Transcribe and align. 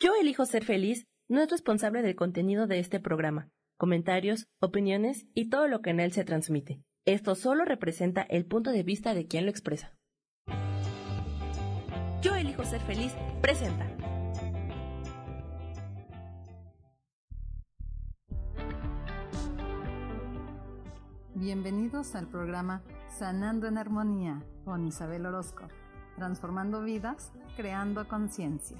Yo 0.00 0.12
elijo 0.14 0.46
ser 0.46 0.64
feliz 0.64 1.08
no 1.28 1.40
es 1.40 1.50
responsable 1.50 2.02
del 2.02 2.14
contenido 2.14 2.68
de 2.68 2.78
este 2.78 3.00
programa, 3.00 3.48
comentarios, 3.76 4.46
opiniones 4.60 5.26
y 5.34 5.48
todo 5.48 5.66
lo 5.66 5.82
que 5.82 5.90
en 5.90 5.98
él 5.98 6.12
se 6.12 6.24
transmite. 6.24 6.80
Esto 7.04 7.34
solo 7.34 7.64
representa 7.64 8.22
el 8.22 8.46
punto 8.46 8.70
de 8.70 8.84
vista 8.84 9.12
de 9.12 9.26
quien 9.26 9.44
lo 9.44 9.50
expresa. 9.50 9.96
Yo 12.22 12.36
elijo 12.36 12.64
ser 12.64 12.80
feliz 12.82 13.12
presenta. 13.42 13.88
Bienvenidos 21.34 22.14
al 22.14 22.28
programa 22.28 22.84
Sanando 23.18 23.66
en 23.66 23.78
Armonía 23.78 24.44
con 24.64 24.86
Isabel 24.86 25.26
Orozco, 25.26 25.66
transformando 26.14 26.82
vidas, 26.82 27.32
creando 27.56 28.06
conciencia. 28.06 28.78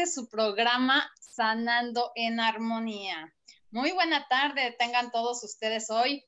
Este 0.00 0.20
su 0.20 0.28
programa 0.30 1.10
Sanando 1.20 2.12
en 2.14 2.40
Armonía. 2.40 3.34
Muy 3.70 3.92
buena 3.92 4.26
tarde, 4.28 4.74
tengan 4.78 5.10
todos 5.10 5.44
ustedes 5.44 5.90
hoy. 5.90 6.24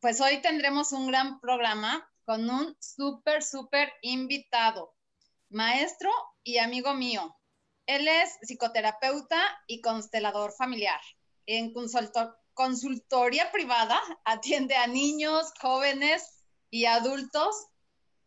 Pues 0.00 0.20
hoy 0.20 0.42
tendremos 0.42 0.92
un 0.92 1.06
gran 1.06 1.40
programa 1.40 2.06
con 2.26 2.50
un 2.50 2.76
súper, 2.80 3.42
súper 3.42 3.90
invitado, 4.02 4.94
maestro 5.48 6.10
y 6.42 6.58
amigo 6.58 6.92
mío. 6.92 7.34
Él 7.86 8.06
es 8.08 8.36
psicoterapeuta 8.42 9.40
y 9.66 9.80
constelador 9.80 10.52
familiar. 10.52 11.00
En 11.46 11.72
consultoría 12.52 13.50
privada 13.52 13.98
atiende 14.26 14.76
a 14.76 14.86
niños, 14.86 15.50
jóvenes 15.60 16.44
y 16.68 16.84
adultos 16.84 17.68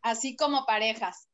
así 0.02 0.34
como 0.34 0.66
parejas 0.66 1.28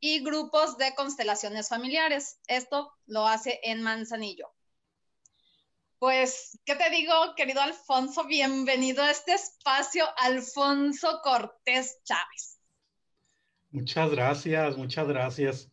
y 0.00 0.24
grupos 0.24 0.78
de 0.78 0.94
constelaciones 0.94 1.68
familiares. 1.68 2.40
Esto 2.48 2.92
lo 3.06 3.26
hace 3.26 3.60
en 3.62 3.82
Manzanillo. 3.82 4.48
Pues, 5.98 6.58
¿qué 6.64 6.74
te 6.76 6.88
digo, 6.88 7.12
querido 7.36 7.60
Alfonso? 7.60 8.26
Bienvenido 8.26 9.02
a 9.02 9.10
este 9.10 9.34
espacio, 9.34 10.06
Alfonso 10.16 11.20
Cortés 11.22 12.00
Chávez. 12.04 12.58
Muchas 13.70 14.10
gracias, 14.10 14.78
muchas 14.78 15.06
gracias. 15.06 15.70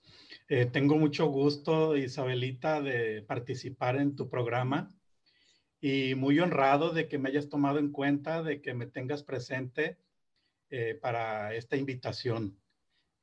Eh, 0.50 0.66
tengo 0.66 0.98
mucho 0.98 1.28
gusto, 1.28 1.96
Isabelita, 1.96 2.82
de 2.82 3.22
participar 3.22 3.96
en 3.96 4.16
tu 4.16 4.30
programa 4.30 4.90
y 5.80 6.16
muy 6.16 6.40
honrado 6.40 6.90
de 6.90 7.08
que 7.08 7.18
me 7.18 7.30
hayas 7.30 7.48
tomado 7.48 7.80
en 7.80 7.92
cuenta, 7.92 8.44
de 8.44 8.62
que 8.62 8.74
me 8.74 8.88
tengas 8.88 9.24
presente 9.24 9.98
eh, 10.70 10.98
para 11.02 11.54
esta 11.56 11.78
invitación. 11.78 12.58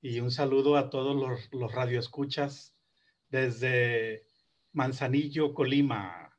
Y 0.05 0.21
un 0.21 0.31
saludo 0.31 0.77
a 0.77 0.91
todos 0.91 1.17
los, 1.17 1.49
los 1.51 1.73
radioescuchas 1.73 2.75
desde 3.31 4.29
Manzanillo, 4.73 5.55
Colima. 5.55 6.31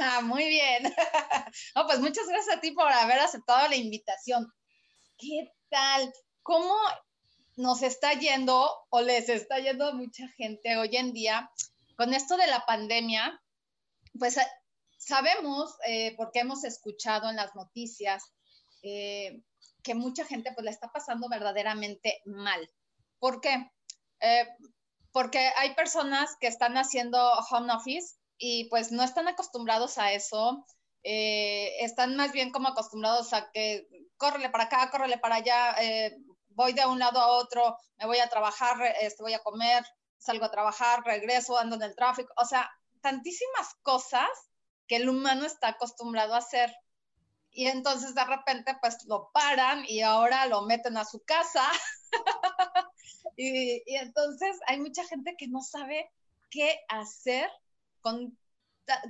Ah, 0.00 0.20
muy 0.20 0.48
bien. 0.48 0.82
no, 1.76 1.86
pues 1.86 2.00
muchas 2.00 2.26
gracias 2.26 2.56
a 2.56 2.60
ti 2.60 2.72
por 2.72 2.90
haber 2.90 3.20
aceptado 3.20 3.68
la 3.68 3.76
invitación. 3.76 4.52
¿Qué 5.16 5.48
tal? 5.68 6.12
¿Cómo 6.42 6.74
nos 7.54 7.82
está 7.82 8.14
yendo 8.14 8.68
o 8.90 9.00
les 9.00 9.28
está 9.28 9.60
yendo 9.60 9.94
mucha 9.94 10.26
gente 10.36 10.76
hoy 10.76 10.96
en 10.96 11.12
día 11.12 11.48
con 11.94 12.12
esto 12.12 12.36
de 12.36 12.48
la 12.48 12.66
pandemia? 12.66 13.40
Pues 14.18 14.38
eh, 14.38 14.46
sabemos, 14.96 15.72
eh, 15.86 16.16
porque 16.16 16.40
hemos 16.40 16.64
escuchado 16.64 17.30
en 17.30 17.36
las 17.36 17.54
noticias, 17.54 18.24
eh, 18.82 19.40
que 19.84 19.94
mucha 19.94 20.24
gente 20.24 20.50
pues 20.52 20.64
la 20.64 20.72
está 20.72 20.90
pasando 20.90 21.28
verdaderamente 21.28 22.22
mal. 22.24 22.68
¿Por 23.18 23.40
qué? 23.40 23.70
Eh, 24.20 24.46
porque 25.12 25.50
hay 25.56 25.74
personas 25.74 26.36
que 26.40 26.46
están 26.46 26.76
haciendo 26.76 27.18
home 27.50 27.72
office 27.72 28.16
y 28.36 28.68
pues 28.68 28.92
no 28.92 29.02
están 29.02 29.28
acostumbrados 29.28 29.98
a 29.98 30.12
eso, 30.12 30.64
eh, 31.02 31.72
están 31.84 32.16
más 32.16 32.32
bien 32.32 32.50
como 32.52 32.68
acostumbrados 32.68 33.32
a 33.32 33.50
que 33.50 33.88
córrele 34.16 34.50
para 34.50 34.64
acá, 34.64 34.90
córrele 34.90 35.18
para 35.18 35.36
allá, 35.36 35.74
eh, 35.80 36.16
voy 36.50 36.72
de 36.72 36.86
un 36.86 36.98
lado 36.98 37.20
a 37.20 37.28
otro, 37.28 37.76
me 37.96 38.06
voy 38.06 38.18
a 38.18 38.28
trabajar, 38.28 38.76
este, 39.00 39.22
voy 39.22 39.34
a 39.34 39.42
comer, 39.42 39.84
salgo 40.18 40.44
a 40.44 40.50
trabajar, 40.50 41.02
regreso, 41.04 41.58
ando 41.58 41.76
en 41.76 41.82
el 41.82 41.94
tráfico, 41.94 42.32
o 42.36 42.44
sea, 42.44 42.70
tantísimas 43.00 43.74
cosas 43.82 44.28
que 44.86 44.96
el 44.96 45.08
humano 45.08 45.46
está 45.46 45.68
acostumbrado 45.68 46.34
a 46.34 46.38
hacer 46.38 46.72
y 47.50 47.66
entonces 47.66 48.14
de 48.14 48.24
repente 48.24 48.76
pues 48.80 49.04
lo 49.06 49.30
paran 49.32 49.84
y 49.86 50.02
ahora 50.02 50.46
lo 50.46 50.62
meten 50.62 50.96
a 50.96 51.04
su 51.04 51.24
casa. 51.24 51.64
y, 53.36 53.82
entonces 53.96 54.58
hay 54.66 54.80
mucha 54.80 55.04
gente 55.06 55.34
que 55.36 55.48
no 55.48 55.60
sabe 55.60 56.10
qué 56.50 56.80
hacer 56.88 57.48
con, 58.00 58.36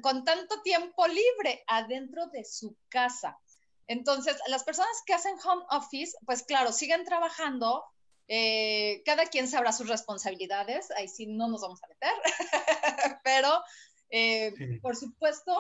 con 0.03 0.25
tanto 0.25 0.63
tiempo 0.63 1.07
libre 1.07 1.63
adentro 1.67 2.27
de 2.29 2.45
su 2.45 2.77
casa. 2.89 3.39
Entonces, 3.87 4.37
las 4.49 4.65
personas 4.65 5.03
que 5.07 5.15
hacen 5.15 5.37
home 5.45 5.65
office, 5.71 6.17
pues 6.27 6.43
claro, 6.43 6.73
siguen 6.73 7.05
trabajando, 7.05 7.85
eh, 8.29 9.03
cada 9.07 9.27
quien 9.27 9.49
sabrá 9.49 9.73
sus 9.73 9.89
responsabilidades, 9.89 10.91
ahí 10.91 11.09
sí 11.09 11.27
no 11.27 11.49
nos 11.49 11.63
vamos 11.63 11.81
a 11.83 11.89
meter, 11.89 12.13
pero 13.25 13.63
eh, 14.11 14.79
por 14.83 14.97
supuesto, 14.97 15.55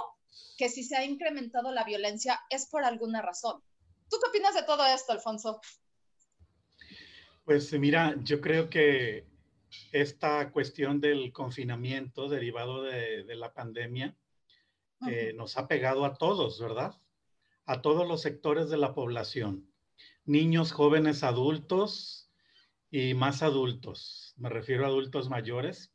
que 0.56 0.68
si 0.68 0.84
se 0.84 0.96
ha 0.96 1.04
incrementado 1.04 1.72
la 1.72 1.84
violencia 1.84 2.40
es 2.50 2.66
por 2.66 2.84
alguna 2.84 3.22
razón. 3.22 3.62
¿Tú 4.10 4.16
qué 4.22 4.28
opinas 4.30 4.54
de 4.54 4.62
todo 4.62 4.84
esto, 4.86 5.12
Alfonso? 5.12 5.60
Pues 7.48 7.72
mira, 7.72 8.14
yo 8.24 8.42
creo 8.42 8.68
que 8.68 9.24
esta 9.90 10.52
cuestión 10.52 11.00
del 11.00 11.32
confinamiento 11.32 12.28
derivado 12.28 12.82
de, 12.82 13.24
la 13.36 13.54
pandemia 13.54 14.14
eh, 15.08 15.32
nos 15.34 15.56
ha 15.56 15.66
pegado 15.66 16.04
a 16.04 16.12
todos, 16.12 16.60
¿verdad? 16.60 17.00
A 17.64 17.80
todos 17.80 18.06
los 18.06 18.20
sectores 18.20 18.68
de 18.68 18.76
la 18.76 18.94
población, 18.94 19.66
niños, 20.26 20.72
jóvenes, 20.72 21.24
adultos 21.24 22.30
y 22.90 23.14
más 23.14 23.42
adultos. 23.42 24.34
Me 24.36 24.50
refiero 24.50 24.84
a 24.84 24.88
adultos 24.88 25.30
mayores, 25.30 25.90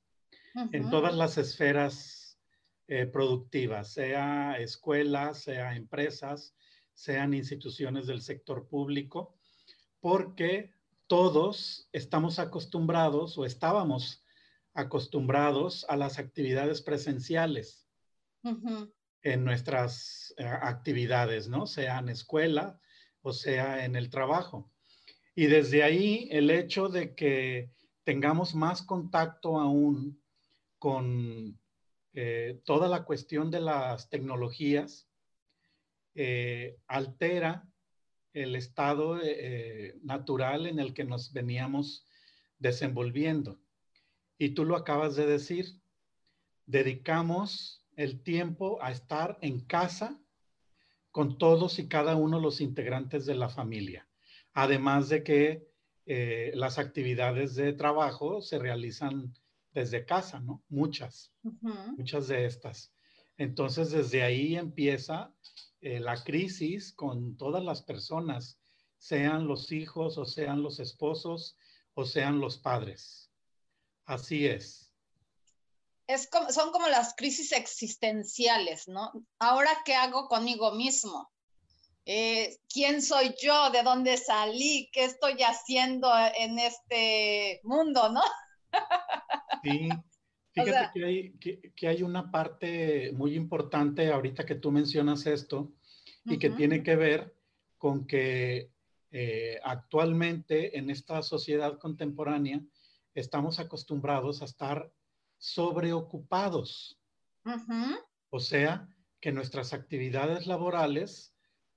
en 0.71 0.89
todas 0.89 1.15
las 1.15 1.37
esferas 1.37 2.39
eh, 2.87 3.05
productivas, 3.05 3.93
sea 3.93 4.57
escuelas, 4.57 5.43
sea 5.43 5.75
empresas, 5.75 6.55
sean 6.95 7.35
instituciones 7.35 8.07
del 8.07 8.23
sector 8.23 8.67
público, 8.67 9.37
porque 9.99 10.72
todos 11.07 11.87
estamos 11.91 12.39
acostumbrados 12.39 13.37
o 13.37 13.45
estábamos 13.45 14.23
acostumbrados 14.73 15.85
a 15.89 15.95
las 15.95 16.19
actividades 16.19 16.81
presenciales 16.81 17.87
en 19.21 19.45
nuestras 19.45 20.33
eh, 20.37 20.45
actividades, 20.45 21.47
¿no? 21.47 21.67
Sea 21.67 21.99
en 21.99 22.09
escuela 22.09 22.79
o 23.21 23.31
sea 23.33 23.85
en 23.85 23.95
el 23.95 24.09
trabajo. 24.09 24.71
Y 25.35 25.47
desde 25.47 25.83
ahí 25.83 26.27
el 26.31 26.51
hecho 26.51 26.89
de 26.89 27.15
que 27.15 27.71
tengamos 28.03 28.53
más 28.53 28.83
contacto 28.83 29.59
aún 29.59 30.21
con 30.77 31.59
eh, 32.13 32.61
toda 32.65 32.87
la 32.87 33.05
cuestión 33.05 33.49
de 33.49 33.61
las 33.61 34.09
tecnologías 34.09 35.09
eh, 36.13 36.77
altera 36.87 37.67
el 38.33 38.55
estado 38.55 39.19
eh, 39.21 39.95
natural 40.03 40.65
en 40.65 40.79
el 40.79 40.93
que 40.93 41.03
nos 41.03 41.31
veníamos 41.33 42.05
desenvolviendo. 42.59 43.59
Y 44.37 44.49
tú 44.49 44.65
lo 44.65 44.75
acabas 44.75 45.15
de 45.15 45.25
decir, 45.25 45.81
dedicamos 46.65 47.85
el 47.95 48.23
tiempo 48.23 48.81
a 48.81 48.91
estar 48.91 49.37
en 49.41 49.59
casa 49.61 50.19
con 51.11 51.37
todos 51.37 51.77
y 51.79 51.87
cada 51.87 52.15
uno 52.15 52.37
de 52.37 52.43
los 52.43 52.59
integrantes 52.59 53.25
de 53.25 53.35
la 53.35 53.49
familia. 53.49 54.07
Además 54.53 55.09
de 55.09 55.23
que 55.23 55.67
las 56.55 56.79
actividades 56.79 57.55
de 57.55 57.71
trabajo 57.73 58.41
se 58.41 58.59
realizan 58.59 59.33
desde 59.73 60.05
casa, 60.05 60.39
¿no? 60.39 60.63
Muchas, 60.69 61.33
muchas 61.97 62.27
de 62.27 62.45
estas. 62.45 62.93
Entonces, 63.37 63.91
desde 63.91 64.23
ahí 64.23 64.55
empieza 64.55 65.33
eh, 65.83 65.99
la 65.99 66.23
crisis 66.23 66.93
con 66.93 67.35
todas 67.35 67.61
las 67.61 67.81
personas, 67.81 68.57
sean 68.97 69.47
los 69.47 69.73
hijos 69.73 70.17
o 70.17 70.23
sean 70.23 70.63
los 70.63 70.79
esposos 70.79 71.57
o 71.93 72.05
sean 72.05 72.39
los 72.39 72.57
padres. 72.57 73.29
Así 74.05 74.47
es. 74.47 74.93
es 76.07 76.29
como, 76.29 76.49
son 76.51 76.71
como 76.71 76.87
las 76.87 77.13
crisis 77.15 77.51
existenciales, 77.51 78.87
¿no? 78.87 79.11
Ahora, 79.39 79.71
¿qué 79.83 79.93
hago 79.93 80.29
conmigo 80.29 80.71
mismo? 80.71 81.29
Eh, 82.05 82.59
¿Quién 82.69 83.01
soy 83.01 83.35
yo? 83.41 83.69
¿De 83.71 83.83
dónde 83.83 84.15
salí? 84.15 84.89
¿Qué 84.93 85.03
estoy 85.03 85.41
haciendo 85.43 86.09
en 86.37 86.59
este 86.59 87.59
mundo, 87.63 88.09
no? 88.09 88.21
Sí, 89.63 89.89
fíjate 90.53 90.91
que, 90.93 91.05
hay, 91.05 91.31
que, 91.75 91.87
hay, 91.87 92.03
una 92.03 92.31
parte 92.31 93.11
muy 93.13 93.35
importante 93.35 94.11
ahorita 94.11 94.45
que 94.45 94.55
tú 94.55 94.71
mencionas 94.71 95.25
esto 95.25 95.71
y 96.25 96.37
que 96.37 96.49
tiene 96.49 96.83
que 96.83 96.95
ver 96.95 97.35
con 97.77 98.05
que 98.05 98.71
eh, 99.11 99.59
actualmente 99.63 100.77
en 100.77 100.89
esta 100.89 101.21
sociedad 101.21 101.77
contemporánea 101.77 102.61
estamos 103.13 103.59
acostumbrados 103.59 104.41
a 104.41 104.45
estar 104.45 104.91
sobreocupados. 105.37 106.99
O 108.29 108.39
sea, 108.39 108.87
que 109.19 109.31
nuestras 109.31 109.73
actividades 109.73 110.47
laborales 110.47 111.35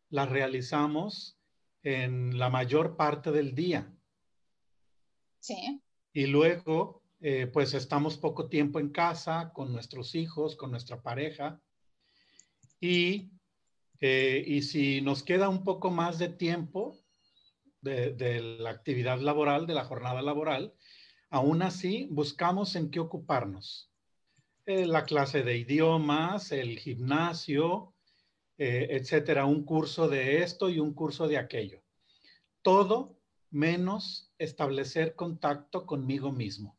las 0.09 0.29
realizamos 0.29 1.39
en 1.83 2.39
la 2.39 2.49
mayor 2.49 2.97
parte 2.97 3.33
del 3.33 3.55
día. 3.55 3.93
Sí. 5.41 5.81
Y 6.13 6.27
luego, 6.27 7.03
eh, 7.21 7.47
pues 7.47 7.75
estamos 7.75 8.17
poco 8.17 8.49
tiempo 8.49 8.79
en 8.79 8.91
casa 8.91 9.53
con 9.53 9.73
nuestros 9.73 10.15
hijos, 10.15 10.57
con 10.57 10.71
nuestra 10.71 11.03
pareja. 11.03 11.61
Y, 12.81 13.31
eh, 14.01 14.45
y 14.47 14.63
si 14.63 15.01
nos 15.01 15.23
queda 15.23 15.49
un 15.49 15.65
poco 15.65 15.91
más 15.91 16.19
de 16.19 16.29
tiempo, 16.29 17.07
de, 17.87 18.41
la 18.59 18.71
actividad 18.71 19.21
laboral, 19.21 19.67
de 19.67 19.75
la 19.75 19.85
jornada 19.85 20.23
laboral, 20.23 20.75
aún 21.31 21.63
así 21.63 22.09
buscamos 22.11 22.77
en 22.77 22.91
qué 22.91 23.01
ocuparnos. 23.01 23.91
Eh, 24.65 24.87
la 24.87 25.05
clase 25.05 25.43
de 25.43 25.57
idiomas, 25.57 26.51
el 26.51 26.79
gimnasio, 26.79 27.95
eh, 28.59 28.89
etcétera, 28.91 29.45
un 29.45 29.65
curso 29.65 30.09
de 30.09 30.43
esto 30.43 30.69
y 30.69 30.81
un 30.81 30.93
curso 30.95 31.29
de 31.29 31.39
aquello. 31.39 31.83
Todo 32.63 33.17
menos 33.51 34.33
establecer 34.39 35.15
contacto 35.15 35.87
conmigo 35.87 36.33
mismo. 36.33 36.76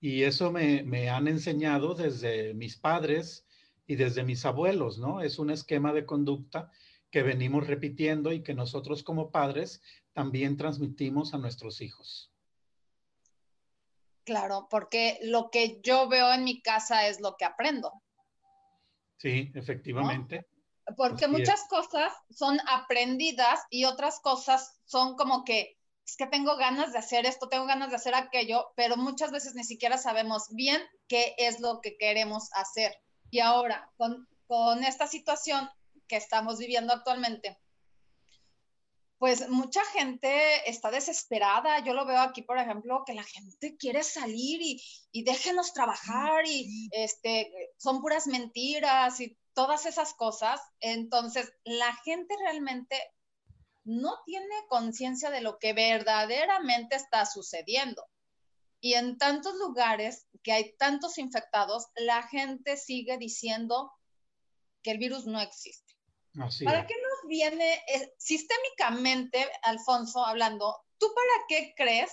Y 0.00 0.22
eso 0.24 0.50
me, 0.50 0.82
me, 0.82 1.10
han 1.10 1.28
enseñado 1.28 1.94
desde 1.94 2.54
mis 2.54 2.76
padres 2.76 3.46
y 3.86 3.96
desde 3.96 4.24
mis 4.24 4.44
abuelos, 4.44 4.98
¿no? 4.98 5.20
Es 5.20 5.38
un 5.38 5.50
esquema 5.50 5.92
de 5.92 6.06
conducta 6.06 6.70
que 7.10 7.22
venimos 7.22 7.66
repitiendo 7.66 8.32
y 8.32 8.42
que 8.42 8.54
nosotros 8.54 9.02
como 9.02 9.30
padres 9.30 9.82
también 10.12 10.56
transmitimos 10.56 11.34
a 11.34 11.38
nuestros 11.38 11.80
hijos. 11.80 12.32
Claro, 14.24 14.68
porque 14.70 15.18
lo 15.22 15.50
que 15.50 15.80
yo 15.82 16.08
veo 16.08 16.32
en 16.32 16.44
mi 16.44 16.62
casa 16.62 17.08
es 17.08 17.20
lo 17.20 17.36
que 17.36 17.44
aprendo. 17.44 17.92
Sí, 19.18 19.50
efectivamente. 19.54 20.46
Porque 20.96 21.28
muchas 21.28 21.64
cosas 21.68 22.12
son 22.30 22.58
aprendidas 22.66 23.60
y 23.70 23.84
otras 23.84 24.20
cosas 24.20 24.80
son 24.84 25.16
como 25.16 25.44
que 25.44 25.76
es 26.06 26.16
que 26.16 26.26
tengo 26.26 26.56
ganas 26.56 26.92
de 26.92 26.98
hacer 26.98 27.26
esto, 27.26 27.48
tengo 27.48 27.66
ganas 27.66 27.90
de 27.90 27.96
hacer 27.96 28.14
aquello, 28.14 28.72
pero 28.76 28.96
muchas 28.96 29.30
veces 29.30 29.54
ni 29.54 29.64
siquiera 29.64 29.98
sabemos 29.98 30.48
bien 30.50 30.82
qué 31.08 31.34
es 31.38 31.60
lo 31.60 31.80
que 31.80 31.96
queremos 31.96 32.50
hacer. 32.54 32.94
Y 33.30 33.40
ahora, 33.40 33.90
con, 33.96 34.28
con 34.46 34.84
esta 34.84 35.06
situación, 35.06 35.68
que 36.08 36.16
estamos 36.16 36.58
viviendo 36.58 36.92
actualmente, 36.92 37.58
pues 39.18 39.48
mucha 39.48 39.84
gente 39.84 40.68
está 40.68 40.90
desesperada. 40.90 41.78
Yo 41.84 41.94
lo 41.94 42.04
veo 42.04 42.18
aquí, 42.18 42.42
por 42.42 42.58
ejemplo, 42.58 43.04
que 43.06 43.14
la 43.14 43.22
gente 43.22 43.76
quiere 43.76 44.02
salir 44.02 44.60
y, 44.60 44.82
y 45.12 45.22
déjenos 45.22 45.72
trabajar 45.72 46.44
y 46.44 46.88
este, 46.90 47.52
son 47.78 48.00
puras 48.00 48.26
mentiras 48.26 49.20
y 49.20 49.38
todas 49.54 49.86
esas 49.86 50.12
cosas. 50.14 50.60
Entonces, 50.80 51.52
la 51.64 51.94
gente 52.04 52.34
realmente 52.40 53.00
no 53.84 54.22
tiene 54.24 54.54
conciencia 54.68 55.30
de 55.30 55.40
lo 55.40 55.58
que 55.58 55.72
verdaderamente 55.72 56.96
está 56.96 57.26
sucediendo. 57.26 58.06
Y 58.80 58.94
en 58.94 59.16
tantos 59.16 59.54
lugares 59.54 60.26
que 60.42 60.52
hay 60.52 60.76
tantos 60.76 61.18
infectados, 61.18 61.86
la 61.94 62.22
gente 62.24 62.76
sigue 62.76 63.16
diciendo 63.16 63.92
que 64.82 64.90
el 64.90 64.98
virus 64.98 65.26
no 65.26 65.40
existe. 65.40 65.94
¿Para 66.64 66.86
qué 66.86 66.94
nos 66.94 67.28
viene 67.28 67.74
eh, 67.86 68.14
sistémicamente, 68.18 69.46
Alfonso, 69.62 70.24
hablando, 70.24 70.82
tú 70.98 71.06
para 71.14 71.46
qué 71.48 71.74
crees 71.76 72.10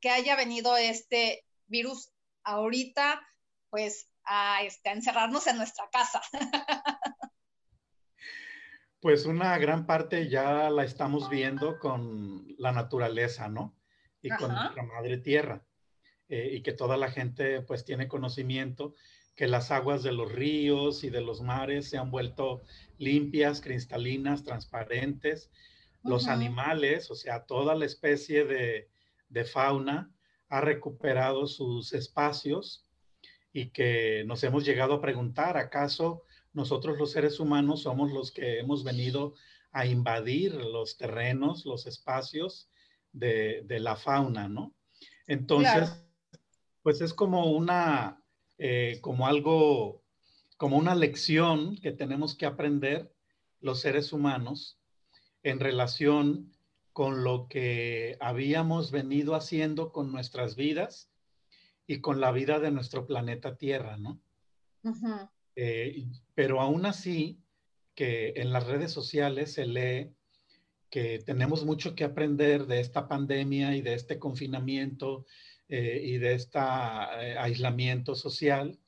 que 0.00 0.10
haya 0.10 0.34
venido 0.34 0.76
este 0.76 1.46
virus 1.66 2.10
ahorita, 2.42 3.20
pues, 3.70 4.08
a, 4.24 4.62
este, 4.62 4.90
encerrarnos 4.90 5.46
en 5.46 5.56
nuestra 5.56 5.88
casa? 5.90 6.20
pues 9.00 9.24
una 9.24 9.56
gran 9.58 9.86
parte 9.86 10.28
ya 10.28 10.70
la 10.70 10.84
estamos 10.84 11.30
viendo 11.30 11.78
con 11.78 12.46
la 12.58 12.72
naturaleza, 12.72 13.48
¿no? 13.48 13.76
Y 14.22 14.28
con 14.28 14.52
nuestra 14.52 14.82
madre 14.82 15.18
tierra. 15.18 15.64
Eh, 16.28 16.50
y 16.52 16.62
que 16.62 16.72
toda 16.72 16.96
la 16.96 17.10
gente 17.10 17.60
pues 17.62 17.84
tiene 17.84 18.06
conocimiento 18.06 18.94
que 19.34 19.48
las 19.48 19.72
aguas 19.72 20.04
de 20.04 20.12
los 20.12 20.30
ríos 20.30 21.02
y 21.02 21.10
de 21.10 21.22
los 21.22 21.40
mares 21.40 21.88
se 21.88 21.98
han 21.98 22.12
vuelto 22.12 22.62
limpias, 22.98 23.60
cristalinas, 23.60 24.44
transparentes. 24.44 25.50
Los 26.04 26.28
animales, 26.28 27.10
o 27.10 27.14
sea, 27.14 27.46
toda 27.46 27.74
la 27.74 27.84
especie 27.84 28.44
de, 28.44 28.90
de, 29.28 29.44
fauna 29.44 30.14
ha 30.48 30.60
recuperado 30.60 31.46
sus 31.46 31.92
espacios 31.94 32.86
y 33.52 33.70
que 33.70 34.22
nos 34.24 34.44
hemos 34.44 34.64
llegado 34.64 34.94
a 34.94 35.00
preguntar, 35.00 35.56
¿acaso 35.56 36.22
nosotros 36.52 36.98
los 36.98 37.12
seres 37.12 37.40
humanos 37.40 37.82
somos 37.82 38.12
los 38.12 38.30
que 38.30 38.58
hemos 38.58 38.84
venido 38.84 39.34
a 39.72 39.86
invadir 39.86 40.54
los 40.54 40.96
terrenos, 40.96 41.64
los 41.64 41.86
espacios 41.86 42.68
de, 43.12 43.62
de 43.66 43.80
la 43.80 43.96
fauna, 43.96 44.48
¿no? 44.48 44.74
Entonces, 45.26 46.04
pues 46.82 47.00
es 47.00 47.14
como 47.14 47.52
una, 47.52 48.22
eh, 48.58 48.98
como 49.00 49.26
algo, 49.26 50.02
como 50.56 50.76
una 50.76 50.94
lección 50.94 51.76
que 51.76 51.92
tenemos 51.92 52.34
que 52.34 52.46
aprender 52.46 53.14
los 53.60 53.80
seres 53.80 54.12
humanos 54.12 54.80
en 55.42 55.60
relación 55.60 56.52
con 56.92 57.22
lo 57.22 57.46
que 57.48 58.16
habíamos 58.20 58.90
venido 58.90 59.34
haciendo 59.34 59.92
con 59.92 60.10
nuestras 60.10 60.56
vidas 60.56 61.10
y 61.86 62.00
con 62.00 62.20
la 62.20 62.32
vida 62.32 62.58
de 62.58 62.70
nuestro 62.70 63.06
planeta 63.06 63.56
Tierra, 63.56 63.96
¿no? 63.96 64.20
Eh, 65.56 66.06
pero 66.34 66.60
aún 66.60 66.86
así, 66.86 67.38
que 67.94 68.32
en 68.36 68.52
las 68.52 68.66
redes 68.66 68.92
sociales 68.92 69.52
se 69.52 69.66
lee 69.66 70.10
que 70.90 71.20
tenemos 71.20 71.64
mucho 71.64 71.94
que 71.94 72.04
aprender 72.04 72.66
de 72.66 72.80
esta 72.80 73.06
pandemia 73.08 73.76
y 73.76 73.82
de 73.82 73.94
este 73.94 74.18
confinamiento 74.18 75.26
eh, 75.68 76.00
y 76.04 76.18
de 76.18 76.34
este 76.34 76.58
aislamiento 76.58 78.14
social. 78.14 78.78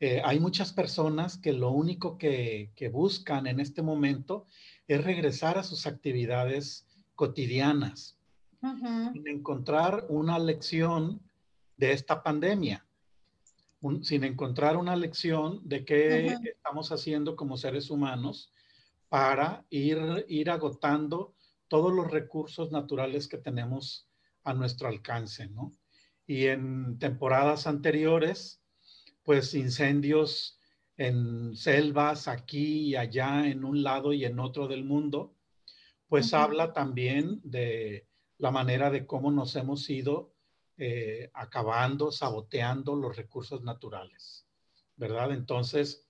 Eh, 0.00 0.20
hay 0.24 0.40
muchas 0.40 0.72
personas 0.72 1.38
que 1.38 1.52
lo 1.52 1.70
único 1.70 2.18
que, 2.18 2.72
que, 2.74 2.88
buscan 2.88 3.46
en 3.46 3.60
este 3.60 3.82
momento 3.82 4.46
es 4.88 5.04
regresar 5.04 5.58
a 5.58 5.62
sus 5.62 5.86
actividades 5.86 6.88
cotidianas, 7.14 8.18
sin 8.60 9.28
encontrar 9.28 10.06
una 10.08 10.38
lección 10.38 11.20
de 11.76 11.92
esta 11.92 12.22
pandemia, 12.22 12.84
sin 14.02 14.24
encontrar 14.24 14.76
una 14.76 14.96
lección 14.96 15.60
de 15.64 15.84
qué 15.84 16.36
estamos 16.44 16.92
haciendo 16.92 17.36
como 17.36 17.56
seres 17.56 17.90
humanos 17.90 18.52
para 19.08 19.64
ir, 19.70 20.24
ir 20.28 20.50
agotando 20.50 21.34
todos 21.68 21.92
los 21.92 22.10
recursos 22.10 22.70
naturales 22.70 23.28
que 23.28 23.38
tenemos 23.38 24.08
a 24.44 24.54
nuestro 24.54 24.88
alcance, 24.88 25.48
¿no? 25.48 25.74
y 26.26 26.46
en 26.46 26.98
temporadas 26.98 27.66
anteriores, 27.66 28.62
pues 29.22 29.54
incendios 29.54 30.58
en 30.96 31.56
selvas 31.56 32.28
aquí 32.28 32.88
y 32.88 32.96
allá, 32.96 33.46
en 33.48 33.64
un 33.64 33.82
lado 33.82 34.12
y 34.12 34.24
en 34.24 34.38
otro 34.38 34.68
del 34.68 34.84
mundo, 34.84 35.36
pues 36.08 36.34
habla 36.34 36.72
también 36.72 37.40
de 37.44 38.06
la 38.38 38.50
manera 38.50 38.90
de 38.90 39.06
cómo 39.06 39.30
nos 39.30 39.56
hemos 39.56 39.88
ido 39.88 40.31
eh, 40.84 41.30
acabando, 41.32 42.10
saboteando 42.10 42.96
los 42.96 43.16
recursos 43.16 43.62
naturales, 43.62 44.48
¿verdad? 44.96 45.30
Entonces, 45.30 46.04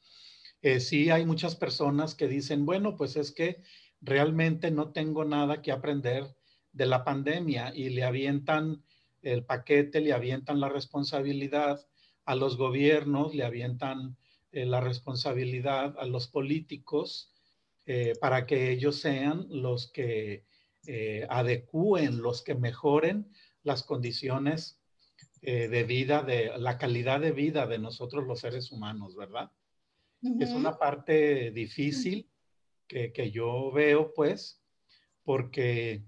eh, 0.63 0.81
sí 0.81 1.11
hay 1.11 1.27
muchas 1.27 1.57
personas 1.57 2.15
que 2.15 2.27
dicen, 2.27 2.65
bueno, 2.65 2.97
pues 2.97 3.17
es 3.17 3.33
que 3.33 3.63
realmente 4.01 4.71
no 4.71 4.91
tengo 4.91 5.27
nada 5.27 5.61
que 5.61 5.73
aprender 5.73 6.35
de 6.73 6.87
la 6.87 7.05
pandemia 7.05 7.75
y 7.75 7.91
le 7.91 8.03
avientan 8.05 8.83
el 9.21 9.45
paquete, 9.45 10.01
le 10.01 10.15
avientan 10.15 10.59
la 10.59 10.71
responsabilidad 10.71 11.87
a 12.25 12.35
los 12.35 12.57
gobiernos, 12.57 13.35
le 13.35 13.45
avientan 13.45 14.17
eh, 14.53 14.65
la 14.65 14.81
responsabilidad 14.81 15.97
a 15.99 16.07
los 16.07 16.29
políticos 16.29 17.31
eh, 17.85 18.15
para 18.23 18.47
que 18.47 18.71
ellos 18.71 18.97
sean 18.97 19.47
los 19.51 19.93
que 19.93 20.47
eh, 20.87 21.27
adecúen, 21.29 22.23
los 22.23 22.41
que 22.41 22.55
mejoren 22.55 23.31
las 23.63 23.83
condiciones 23.83 24.79
eh, 25.41 25.69
de 25.69 25.85
vida, 25.85 26.23
de 26.23 26.53
la 26.59 26.79
calidad 26.79 27.21
de 27.21 27.33
vida 27.33 27.67
de 27.67 27.79
nosotros 27.79 28.27
los 28.27 28.41
seres 28.41 28.71
humanos, 28.71 29.17
¿verdad? 29.17 29.51
Es 30.39 30.51
una 30.51 30.79
parte 30.79 31.51
difícil 31.51 32.31
que, 32.87 33.13
que, 33.13 33.33
yo 33.33 33.73
veo, 33.73 34.13
pues, 34.15 34.63
porque, 35.25 36.05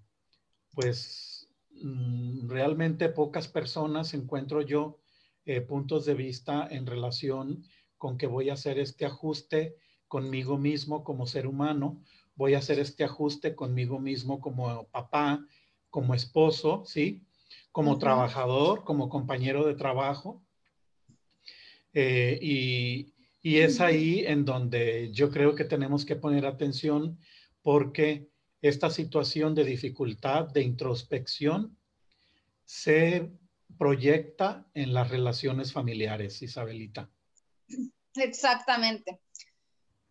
pues, 0.72 1.48
mm, 1.82 2.48
realmente 2.48 3.08
pocas 3.08 3.48
personas 3.48 4.14
encuentro 4.14 4.62
yo 4.62 5.00
eh, 5.46 5.60
puntos 5.60 6.06
de 6.06 6.14
vista 6.14 6.66
en 6.70 6.86
relación 6.86 7.64
con 7.98 8.16
que 8.16 8.26
voy 8.26 8.48
a 8.48 8.54
hacer 8.54 8.78
este 8.78 9.04
ajuste 9.04 9.76
conmigo 10.08 10.56
mismo 10.56 11.04
como 11.04 11.26
ser 11.26 11.46
humano, 11.46 12.02
voy 12.34 12.54
a 12.54 12.58
hacer 12.58 12.78
este 12.78 13.04
ajuste 13.04 13.54
conmigo 13.54 13.98
mismo 14.00 14.40
como 14.40 14.86
papá, 14.88 15.46
como 15.90 16.14
esposo, 16.14 16.84
¿sí? 16.86 17.26
Como 17.74 17.98
trabajador, 17.98 18.84
como 18.84 19.08
compañero 19.08 19.66
de 19.66 19.74
trabajo. 19.74 20.40
Eh, 21.92 22.38
y, 22.40 23.10
es 23.42 23.80
ahí 23.80 24.24
en 24.24 24.44
donde 24.44 25.10
yo 25.12 25.28
creo 25.28 25.56
que 25.56 25.64
tenemos 25.64 26.06
que 26.06 26.14
poner 26.14 26.46
atención 26.46 27.18
porque 27.62 28.28
esta 28.62 28.90
situación 28.90 29.56
de 29.56 29.64
dificultad, 29.64 30.44
de 30.50 30.62
introspección, 30.62 31.76
se 32.64 33.32
proyecta 33.76 34.66
en 34.72 34.94
las 34.94 35.10
relaciones 35.10 35.72
familiares, 35.72 36.40
Isabelita. 36.42 37.10
Exactamente. 38.14 39.20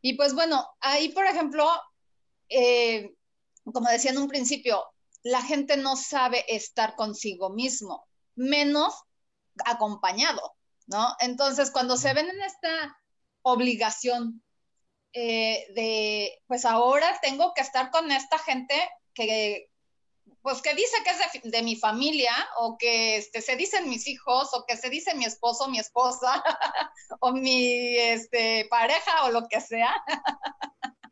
Y 0.01 0.15
pues 0.15 0.35
bueno, 0.35 0.67
ahí 0.81 1.09
por 1.13 1.25
ejemplo, 1.25 1.65
eh, 2.49 3.15
como 3.63 3.89
decía 3.89 4.11
en 4.11 4.17
un 4.17 4.27
principio, 4.27 4.83
la 5.23 5.41
gente 5.41 5.77
no 5.77 5.95
sabe 5.95 6.45
estar 6.53 6.95
consigo 6.95 7.49
mismo, 7.49 8.05
menos 8.35 8.93
acompañado, 9.65 10.55
¿no? 10.87 11.15
Entonces, 11.19 11.71
cuando 11.71 11.97
se 11.97 12.13
ven 12.13 12.29
en 12.29 12.41
esta 12.41 12.97
obligación 13.41 14.43
eh, 15.13 15.65
de, 15.75 16.41
pues 16.47 16.65
ahora 16.65 17.19
tengo 17.21 17.53
que 17.53 17.61
estar 17.61 17.91
con 17.91 18.11
esta 18.11 18.37
gente 18.39 18.75
que, 19.13 19.69
pues 20.41 20.61
que 20.61 20.73
dice 20.73 20.97
que 21.03 21.11
es 21.11 21.51
de, 21.51 21.61
mi 21.61 21.75
familia, 21.75 22.33
o 22.57 22.77
que 22.77 23.17
este, 23.17 23.41
se 23.41 23.55
dicen 23.55 23.89
mis 23.89 24.07
hijos, 24.07 24.49
o 24.53 24.65
que 24.65 24.75
se 24.75 24.89
dice 24.89 25.15
mi 25.15 25.25
esposo, 25.25 25.69
mi 25.69 25.79
esposa, 25.79 26.43
o 27.21 27.31
mi 27.31 27.95
este, 27.97 28.67
pareja, 28.69 29.25
o 29.25 29.31
lo 29.31 29.47
que 29.47 29.61
sea. 29.61 29.93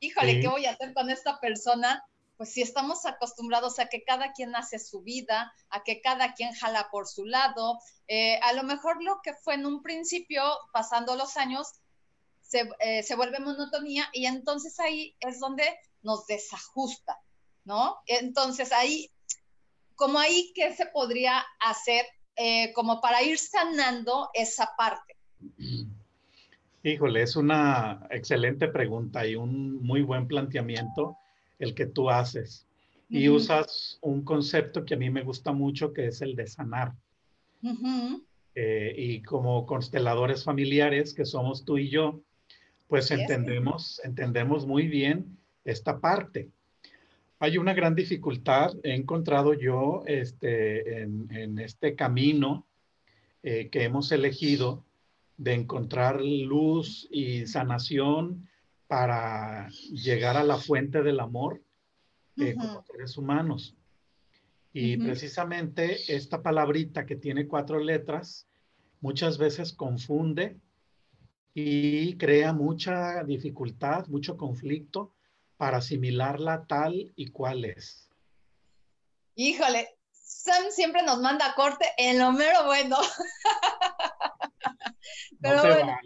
Híjole, 0.00 0.40
¿qué 0.40 0.48
voy 0.48 0.66
a 0.66 0.72
hacer 0.72 0.92
con 0.92 1.08
esta 1.08 1.40
persona? 1.40 2.04
Pues 2.36 2.52
si 2.52 2.62
estamos 2.62 3.06
acostumbrados 3.06 3.78
a 3.78 3.86
que 3.86 4.04
cada 4.04 4.32
quien 4.32 4.54
hace 4.54 4.78
su 4.78 5.02
vida, 5.02 5.52
a 5.70 5.82
que 5.82 6.00
cada 6.00 6.34
quien 6.34 6.52
jala 6.52 6.88
por 6.90 7.06
su 7.06 7.24
lado, 7.24 7.78
eh, 8.08 8.38
a 8.42 8.52
lo 8.52 8.62
mejor 8.62 9.02
lo 9.02 9.20
que 9.22 9.32
fue 9.34 9.54
en 9.54 9.66
un 9.66 9.82
principio, 9.82 10.42
pasando 10.72 11.16
los 11.16 11.36
años, 11.36 11.72
se, 12.42 12.68
eh, 12.80 13.02
se, 13.02 13.16
vuelve 13.16 13.40
monotonía 13.40 14.08
y 14.12 14.26
entonces 14.26 14.78
ahí 14.78 15.16
es 15.20 15.40
donde 15.40 15.64
nos 16.02 16.26
desajusta, 16.26 17.18
¿no? 17.64 17.96
Entonces 18.06 18.70
ahí, 18.72 19.10
como 19.96 20.18
ahí, 20.18 20.52
¿qué 20.54 20.74
se 20.74 20.86
podría 20.86 21.44
hacer 21.58 22.06
eh, 22.36 22.72
como 22.74 23.00
para 23.00 23.22
ir 23.22 23.38
sanando 23.38 24.30
esa 24.34 24.70
parte? 24.76 25.16
Híjole, 26.82 27.22
es 27.22 27.34
una 27.34 28.06
excelente 28.10 28.68
pregunta 28.68 29.26
y 29.26 29.34
un 29.34 29.82
muy 29.82 30.02
buen 30.02 30.28
planteamiento 30.28 31.16
el 31.58 31.74
que 31.74 31.86
tú 31.86 32.10
haces. 32.10 32.66
Y 33.08 33.28
usas 33.28 33.98
un 34.00 34.24
concepto 34.24 34.84
que 34.84 34.94
a 34.94 34.96
mí 34.96 35.10
me 35.10 35.22
gusta 35.22 35.52
mucho, 35.52 35.92
que 35.92 36.08
es 36.08 36.22
el 36.22 36.34
de 36.34 36.46
sanar. 36.48 36.92
Eh, 38.54 38.94
y 38.96 39.22
como 39.22 39.64
consteladores 39.66 40.42
familiares 40.42 41.14
que 41.14 41.24
somos 41.24 41.64
tú 41.64 41.78
y 41.78 41.88
yo, 41.88 42.20
pues 42.88 43.10
entendemos, 43.10 44.00
entendemos 44.04 44.66
muy 44.66 44.88
bien 44.88 45.38
esta 45.64 46.00
parte. 46.00 46.50
Hay 47.38 47.58
una 47.58 47.74
gran 47.74 47.94
dificultad, 47.94 48.72
he 48.82 48.94
encontrado 48.94 49.52
yo 49.52 50.02
este, 50.06 51.02
en, 51.02 51.58
este 51.58 51.94
camino 51.94 52.66
eh, 53.42 53.68
que 53.68 53.84
hemos 53.84 54.10
elegido 54.10 54.84
de 55.36 55.52
encontrar 55.52 56.22
luz 56.22 57.06
y 57.10 57.46
sanación 57.46 58.48
para 58.86 59.68
llegar 59.90 60.36
a 60.36 60.44
la 60.44 60.58
fuente 60.58 61.02
del 61.02 61.20
amor 61.20 61.62
eh, 62.36 62.54
como 62.54 62.84
seres 62.84 63.16
humanos. 63.16 63.74
Y 64.72 64.98
precisamente 64.98 66.14
esta 66.14 66.42
palabrita 66.42 67.06
que 67.06 67.16
tiene 67.16 67.48
cuatro 67.48 67.78
letras 67.78 68.46
muchas 69.00 69.38
veces 69.38 69.72
confunde 69.72 70.60
y 71.54 72.18
crea 72.18 72.52
mucha 72.52 73.24
dificultad, 73.24 74.06
mucho 74.08 74.36
conflicto 74.36 75.14
para 75.56 75.78
asimilarla 75.78 76.66
tal 76.66 77.10
y 77.16 77.28
cual 77.28 77.64
es. 77.64 78.10
Híjole, 79.34 79.88
Sam 80.12 80.70
siempre 80.70 81.02
nos 81.02 81.20
manda 81.20 81.54
corte 81.54 81.86
en 81.96 82.18
lo 82.18 82.32
mero 82.32 82.66
bueno. 82.66 82.98
Pero 85.40 85.62
bueno, 85.62 85.96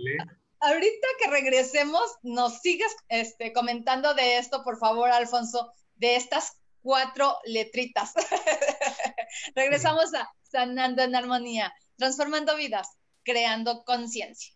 ahorita 0.61 1.07
que 1.19 1.31
regresemos, 1.31 2.02
nos 2.23 2.61
sigues 2.61 2.95
este, 3.09 3.52
comentando 3.52 4.14
de 4.14 4.38
esto, 4.38 4.62
por 4.62 4.79
favor, 4.79 5.11
Alfonso, 5.11 5.73
de 5.97 6.17
estas 6.17 6.59
cuatro 6.83 7.38
letritas. 7.45 8.14
Regresamos 9.55 10.14
a 10.14 10.31
Sanando 10.43 11.02
en 11.02 11.14
Armonía, 11.14 11.73
transformando 11.97 12.57
vidas, 12.57 12.88
creando 13.23 13.85
conciencia. 13.85 14.55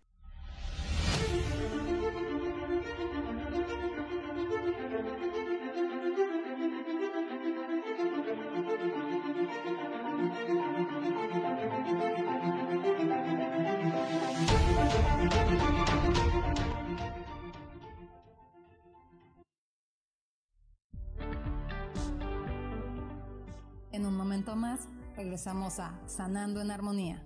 Regresamos 25.34 25.80
a 25.80 26.00
Sanando 26.06 26.60
en 26.60 26.70
Armonía. 26.70 27.20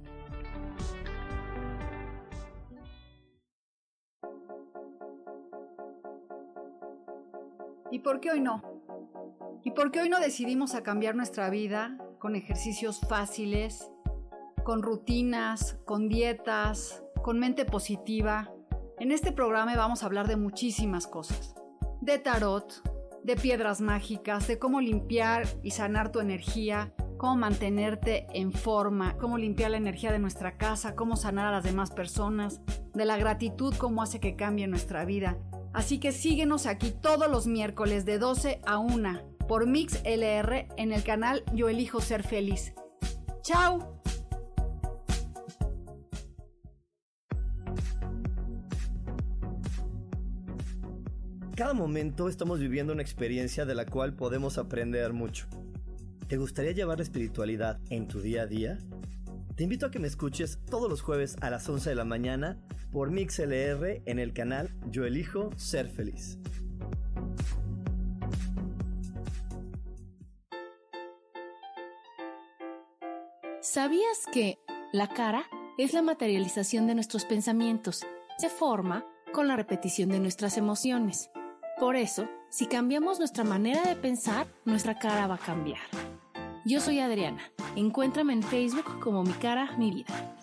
¿Y 7.90 7.98
por 7.98 8.20
qué 8.20 8.30
hoy 8.30 8.40
no? 8.40 8.62
¿Y 9.62 9.72
por 9.72 9.90
qué 9.90 10.00
hoy 10.00 10.08
no 10.08 10.20
decidimos 10.20 10.74
a 10.74 10.82
cambiar 10.82 11.16
nuestra 11.16 11.50
vida 11.50 11.98
con 12.18 12.34
ejercicios 12.34 12.98
fáciles, 13.06 13.86
con 14.64 14.80
rutinas, 14.80 15.76
con 15.84 16.08
dietas, 16.08 17.04
con 17.22 17.38
mente 17.38 17.66
positiva? 17.66 18.50
En 18.98 19.12
este 19.12 19.32
programa 19.32 19.76
vamos 19.76 20.02
a 20.02 20.06
hablar 20.06 20.28
de 20.28 20.36
muchísimas 20.36 21.06
cosas. 21.06 21.54
De 22.00 22.18
tarot, 22.18 22.72
de 23.22 23.36
piedras 23.36 23.82
mágicas, 23.82 24.48
de 24.48 24.58
cómo 24.58 24.80
limpiar 24.80 25.46
y 25.62 25.72
sanar 25.72 26.10
tu 26.10 26.20
energía, 26.20 26.94
cómo 27.18 27.36
mantenerte 27.36 28.26
en 28.32 28.52
forma, 28.52 29.16
cómo 29.18 29.36
limpiar 29.36 29.72
la 29.72 29.76
energía 29.76 30.12
de 30.12 30.18
nuestra 30.18 30.56
casa, 30.56 30.94
cómo 30.94 31.16
sanar 31.16 31.46
a 31.46 31.50
las 31.50 31.64
demás 31.64 31.90
personas, 31.90 32.62
de 32.94 33.04
la 33.04 33.18
gratitud, 33.18 33.74
cómo 33.76 34.02
hace 34.02 34.20
que 34.20 34.36
cambie 34.36 34.66
nuestra 34.68 35.04
vida. 35.04 35.36
Así 35.74 35.98
que 35.98 36.12
síguenos 36.12 36.66
aquí 36.66 36.90
todos 36.90 37.30
los 37.30 37.46
miércoles 37.46 38.06
de 38.06 38.18
12 38.18 38.60
a 38.64 38.78
1 38.78 39.20
por 39.46 39.66
Mix 39.66 40.00
LR 40.04 40.68
en 40.76 40.92
el 40.92 41.02
canal 41.02 41.42
Yo 41.52 41.68
Elijo 41.68 42.00
Ser 42.00 42.22
Feliz. 42.22 42.72
¡Chao! 43.42 44.00
Cada 51.54 51.74
momento 51.74 52.28
estamos 52.28 52.60
viviendo 52.60 52.92
una 52.92 53.02
experiencia 53.02 53.64
de 53.64 53.74
la 53.74 53.84
cual 53.84 54.14
podemos 54.14 54.58
aprender 54.58 55.12
mucho. 55.12 55.48
¿Te 56.28 56.36
gustaría 56.36 56.72
llevar 56.72 56.98
la 56.98 57.04
espiritualidad 57.04 57.80
en 57.88 58.06
tu 58.06 58.20
día 58.20 58.42
a 58.42 58.46
día? 58.46 58.76
Te 59.56 59.62
invito 59.64 59.86
a 59.86 59.90
que 59.90 59.98
me 59.98 60.08
escuches 60.08 60.58
todos 60.70 60.90
los 60.90 61.00
jueves 61.00 61.36
a 61.40 61.48
las 61.48 61.66
11 61.66 61.88
de 61.88 61.96
la 61.96 62.04
mañana 62.04 62.58
por 62.92 63.10
MixLR 63.10 64.02
en 64.04 64.18
el 64.18 64.34
canal 64.34 64.68
Yo 64.90 65.06
Elijo 65.06 65.50
Ser 65.56 65.88
Feliz. 65.88 66.38
¿Sabías 73.62 74.26
que 74.30 74.58
la 74.92 75.08
cara 75.08 75.46
es 75.78 75.94
la 75.94 76.02
materialización 76.02 76.86
de 76.86 76.94
nuestros 76.94 77.24
pensamientos? 77.24 78.04
Se 78.36 78.50
forma 78.50 79.06
con 79.32 79.48
la 79.48 79.56
repetición 79.56 80.10
de 80.10 80.20
nuestras 80.20 80.58
emociones. 80.58 81.30
Por 81.80 81.96
eso, 81.96 82.28
si 82.50 82.66
cambiamos 82.66 83.18
nuestra 83.18 83.44
manera 83.44 83.82
de 83.82 83.96
pensar, 83.96 84.46
nuestra 84.66 84.98
cara 84.98 85.26
va 85.26 85.36
a 85.36 85.38
cambiar. 85.38 85.80
Yo 86.68 86.80
soy 86.80 86.98
Adriana. 86.98 87.40
Encuéntrame 87.76 88.34
en 88.34 88.42
Facebook 88.42 89.00
como 89.00 89.22
Mi 89.22 89.32
Cara, 89.32 89.74
Mi 89.78 89.90
Vida. 89.90 90.36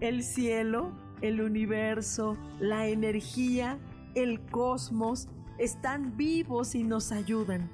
El 0.00 0.24
cielo, 0.24 0.90
el 1.20 1.40
universo, 1.40 2.36
la 2.58 2.88
energía, 2.88 3.78
el 4.16 4.40
cosmos 4.40 5.28
están 5.58 6.16
vivos 6.16 6.74
y 6.74 6.82
nos 6.82 7.12
ayudan. 7.12 7.70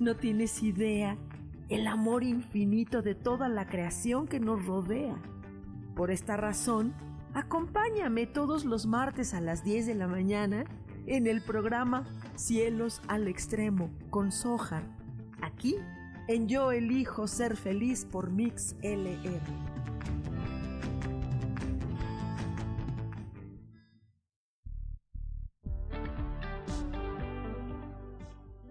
No 0.00 0.16
tienes 0.16 0.64
idea 0.64 1.16
el 1.68 1.86
amor 1.86 2.24
infinito 2.24 3.02
de 3.02 3.14
toda 3.14 3.48
la 3.48 3.68
creación 3.68 4.26
que 4.26 4.40
nos 4.40 4.66
rodea. 4.66 5.14
Por 5.94 6.10
esta 6.10 6.36
razón, 6.36 6.92
acompáñame 7.34 8.26
todos 8.26 8.64
los 8.64 8.86
martes 8.86 9.34
a 9.34 9.40
las 9.40 9.64
10 9.64 9.86
de 9.86 9.94
la 9.94 10.06
mañana 10.06 10.64
en 11.06 11.26
el 11.26 11.42
programa 11.42 12.04
Cielos 12.36 13.02
al 13.08 13.28
Extremo 13.28 13.90
con 14.10 14.32
Soja, 14.32 14.82
aquí 15.42 15.76
en 16.28 16.48
Yo 16.48 16.72
Elijo 16.72 17.28
Ser 17.28 17.56
Feliz 17.56 18.06
por 18.06 18.30
Mix 18.30 18.76
LR. 18.82 19.40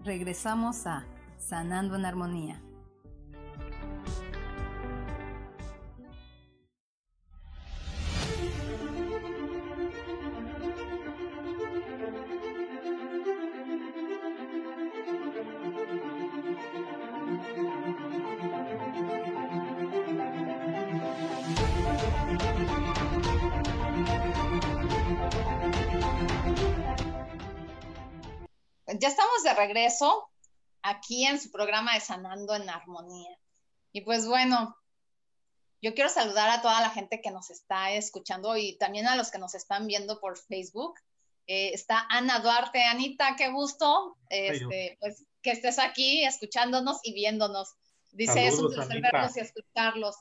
Regresamos 0.03 0.85
a 0.87 1.05
Sanando 1.37 1.95
en 1.95 2.05
Armonía. 2.05 2.61
Regreso 29.73 30.29
aquí 30.81 31.25
en 31.25 31.39
su 31.39 31.51
programa 31.51 31.93
de 31.93 31.99
Sanando 31.99 32.55
en 32.55 32.69
Armonía. 32.69 33.37
Y 33.91 34.01
pues 34.01 34.27
bueno, 34.27 34.75
yo 35.81 35.93
quiero 35.93 36.09
saludar 36.09 36.49
a 36.49 36.61
toda 36.61 36.81
la 36.81 36.89
gente 36.89 37.21
que 37.21 37.31
nos 37.31 37.49
está 37.49 37.91
escuchando 37.91 38.55
y 38.55 38.77
también 38.77 39.07
a 39.07 39.15
los 39.15 39.31
que 39.31 39.39
nos 39.39 39.55
están 39.55 39.87
viendo 39.87 40.19
por 40.19 40.37
Facebook. 40.37 40.95
Eh, 41.47 41.71
está 41.73 42.05
Ana 42.09 42.39
Duarte. 42.39 42.83
Anita, 42.83 43.35
qué 43.37 43.49
gusto 43.49 44.17
este, 44.29 44.97
pues, 44.99 45.25
que 45.41 45.51
estés 45.51 45.79
aquí 45.79 46.23
escuchándonos 46.23 46.99
y 47.03 47.13
viéndonos. 47.13 47.73
Dice, 48.11 48.47
es 48.47 48.59
un 48.59 48.71
placer 48.71 49.01
verlos 49.01 49.35
y 49.37 49.39
escucharlos. 49.39 50.15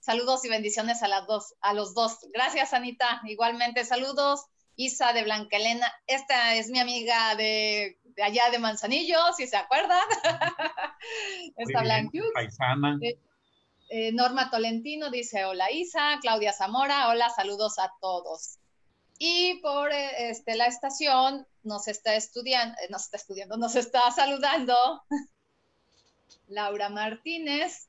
Saludos 0.00 0.44
y 0.44 0.48
bendiciones 0.48 1.02
a 1.02 1.08
las 1.08 1.26
dos, 1.26 1.54
a 1.60 1.72
los 1.74 1.94
dos. 1.94 2.18
Gracias, 2.32 2.72
Anita. 2.72 3.22
Igualmente, 3.24 3.84
saludos. 3.84 4.44
Isa 4.76 5.12
de 5.12 5.24
Blanca 5.24 5.56
Elena. 5.56 5.92
Esta 6.06 6.54
es 6.54 6.68
mi 6.68 6.78
amiga 6.78 7.34
de 7.34 7.97
de 8.18 8.24
allá 8.24 8.50
de 8.50 8.58
Manzanillo, 8.58 9.16
si 9.36 9.46
se 9.46 9.56
acuerdan. 9.56 10.02
Está. 11.56 11.84
Paisana. 12.34 12.98
Eh, 13.00 13.16
eh, 13.90 14.12
Norma 14.12 14.50
Tolentino 14.50 15.08
dice, 15.08 15.44
hola 15.44 15.70
Isa, 15.70 16.18
Claudia 16.20 16.52
Zamora, 16.52 17.10
hola, 17.10 17.30
saludos 17.30 17.78
a 17.78 17.92
todos. 18.00 18.58
Y 19.20 19.60
por 19.62 19.92
eh, 19.92 20.30
este, 20.30 20.56
la 20.56 20.66
estación 20.66 21.46
nos 21.62 21.86
está 21.86 22.16
estudiando, 22.16 22.74
nos 22.90 23.02
está 23.04 23.18
estudiando, 23.18 23.56
nos 23.56 23.76
está 23.76 24.10
saludando 24.10 24.74
Laura 26.48 26.88
Martínez. 26.88 27.88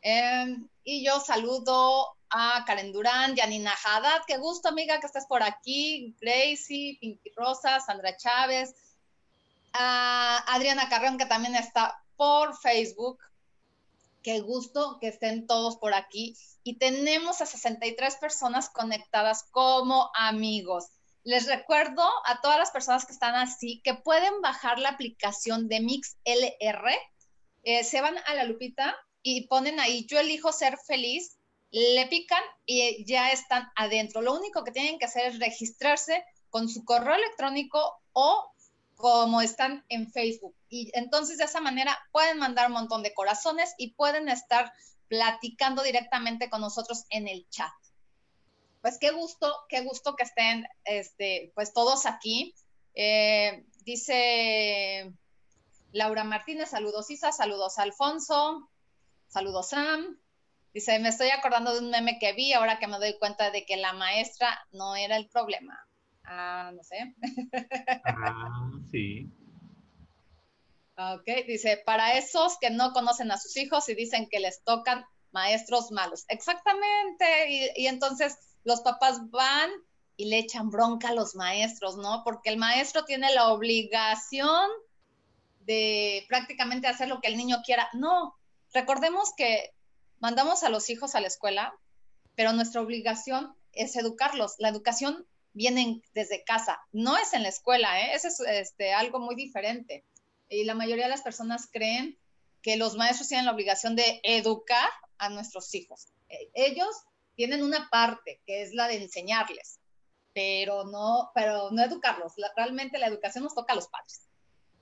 Em, 0.00 0.68
y 0.84 1.04
yo 1.04 1.18
saludo 1.18 2.16
a 2.30 2.64
Karen 2.66 2.92
Durán, 2.92 3.36
Janina 3.36 3.72
Haddad, 3.84 4.22
qué 4.26 4.36
gusto 4.36 4.68
amiga 4.68 5.00
que 5.00 5.06
estés 5.06 5.26
por 5.26 5.42
aquí, 5.42 6.14
Gracie, 6.20 6.98
Pinky 7.00 7.32
Rosa, 7.36 7.80
Sandra 7.80 8.16
Chávez, 8.16 8.74
a 9.78 10.38
Adriana 10.54 10.88
Carrión 10.88 11.18
que 11.18 11.26
también 11.26 11.54
está 11.54 12.02
por 12.16 12.56
Facebook, 12.58 13.18
qué 14.22 14.40
gusto 14.40 14.98
que 15.00 15.08
estén 15.08 15.46
todos 15.46 15.76
por 15.76 15.94
aquí 15.94 16.36
y 16.62 16.78
tenemos 16.78 17.40
a 17.40 17.46
63 17.46 18.16
personas 18.16 18.70
conectadas 18.70 19.44
como 19.50 20.10
amigos. 20.14 20.88
Les 21.22 21.46
recuerdo 21.46 22.02
a 22.24 22.40
todas 22.40 22.58
las 22.58 22.70
personas 22.70 23.04
que 23.04 23.12
están 23.12 23.34
así 23.34 23.80
que 23.84 23.94
pueden 23.94 24.40
bajar 24.40 24.78
la 24.78 24.90
aplicación 24.90 25.68
de 25.68 25.80
MixLR, 25.80 26.90
eh, 27.64 27.84
se 27.84 28.00
van 28.00 28.16
a 28.26 28.34
la 28.34 28.44
lupita 28.44 28.96
y 29.22 29.46
ponen 29.48 29.80
ahí, 29.80 30.06
yo 30.06 30.18
elijo 30.20 30.52
ser 30.52 30.78
feliz 30.86 31.36
le 31.70 32.06
pican 32.06 32.42
y 32.64 33.04
ya 33.04 33.30
están 33.30 33.70
adentro. 33.76 34.22
Lo 34.22 34.34
único 34.34 34.64
que 34.64 34.72
tienen 34.72 34.98
que 34.98 35.04
hacer 35.04 35.26
es 35.26 35.38
registrarse 35.38 36.24
con 36.48 36.68
su 36.68 36.84
correo 36.84 37.14
electrónico 37.14 38.00
o 38.12 38.50
como 38.96 39.40
están 39.40 39.84
en 39.88 40.10
Facebook. 40.10 40.56
Y 40.68 40.90
entonces 40.94 41.38
de 41.38 41.44
esa 41.44 41.60
manera 41.60 41.96
pueden 42.12 42.38
mandar 42.38 42.66
un 42.68 42.74
montón 42.74 43.02
de 43.02 43.14
corazones 43.14 43.74
y 43.78 43.92
pueden 43.92 44.28
estar 44.28 44.72
platicando 45.08 45.82
directamente 45.82 46.50
con 46.50 46.60
nosotros 46.60 47.04
en 47.10 47.28
el 47.28 47.48
chat. 47.48 47.72
Pues 48.82 48.98
qué 48.98 49.10
gusto, 49.10 49.54
qué 49.68 49.82
gusto 49.82 50.16
que 50.16 50.24
estén, 50.24 50.66
este, 50.84 51.52
pues 51.54 51.72
todos 51.72 52.06
aquí. 52.06 52.54
Eh, 52.94 53.64
dice 53.84 55.12
Laura 55.92 56.24
Martínez, 56.24 56.70
saludos 56.70 57.10
Isa, 57.10 57.30
saludos 57.30 57.78
Alfonso, 57.78 58.70
saludos 59.28 59.68
Sam, 59.68 60.18
Dice, 60.76 60.98
me 60.98 61.08
estoy 61.08 61.30
acordando 61.30 61.72
de 61.72 61.78
un 61.78 61.88
meme 61.88 62.18
que 62.18 62.34
vi 62.34 62.52
ahora 62.52 62.78
que 62.78 62.86
me 62.86 62.98
doy 62.98 63.18
cuenta 63.18 63.50
de 63.50 63.64
que 63.64 63.78
la 63.78 63.94
maestra 63.94 64.62
no 64.72 64.94
era 64.94 65.16
el 65.16 65.26
problema. 65.26 65.74
Ah, 66.26 66.72
no 66.74 66.82
sé. 66.82 67.14
Ah, 68.04 68.70
sí. 68.90 69.30
Ok, 70.98 71.46
dice, 71.46 71.82
para 71.84 72.16
esos 72.16 72.58
que 72.58 72.70
no 72.70 72.92
conocen 72.92 73.30
a 73.30 73.38
sus 73.38 73.56
hijos 73.56 73.88
y 73.88 73.94
dicen 73.94 74.28
que 74.30 74.40
les 74.40 74.62
tocan 74.64 75.04
maestros 75.30 75.90
malos. 75.92 76.24
Exactamente. 76.28 77.50
Y, 77.50 77.82
y 77.82 77.86
entonces 77.86 78.38
los 78.64 78.80
papás 78.80 79.30
van 79.30 79.70
y 80.16 80.26
le 80.26 80.38
echan 80.38 80.70
bronca 80.70 81.08
a 81.08 81.14
los 81.14 81.34
maestros, 81.34 81.96
¿no? 81.96 82.22
Porque 82.24 82.48
el 82.50 82.56
maestro 82.56 83.04
tiene 83.04 83.32
la 83.34 83.48
obligación 83.48 84.70
de 85.60 86.24
prácticamente 86.28 86.86
hacer 86.86 87.08
lo 87.08 87.20
que 87.20 87.28
el 87.28 87.36
niño 87.36 87.58
quiera. 87.64 87.88
No, 87.92 88.36
recordemos 88.72 89.34
que 89.36 89.74
mandamos 90.18 90.62
a 90.62 90.70
los 90.70 90.88
hijos 90.88 91.14
a 91.14 91.20
la 91.20 91.26
escuela, 91.26 91.74
pero 92.34 92.52
nuestra 92.52 92.80
obligación 92.80 93.54
es 93.72 93.96
educarlos. 93.96 94.54
La 94.58 94.68
educación 94.68 95.26
viene 95.56 96.02
desde 96.12 96.44
casa, 96.44 96.78
no 96.92 97.16
es 97.16 97.32
en 97.32 97.42
la 97.42 97.48
escuela, 97.48 97.98
¿eh? 98.00 98.14
eso 98.14 98.28
es 98.28 98.40
este, 98.40 98.92
algo 98.92 99.18
muy 99.18 99.34
diferente. 99.34 100.04
Y 100.50 100.64
la 100.64 100.74
mayoría 100.74 101.04
de 101.04 101.10
las 101.10 101.22
personas 101.22 101.66
creen 101.72 102.18
que 102.60 102.76
los 102.76 102.94
maestros 102.94 103.28
tienen 103.28 103.46
la 103.46 103.52
obligación 103.52 103.96
de 103.96 104.20
educar 104.22 104.90
a 105.16 105.30
nuestros 105.30 105.74
hijos. 105.74 106.08
E, 106.28 106.50
ellos 106.52 106.94
tienen 107.36 107.64
una 107.64 107.88
parte 107.88 108.42
que 108.46 108.62
es 108.62 108.74
la 108.74 108.86
de 108.86 109.02
enseñarles, 109.02 109.80
pero 110.34 110.84
no, 110.84 111.30
pero 111.34 111.70
no 111.70 111.82
educarlos. 111.82 112.34
realmente 112.54 112.98
la 112.98 113.06
educación 113.06 113.44
nos 113.44 113.54
toca 113.54 113.72
a 113.72 113.76
los 113.76 113.88
padres. 113.88 114.25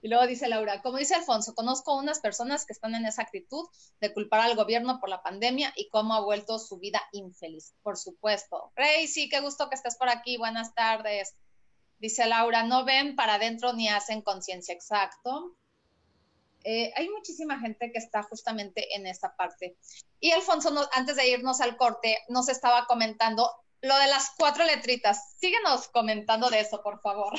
Y 0.04 0.08
luego 0.08 0.26
dice 0.26 0.48
Laura, 0.48 0.82
como 0.82 0.98
dice 0.98 1.14
Alfonso, 1.14 1.54
conozco 1.54 1.96
unas 1.96 2.20
personas 2.20 2.66
que 2.66 2.74
están 2.74 2.94
en 2.94 3.06
esa 3.06 3.22
actitud 3.22 3.66
de 4.02 4.12
culpar 4.12 4.40
al 4.40 4.54
gobierno 4.54 5.00
por 5.00 5.08
la 5.08 5.22
pandemia 5.22 5.72
y 5.76 5.88
cómo 5.88 6.12
ha 6.12 6.20
vuelto 6.20 6.58
su 6.58 6.76
vida 6.76 7.00
infeliz. 7.12 7.72
Por 7.82 7.96
supuesto. 7.96 8.70
Rey, 8.76 9.08
sí, 9.08 9.30
qué 9.30 9.40
gusto 9.40 9.70
que 9.70 9.76
estés 9.76 9.96
por 9.96 10.10
aquí. 10.10 10.36
Buenas 10.36 10.74
tardes. 10.74 11.34
Dice 12.00 12.26
Laura, 12.26 12.64
no 12.64 12.84
ven 12.84 13.16
para 13.16 13.36
adentro 13.36 13.72
ni 13.72 13.88
hacen 13.88 14.20
conciencia. 14.20 14.74
Exacto. 14.74 15.56
Eh, 16.64 16.92
hay 16.96 17.08
muchísima 17.08 17.58
gente 17.58 17.90
que 17.90 17.98
está 17.98 18.22
justamente 18.24 18.94
en 18.94 19.06
esta 19.06 19.34
parte. 19.34 19.78
Y 20.20 20.32
Alfonso, 20.32 20.86
antes 20.92 21.16
de 21.16 21.28
irnos 21.30 21.62
al 21.62 21.78
corte, 21.78 22.18
nos 22.28 22.50
estaba 22.50 22.84
comentando 22.84 23.50
lo 23.80 23.96
de 23.96 24.08
las 24.08 24.32
cuatro 24.36 24.64
letritas. 24.66 25.34
Síguenos 25.38 25.88
comentando 25.88 26.50
de 26.50 26.60
eso, 26.60 26.82
por 26.82 27.00
favor. 27.00 27.32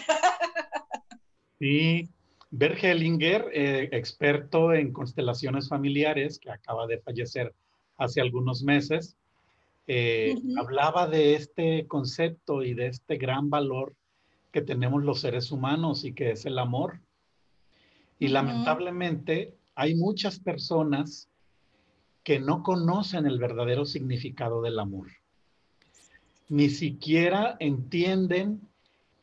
Sí, 1.57 2.09
Bert 2.57 2.81
Hellinger, 2.81 3.49
eh, 3.53 3.89
experto 3.91 4.73
en 4.73 4.93
constelaciones 4.93 5.67
familiares, 5.67 6.39
que 6.39 6.49
acaba 6.49 6.87
de 6.87 6.99
fallecer 6.99 7.53
hace 7.97 8.21
algunos 8.21 8.63
meses, 8.63 9.17
eh, 9.87 10.35
hablaba 10.57 11.07
de 11.07 11.35
este 11.35 11.85
concepto 11.85 12.63
y 12.63 12.73
de 12.73 12.87
este 12.87 13.17
gran 13.17 13.49
valor 13.49 13.93
que 14.53 14.61
tenemos 14.61 15.03
los 15.03 15.19
seres 15.19 15.51
humanos 15.51 16.05
y 16.05 16.13
que 16.13 16.31
es 16.31 16.45
el 16.45 16.57
amor. 16.57 17.01
Y 18.19 18.29
lamentablemente 18.29 19.53
hay 19.75 19.95
muchas 19.95 20.39
personas 20.39 21.27
que 22.23 22.39
no 22.39 22.63
conocen 22.63 23.25
el 23.25 23.37
verdadero 23.37 23.83
significado 23.83 24.61
del 24.61 24.79
amor. 24.79 25.07
Ni 26.47 26.69
siquiera 26.69 27.57
entienden 27.59 28.61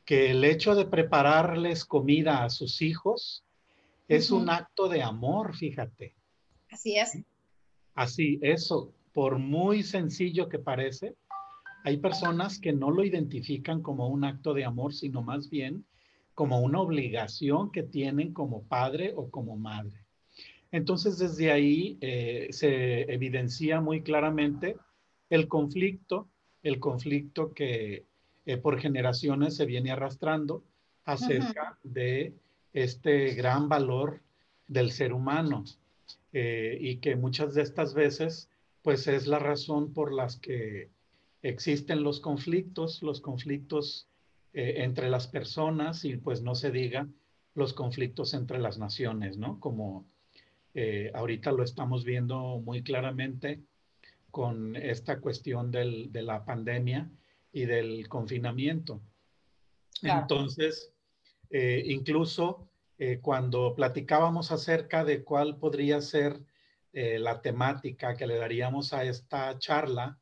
que 0.05 0.31
el 0.31 0.45
hecho 0.45 0.75
de 0.75 0.85
prepararles 0.85 1.85
comida 1.85 2.45
a 2.45 2.51
sus 2.51 2.83
hijos 2.83 3.45
es 4.09 4.31
un 4.31 4.51
acto 4.51 4.89
de 4.89 5.03
amor, 5.03 5.57
fíjate. 5.57 6.15
Así 6.71 6.97
es. 6.97 7.19
Así, 7.95 8.39
eso, 8.43 8.93
por 9.13 9.39
muy 9.39 9.83
sencillo 9.83 10.49
que 10.49 10.59
parece, 10.59 11.15
hay 11.85 11.99
personas 11.99 12.59
que 12.59 12.73
no 12.73 12.91
lo 12.91 13.05
identifican 13.05 13.83
como 13.83 14.09
un 14.09 14.25
acto 14.25 14.55
de 14.55 14.65
amor, 14.65 14.95
sino 14.95 15.23
más 15.23 15.51
bien 15.51 15.85
como 16.35 16.61
una 16.61 16.81
obligación 16.81 17.71
que 17.71 17.83
tienen 17.83 18.33
como 18.33 18.63
padre 18.63 19.13
o 19.15 19.31
como 19.31 19.57
madre. 19.57 20.05
Entonces, 20.71 21.19
desde 21.19 21.53
ahí 21.53 21.99
eh, 22.01 22.49
se 22.51 23.03
evidencia 23.13 23.81
muy 23.81 24.03
claramente 24.03 24.77
el 25.29 25.49
conflicto, 25.49 26.29
el 26.63 26.79
conflicto 26.79 27.53
que 27.53 28.07
eh, 28.47 28.57
por 28.57 28.79
generaciones 28.81 29.57
se 29.57 29.67
viene 29.67 29.91
arrastrando 29.91 30.65
acerca 31.05 31.79
de 31.83 32.35
este 32.73 33.35
gran 33.35 33.69
valor 33.69 34.21
del 34.69 34.93
ser 34.93 35.13
humano 35.13 35.65
eh, 36.33 36.79
y 36.81 36.97
que 36.97 37.17
muchas 37.17 37.55
de 37.55 37.63
estas 37.63 37.95
veces, 37.95 38.49
pues 38.83 39.07
es 39.07 39.27
la 39.27 39.39
razón 39.39 39.93
por 39.93 40.13
las 40.13 40.37
que 40.37 40.91
existen 41.43 42.03
los 42.03 42.21
conflictos, 42.21 43.03
los 43.03 43.21
conflictos 43.21 44.09
entre 44.55 45.09
las 45.09 45.29
personas 45.29 46.05
y 46.05 46.19
pues 46.19 46.43
no 46.43 46.55
se 46.55 46.71
diga 46.71 47.09
los 47.55 47.73
conflictos 47.73 48.35
entre 48.35 48.59
las 48.59 48.79
naciones, 48.79 49.37
¿no? 49.37 49.61
Como 49.61 50.07
eh, 50.75 51.11
ahorita 51.15 51.53
lo 51.53 51.63
estamos 51.63 52.05
viendo 52.05 52.61
muy 52.65 52.83
claramente 52.83 53.61
con 54.31 54.75
esta 54.77 55.21
cuestión 55.21 55.71
del, 55.71 56.11
de 56.13 56.23
la 56.23 56.45
pandemia 56.45 57.11
y 57.53 57.67
del 57.67 58.09
confinamiento. 58.09 59.01
Entonces, 60.03 60.93
eh, 61.51 61.83
incluso 61.87 62.69
eh, 62.99 63.21
cuando 63.21 63.75
platicábamos 63.75 64.51
acerca 64.51 65.05
de 65.05 65.23
cuál 65.23 65.59
podría 65.59 66.01
ser 66.01 66.41
la 66.95 67.41
temática 67.41 68.19
que 68.19 68.27
le 68.27 68.37
daríamos 68.37 68.93
a 68.93 69.03
esta 69.05 69.59
charla, 69.59 70.19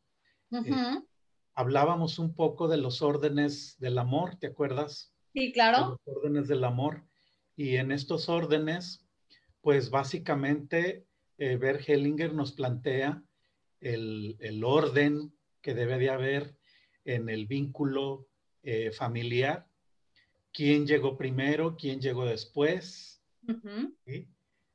hablábamos 1.52 2.20
un 2.20 2.32
poco 2.32 2.68
de 2.68 2.76
los 2.76 3.02
órdenes 3.02 3.76
del 3.80 3.98
amor, 3.98 4.36
¿te 4.36 4.46
acuerdas? 4.46 5.12
Sí, 5.32 5.52
claro. 5.52 5.98
los 6.06 6.16
órdenes 6.16 6.46
del 6.46 6.62
amor. 6.62 7.04
Y 7.56 7.76
en 7.76 7.92
estos 7.92 8.28
órdenes, 8.28 9.04
pues 9.60 9.90
básicamente 9.90 11.06
eh, 11.38 11.56
Bert 11.56 11.88
Hellinger 11.88 12.34
nos 12.34 12.52
plantea 12.52 13.22
el, 13.80 14.62
orden 14.64 15.32
que 15.62 15.74
debe 15.74 15.98
de 15.98 16.10
haber 16.10 16.56
en 17.04 17.28
el 17.28 17.46
vínculo 17.46 18.26
eh, 18.62 18.90
familiar, 18.92 19.66
quién 20.52 20.86
llegó 20.86 21.16
primero, 21.16 21.76
quién 21.76 22.00
llegó 22.00 22.24
después, 22.24 23.22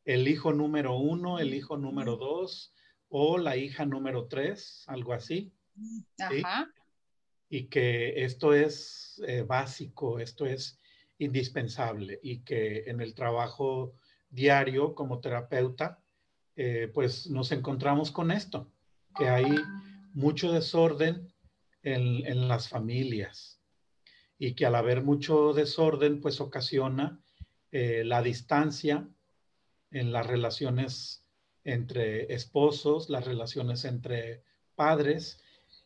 el 0.05 0.27
hijo 0.27 0.53
número 0.53 0.95
uno, 0.97 1.39
el 1.39 1.53
hijo 1.53 1.77
número 1.77 2.15
dos 2.17 2.73
o 3.09 3.37
la 3.37 3.57
hija 3.57 3.85
número 3.85 4.27
tres, 4.27 4.83
algo 4.87 5.13
así. 5.13 5.51
Y 7.49 7.67
que 7.67 8.23
esto 8.23 8.53
es 8.53 9.21
eh, 9.27 9.43
básico, 9.43 10.19
esto 10.19 10.45
es 10.45 10.79
indispensable 11.17 12.19
y 12.21 12.39
que 12.39 12.83
en 12.87 13.01
el 13.01 13.13
trabajo 13.13 13.93
diario 14.29 14.95
como 14.95 15.19
terapeuta, 15.19 15.99
eh, 16.55 16.89
pues 16.93 17.29
nos 17.29 17.51
encontramos 17.51 18.11
con 18.11 18.31
esto, 18.31 18.71
que 19.17 19.29
hay 19.29 19.55
mucho 20.13 20.51
desorden 20.51 21.33
en, 21.85 22.47
las 22.47 22.67
familias 22.67 23.61
y 24.37 24.53
que 24.53 24.65
al 24.65 24.75
haber 24.75 25.03
mucho 25.03 25.53
desorden, 25.53 26.19
pues 26.19 26.41
ocasiona 26.41 27.21
eh, 27.71 28.03
la 28.03 28.21
distancia 28.21 29.07
en 29.91 30.11
las 30.11 30.27
relaciones 30.27 31.23
entre 31.63 32.33
esposos, 32.33 33.09
las 33.09 33.25
relaciones 33.25 33.85
entre 33.85 34.43
padres 34.75 35.39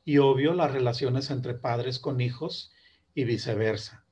y 0.03 0.17
obvio 0.17 0.53
las 0.53 0.71
relaciones 0.71 1.29
entre 1.29 1.53
padres 1.53 1.99
con 1.99 2.21
hijos 2.21 2.71
y 3.13 3.25
viceversa, 3.25 4.05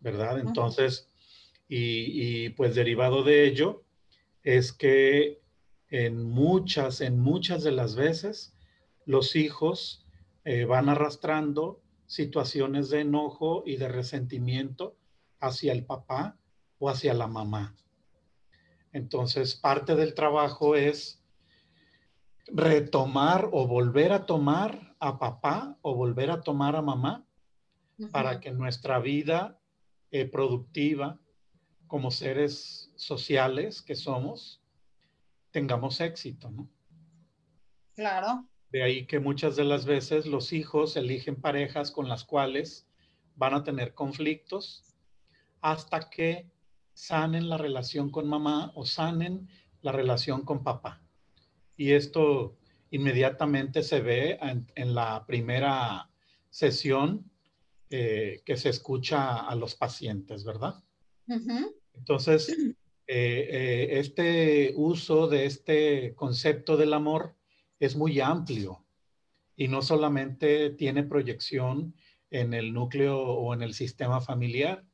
¿verdad? 0.00 0.38
Entonces, 0.38 1.10
y, 1.68 2.50
pues 2.50 2.74
derivado 2.74 3.24
de 3.24 3.44
ello 3.44 3.84
es 4.42 4.72
que 4.72 5.42
en 5.88 6.22
muchas, 6.22 7.00
en 7.00 7.18
muchas 7.18 7.64
de 7.64 7.72
las 7.72 7.96
veces 7.96 8.54
los 9.06 9.34
hijos 9.34 10.03
eh, 10.44 10.64
van 10.64 10.88
arrastrando 10.88 11.80
situaciones 12.06 12.90
de 12.90 13.00
enojo 13.00 13.62
y 13.66 13.76
de 13.76 13.88
resentimiento 13.88 14.96
hacia 15.40 15.72
el 15.72 15.84
papá 15.84 16.36
o 16.78 16.88
hacia 16.88 17.14
la 17.14 17.26
mamá. 17.26 17.74
Entonces, 18.92 19.56
parte 19.56 19.96
del 19.96 20.14
trabajo 20.14 20.76
es 20.76 21.22
retomar 22.46 23.48
o 23.52 23.66
volver 23.66 24.12
a 24.12 24.26
tomar 24.26 24.94
a 25.00 25.18
papá 25.18 25.78
o 25.82 25.94
volver 25.94 26.30
a 26.30 26.42
tomar 26.42 26.76
a 26.76 26.82
mamá 26.82 27.26
para 28.12 28.40
que 28.40 28.52
nuestra 28.52 28.98
vida 28.98 29.58
eh, 30.10 30.26
productiva 30.26 31.18
como 31.86 32.10
seres 32.10 32.90
sociales 32.96 33.82
que 33.82 33.94
somos, 33.94 34.62
tengamos 35.50 36.00
éxito, 36.00 36.50
¿no? 36.50 36.68
Claro. 37.94 38.48
De 38.74 38.82
ahí 38.82 39.06
que 39.06 39.20
muchas 39.20 39.54
de 39.54 39.62
las 39.62 39.86
veces 39.86 40.26
los 40.26 40.52
hijos 40.52 40.96
eligen 40.96 41.40
parejas 41.40 41.92
con 41.92 42.08
las 42.08 42.24
cuales 42.24 42.88
van 43.36 43.54
a 43.54 43.62
tener 43.62 43.94
conflictos 43.94 44.82
hasta 45.60 46.10
que 46.10 46.50
sanen 46.92 47.48
la 47.48 47.56
relación 47.56 48.10
con 48.10 48.26
mamá 48.26 48.72
o 48.74 48.84
sanen 48.84 49.48
la 49.80 49.92
relación 49.92 50.44
con 50.44 50.64
papá. 50.64 51.00
Y 51.76 51.92
esto 51.92 52.56
inmediatamente 52.90 53.84
se 53.84 54.00
ve 54.00 54.40
en, 54.42 54.92
la 54.92 55.24
primera 55.24 56.10
sesión 56.50 57.30
eh, 57.90 58.42
que 58.44 58.56
se 58.56 58.70
escucha 58.70 59.46
a 59.46 59.54
los 59.54 59.76
pacientes, 59.76 60.42
¿verdad? 60.42 60.82
Entonces, 61.92 62.48
eh, 62.48 62.74
eh, 63.06 63.88
este 64.00 64.72
uso 64.74 65.28
de 65.28 65.46
este 65.46 66.16
concepto 66.16 66.76
del 66.76 66.92
amor 66.92 67.36
es 67.78 67.96
muy 67.96 68.20
amplio 68.20 68.84
y 69.56 69.68
no 69.68 69.82
solamente 69.82 70.70
tiene 70.70 71.02
proyección 71.04 71.94
en 72.30 72.54
el 72.54 72.72
núcleo 72.72 73.20
o 73.20 73.54
en 73.54 73.62
el 73.62 73.74
sistema 73.74 74.20
familiar, 74.20 74.84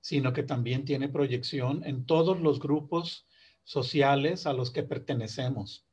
sino 0.00 0.32
que 0.32 0.42
también 0.42 0.84
tiene 0.84 1.08
proyección 1.08 1.84
en 1.84 2.04
todos 2.04 2.40
los 2.40 2.58
grupos 2.58 3.26
sociales 3.62 4.46
a 4.46 4.52
los 4.52 4.70
que 4.70 4.82
pertenecemos, 4.82 5.86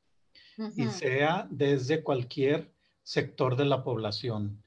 y 0.75 0.87
sea 0.87 1.47
desde 1.49 2.03
cualquier 2.03 2.73
sector 3.03 3.55
de 3.55 3.65
la 3.65 3.83
población, 3.83 4.61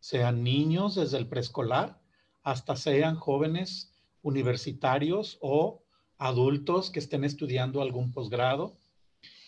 sean 0.00 0.42
niños 0.42 0.94
desde 0.94 1.18
el 1.18 1.28
preescolar 1.28 2.00
hasta 2.42 2.76
sean 2.76 3.16
jóvenes 3.16 3.92
universitarios 4.22 5.38
o 5.40 5.82
adultos 6.18 6.90
que 6.90 6.98
estén 6.98 7.24
estudiando 7.24 7.80
algún 7.80 8.12
posgrado 8.12 8.76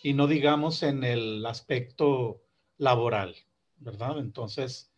y 0.03 0.15
no 0.15 0.27
digamos 0.27 0.83
en 0.83 1.05
el 1.05 1.47
aspecto 1.47 2.43
laboral, 2.77 3.37
¿verdad? 3.77 4.19
Entonces, 4.19 4.93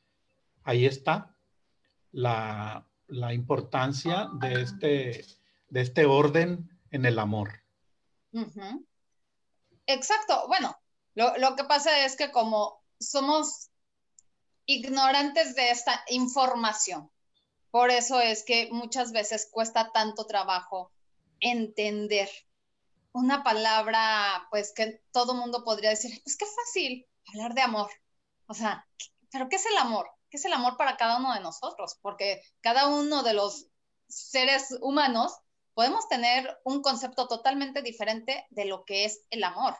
ahí 0.63 0.87
está 0.87 1.37
la, 2.11 2.87
importancia 3.33 4.29
de 4.41 4.63
este, 4.63 5.27
de 5.69 5.81
este 5.81 6.07
orden 6.07 6.71
en 6.91 7.05
el 7.05 7.19
amor. 7.19 7.63
Exacto. 9.87 10.47
Bueno, 10.49 10.77
lo, 11.15 11.37
lo 11.37 11.55
que 11.55 11.65
pasa 11.65 12.07
es 12.07 12.17
que 12.17 12.31
como 12.31 12.83
somos 12.99 13.71
ignorantes 14.65 15.55
de 15.55 15.71
esta 15.71 16.03
información, 16.09 17.11
por 17.71 17.91
eso 17.91 18.21
es 18.21 18.43
que 18.45 18.71
muchas 18.73 19.13
veces 19.13 19.49
cuesta 19.51 19.93
tanto 19.93 20.27
trabajo 20.27 20.93
entender 21.41 22.31
una 23.15 23.43
palabra, 23.43 24.47
pues 24.51 24.73
que 24.75 25.01
todo 25.13 25.35
mundo 25.35 25.65
podría 25.65 25.91
decir, 25.91 26.21
pues 26.23 26.37
qué 26.37 26.45
fácil 26.45 27.07
hablar 27.33 27.55
de 27.55 27.63
amor. 27.63 27.91
O 28.47 28.55
sea, 28.55 28.87
pero 29.33 29.49
¿qué 29.49 29.57
es 29.57 29.65
el 29.67 29.77
amor? 29.79 30.11
¿Qué 30.29 30.37
es 30.37 30.45
el 30.45 30.53
amor 30.53 30.77
para 30.77 30.97
cada 30.97 31.19
uno 31.19 31.33
de 31.33 31.41
nosotros? 31.41 31.99
Porque 32.03 32.43
cada 32.61 32.89
uno 32.89 33.23
de 33.23 33.35
los 33.35 33.69
seres 34.09 34.77
humanos 34.83 35.33
podemos 35.73 36.07
tener 36.09 36.59
un 36.65 36.83
concepto 36.83 37.27
totalmente 37.27 37.81
diferente 37.81 38.47
de 38.51 38.67
lo 38.67 38.85
que 38.85 39.07
es 39.07 39.23
el 39.31 39.43
amor 39.45 39.75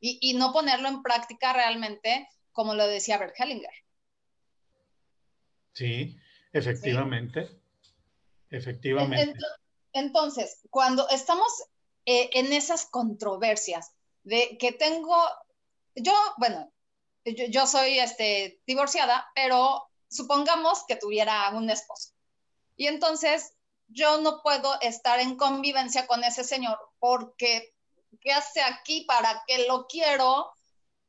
y, 0.00 0.18
y 0.22 0.34
no 0.34 0.52
ponerlo 0.52 0.88
en 0.88 1.02
práctica 1.02 1.52
realmente 1.52 2.28
como 2.52 2.74
lo 2.74 2.86
decía 2.86 3.18
Bert 3.18 3.38
Hellinger. 3.38 3.70
Sí, 5.74 6.18
Efectivamente, 6.52 7.48
efectivamente. 8.50 9.34
Entonces, 9.92 10.60
cuando 10.70 11.08
estamos 11.10 11.48
eh, 12.06 12.30
en 12.32 12.52
esas 12.52 12.86
controversias 12.86 13.92
de 14.22 14.56
que 14.58 14.72
tengo 14.72 15.16
yo, 15.94 16.12
bueno, 16.38 16.72
yo, 17.24 17.46
yo 17.46 17.66
soy 17.66 17.98
este, 17.98 18.60
divorciada, 18.66 19.30
pero 19.34 19.88
supongamos 20.08 20.84
que 20.86 20.96
tuviera 20.96 21.50
un 21.50 21.70
esposo. 21.70 22.10
Y 22.76 22.86
entonces 22.86 23.54
yo 23.88 24.20
no 24.20 24.42
puedo 24.42 24.80
estar 24.80 25.18
en 25.20 25.36
convivencia 25.36 26.06
con 26.06 26.22
ese 26.24 26.44
señor 26.44 26.78
porque, 26.98 27.74
¿qué 28.20 28.32
hace 28.32 28.62
aquí? 28.62 29.02
¿Para 29.02 29.42
qué 29.46 29.66
lo 29.66 29.86
quiero? 29.86 30.52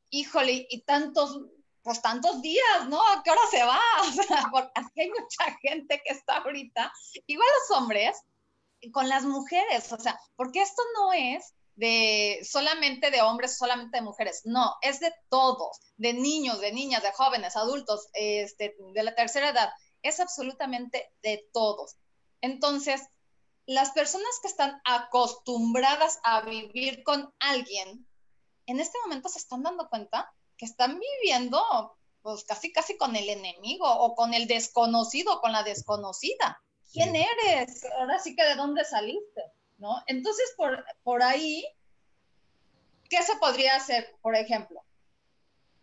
Híjole, 0.09 0.67
y 0.69 0.81
tantos, 0.81 1.39
pues 1.83 2.01
tantos 2.01 2.41
días, 2.41 2.87
¿no? 2.87 2.99
¿A 3.07 3.21
qué 3.23 3.31
hora 3.31 3.41
se 3.51 3.63
va? 3.63 3.79
O 4.09 4.11
sea, 4.11 4.49
porque 4.51 5.01
hay 5.01 5.09
mucha 5.09 5.57
gente 5.61 6.01
que 6.03 6.13
está 6.13 6.37
ahorita, 6.37 6.91
igual 7.27 7.47
los 7.59 7.77
hombres, 7.77 8.23
con 8.91 9.09
las 9.09 9.23
mujeres, 9.23 9.91
o 9.91 9.99
sea, 9.99 10.19
porque 10.35 10.61
esto 10.61 10.81
no 10.95 11.13
es 11.13 11.53
de 11.75 12.41
solamente 12.43 13.09
de 13.09 13.21
hombres, 13.21 13.57
solamente 13.57 13.97
de 13.97 14.03
mujeres, 14.03 14.41
no, 14.45 14.75
es 14.81 14.99
de 14.99 15.13
todos, 15.29 15.79
de 15.97 16.13
niños, 16.13 16.59
de 16.59 16.73
niñas, 16.73 17.03
de 17.03 17.11
jóvenes, 17.13 17.55
adultos, 17.55 18.09
este, 18.13 18.75
de 18.93 19.03
la 19.03 19.15
tercera 19.15 19.49
edad, 19.49 19.69
es 20.01 20.19
absolutamente 20.19 21.11
de 21.21 21.47
todos. 21.53 21.95
Entonces, 22.41 23.01
las 23.65 23.91
personas 23.91 24.39
que 24.41 24.47
están 24.47 24.81
acostumbradas 24.83 26.19
a 26.23 26.41
vivir 26.41 27.03
con 27.03 27.33
alguien, 27.39 28.07
en 28.65 28.79
este 28.79 28.97
momento 29.03 29.29
se 29.29 29.39
están 29.39 29.63
dando 29.63 29.87
cuenta 29.89 30.33
que 30.57 30.65
están 30.65 30.99
viviendo 30.99 31.95
pues 32.21 32.43
casi 32.43 32.71
casi 32.73 32.97
con 32.97 33.15
el 33.15 33.29
enemigo 33.29 33.85
o 33.87 34.15
con 34.15 34.33
el 34.33 34.47
desconocido, 34.47 35.39
con 35.39 35.51
la 35.51 35.63
desconocida. 35.63 36.61
¿Quién 36.91 37.15
eres? 37.15 37.85
Ahora 37.97 38.19
sí 38.19 38.35
que 38.35 38.43
de 38.43 38.55
dónde 38.55 38.83
saliste, 38.83 39.43
¿no? 39.77 40.01
Entonces, 40.07 40.53
por, 40.57 40.83
por 41.03 41.23
ahí, 41.23 41.65
¿qué 43.09 43.21
se 43.23 43.35
podría 43.37 43.75
hacer, 43.75 44.15
por 44.21 44.35
ejemplo? 44.35 44.83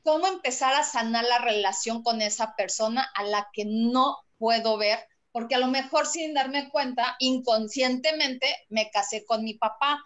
¿Cómo 0.03 0.27
empezar 0.27 0.75
a 0.75 0.85
sanar 0.85 1.25
la 1.25 1.39
relación 1.39 2.03
con 2.03 2.23
esa 2.23 2.55
persona 2.57 3.11
a 3.15 3.25
la 3.25 3.49
que 3.53 3.65
no 3.65 4.19
puedo 4.39 4.77
ver 4.77 5.01
porque 5.37 5.55
a 5.55 5.59
lo 5.59 5.67
mejor 5.67 6.07
sin 6.07 6.33
darme 6.33 6.71
cuenta, 6.71 7.15
inconscientemente 7.19 8.57
me 8.71 8.91
casé 8.91 9.27
con 9.27 9.45
mi 9.45 9.53
papá 9.53 10.03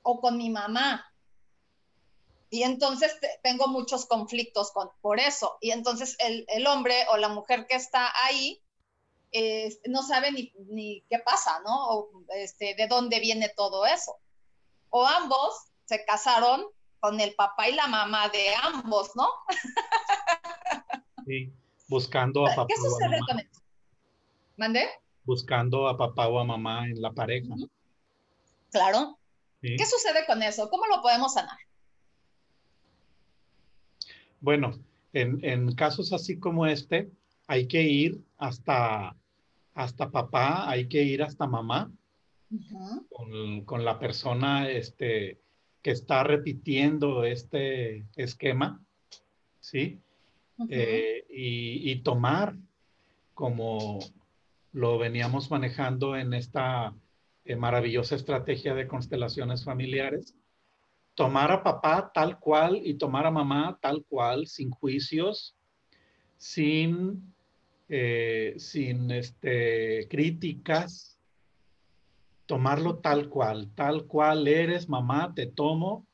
o 0.00 0.18
con 0.18 0.38
mi 0.38 0.48
mamá. 0.48 1.04
Y 2.48 2.62
entonces 2.62 3.14
tengo 3.42 3.68
muchos 3.68 4.06
conflictos 4.06 4.72
con, 4.72 4.88
por 5.02 5.20
eso. 5.20 5.58
Y 5.60 5.72
entonces 5.72 6.16
el, 6.20 6.66
hombre 6.66 7.04
o 7.12 7.18
la 7.18 7.28
mujer 7.28 7.66
que 7.66 7.74
está 7.74 8.10
ahí 8.24 8.62
no 9.88 10.02
sabe 10.02 10.32
ni, 10.32 11.04
qué 11.08 11.18
pasa, 11.18 11.60
¿no? 11.64 11.88
O 11.88 12.10
este, 12.36 12.74
de 12.76 12.86
dónde 12.86 13.20
viene 13.20 13.52
todo 13.56 13.86
eso. 13.86 14.16
O 14.90 15.06
ambos 15.06 15.54
se 15.84 16.04
casaron 16.04 16.64
con 17.00 17.20
el 17.20 17.34
papá 17.34 17.68
y 17.68 17.74
la 17.74 17.86
mamá 17.86 18.28
de 18.28 18.54
ambos, 18.62 19.10
¿no? 19.14 19.28
Sí, 21.26 21.52
buscando 21.88 22.46
a 22.46 22.54
papá. 22.54 22.66
¿Qué 22.68 22.76
sucede 22.76 23.18
con 23.26 23.38
eso? 23.38 23.60
¿Mande? 24.56 24.88
Buscando 25.24 25.88
a 25.88 25.96
papá 25.96 26.28
o 26.28 26.38
a 26.38 26.44
mamá 26.44 26.86
en 26.86 27.00
la 27.00 27.12
pareja. 27.12 27.54
Claro. 28.70 29.18
¿Qué 29.60 29.86
sucede 29.86 30.26
con 30.26 30.42
eso? 30.42 30.68
¿Cómo 30.68 30.84
lo 30.86 31.00
podemos 31.00 31.32
sanar? 31.32 31.56
Bueno, 34.40 34.78
en, 35.14 35.74
casos 35.74 36.12
así 36.12 36.38
como 36.38 36.66
este, 36.66 37.10
hay 37.46 37.66
que 37.66 37.82
ir 37.82 38.22
hasta, 38.36 39.16
hasta 39.74 40.10
papá, 40.10 40.68
hay 40.68 40.88
que 40.88 41.02
ir 41.02 41.22
hasta 41.22 41.46
mamá 41.46 41.90
con, 43.66 43.84
la 43.84 43.98
persona 43.98 44.70
este, 44.70 45.40
que 45.82 45.90
está 45.90 46.22
repitiendo 46.22 47.24
este 47.24 48.06
esquema, 48.16 48.80
¿sí? 49.60 50.00
Eh, 50.68 51.26
y, 51.30 51.90
y, 51.90 52.02
tomar 52.02 52.54
como 53.34 53.98
lo 54.72 54.98
veníamos 54.98 55.50
manejando 55.50 56.16
en 56.16 56.32
esta 56.32 56.94
eh, 57.44 57.56
maravillosa 57.56 58.14
estrategia 58.14 58.74
de 58.74 58.88
constelaciones 58.88 59.64
familiares. 59.64 60.34
Tomar 61.14 61.52
a 61.52 61.62
papá 61.62 62.10
tal 62.14 62.38
cual 62.38 62.80
y 62.82 62.94
tomar 62.94 63.26
a 63.26 63.30
mamá 63.30 63.78
tal 63.82 64.04
cual, 64.04 64.46
sin 64.46 64.70
juicios, 64.70 65.54
sin, 66.38 67.33
eh, 67.96 68.54
sin 68.58 69.08
este, 69.12 70.08
críticas, 70.08 71.16
tomarlo 72.44 72.96
tal 72.96 73.28
cual, 73.28 73.70
tal 73.76 74.06
cual 74.08 74.48
eres, 74.48 74.88
mamá, 74.88 75.32
te 75.32 75.46
tomo 75.46 76.04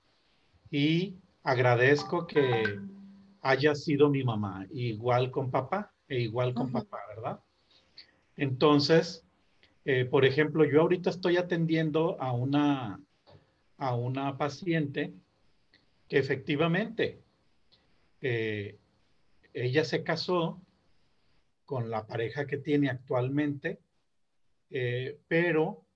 y 0.71 1.17
agradezco 1.43 2.27
que 2.27 2.79
haya 3.41 3.75
sido 3.75 4.11
mi 4.11 4.23
mamá, 4.23 4.67
igual 4.75 5.31
con 5.31 5.51
papá 5.51 5.91
e 6.07 6.21
igual 6.21 6.53
con 6.53 6.71
papá, 6.71 6.99
¿verdad? 7.17 7.41
Entonces, 8.37 9.25
eh, 9.87 10.05
por 10.05 10.27
ejemplo, 10.27 10.67
yo 10.67 10.83
ahorita 10.83 11.09
estoy 11.09 11.39
atendiendo 11.39 12.21
a 12.21 12.33
una, 12.33 13.01
a 13.79 13.95
una 13.95 14.37
paciente 14.37 15.15
que 16.11 16.19
efectivamente 16.19 17.23
eh, 18.21 18.77
ella 19.55 19.87
se 19.87 20.05
casó 20.05 20.61
con 21.71 21.89
la 21.89 22.05
pareja 22.05 22.49
que 22.49 22.57
tiene 22.57 22.91
actualmente, 22.91 23.81
eh, 24.71 25.21
pero 25.29 25.87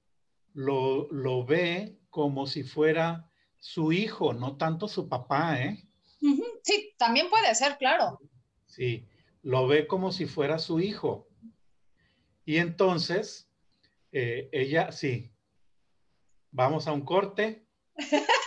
lo, 0.52 1.10
lo, 1.10 1.44
ve 1.44 1.98
como 2.10 2.46
si 2.46 2.62
fuera 2.62 3.28
su 3.58 3.90
hijo, 3.90 4.32
no 4.32 4.56
tanto 4.56 4.86
su 4.86 5.08
papá, 5.08 5.60
¿eh? 5.60 5.84
Sí, 6.62 6.94
también 6.96 7.28
puede 7.28 7.52
ser, 7.56 7.76
claro. 7.76 8.20
Sí, 8.66 9.08
lo 9.42 9.66
ve 9.66 9.88
como 9.88 10.12
si 10.12 10.26
fuera 10.26 10.60
su 10.60 10.78
hijo. 10.78 11.26
Y 12.44 12.58
entonces, 12.58 13.50
eh, 14.12 14.48
ella, 14.52 14.92
sí, 14.92 15.32
vamos 16.52 16.86
a 16.86 16.92
un 16.92 17.04
corte. 17.04 17.66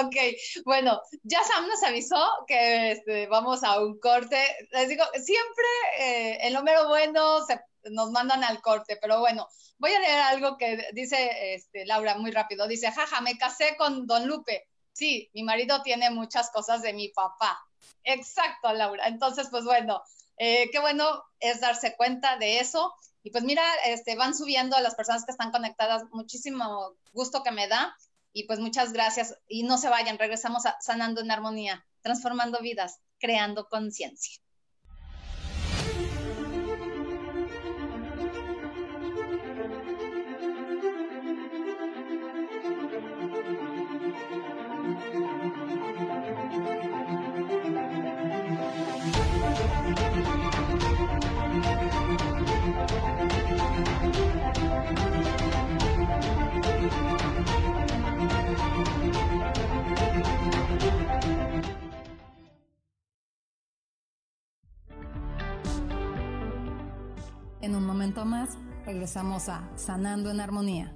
ok, 0.00 0.16
bueno, 0.64 1.00
ya 1.22 1.42
Sam 1.44 1.66
nos 1.68 1.82
avisó 1.82 2.22
que 2.46 2.92
este, 2.92 3.26
vamos 3.26 3.62
a 3.62 3.80
un 3.80 3.98
corte. 3.98 4.38
Les 4.70 4.88
digo, 4.88 5.04
siempre 5.14 5.66
eh, 5.98 6.38
en 6.42 6.54
bueno 6.88 7.44
se, 7.46 7.60
nos 7.90 8.10
mandan 8.10 8.44
al 8.44 8.60
corte, 8.60 8.98
pero 9.00 9.20
bueno, 9.20 9.48
voy 9.78 9.92
a 9.92 10.00
leer 10.00 10.20
algo 10.20 10.56
que 10.56 10.88
dice 10.92 11.54
este, 11.54 11.86
Laura 11.86 12.16
muy 12.16 12.30
rápido. 12.30 12.66
Dice, 12.66 12.90
jaja, 12.90 13.20
me 13.20 13.36
casé 13.38 13.76
con 13.76 14.06
Don 14.06 14.26
Lupe. 14.26 14.68
Sí, 14.92 15.30
mi 15.34 15.42
marido 15.42 15.82
tiene 15.82 16.10
muchas 16.10 16.50
cosas 16.50 16.82
de 16.82 16.92
mi 16.92 17.08
papá. 17.08 17.58
Exacto, 18.02 18.72
Laura. 18.72 19.06
Entonces, 19.06 19.48
pues 19.50 19.64
bueno, 19.64 20.02
eh, 20.38 20.70
qué 20.70 20.78
bueno 20.80 21.24
es 21.40 21.60
darse 21.60 21.96
cuenta 21.96 22.36
de 22.38 22.60
eso. 22.60 22.94
Y 23.22 23.30
pues 23.30 23.44
mira, 23.44 23.62
este, 23.86 24.16
van 24.16 24.34
subiendo 24.34 24.76
a 24.76 24.80
las 24.80 24.94
personas 24.94 25.24
que 25.24 25.32
están 25.32 25.50
conectadas. 25.50 26.04
Muchísimo 26.12 26.94
gusto 27.12 27.42
que 27.42 27.50
me 27.50 27.68
da. 27.68 27.96
Y 28.36 28.44
pues 28.44 28.58
muchas 28.58 28.92
gracias. 28.92 29.34
Y 29.48 29.62
no 29.62 29.78
se 29.78 29.88
vayan, 29.88 30.18
regresamos 30.18 30.64
Sanando 30.80 31.22
en 31.22 31.30
Armonía, 31.30 31.86
transformando 32.02 32.60
vidas, 32.60 33.00
creando 33.18 33.66
conciencia. 33.66 34.38
Momento 68.16 68.24
más, 68.24 68.58
regresamos 68.86 69.48
a 69.48 69.68
Sanando 69.76 70.30
en 70.30 70.40
Armonía. 70.40 70.94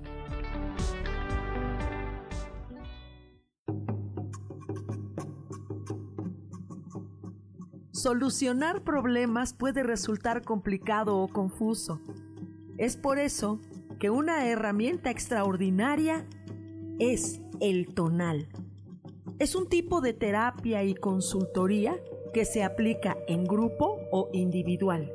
Solucionar 7.93 8.83
problemas 8.83 9.53
puede 9.53 9.83
resultar 9.83 10.43
complicado 10.43 11.19
o 11.19 11.29
confuso. 11.29 12.01
Es 12.79 12.97
por 12.97 13.19
eso 13.19 13.61
que 13.99 14.09
una 14.09 14.47
herramienta 14.47 15.11
extraordinaria 15.11 16.27
es 16.99 17.43
el 17.61 17.93
tonal. 17.93 18.49
Es 19.39 19.55
un 19.55 19.69
tipo 19.69 20.01
de 20.01 20.15
terapia 20.15 20.83
y 20.85 20.95
consultoría 20.95 21.97
que 22.33 22.47
se 22.47 22.65
aplica 22.65 23.17
en 23.29 23.45
grupo 23.45 23.99
o 24.11 24.31
individual 24.33 25.13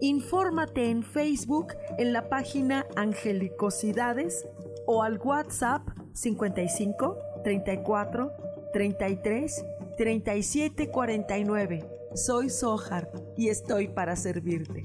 Infórmate 0.00 0.90
en 0.90 1.02
Facebook 1.02 1.74
en 1.98 2.12
la 2.12 2.28
página 2.28 2.86
Angelicosidades 2.96 4.46
o 4.86 5.02
al 5.02 5.18
WhatsApp 5.18 5.88
55 6.12 7.16
34 7.42 8.32
33 8.72 9.64
37 9.96 10.90
49. 10.90 11.90
Soy 12.14 12.50
Sohar 12.50 13.10
y 13.36 13.48
estoy 13.48 13.88
para 13.88 14.16
servirte. 14.16 14.82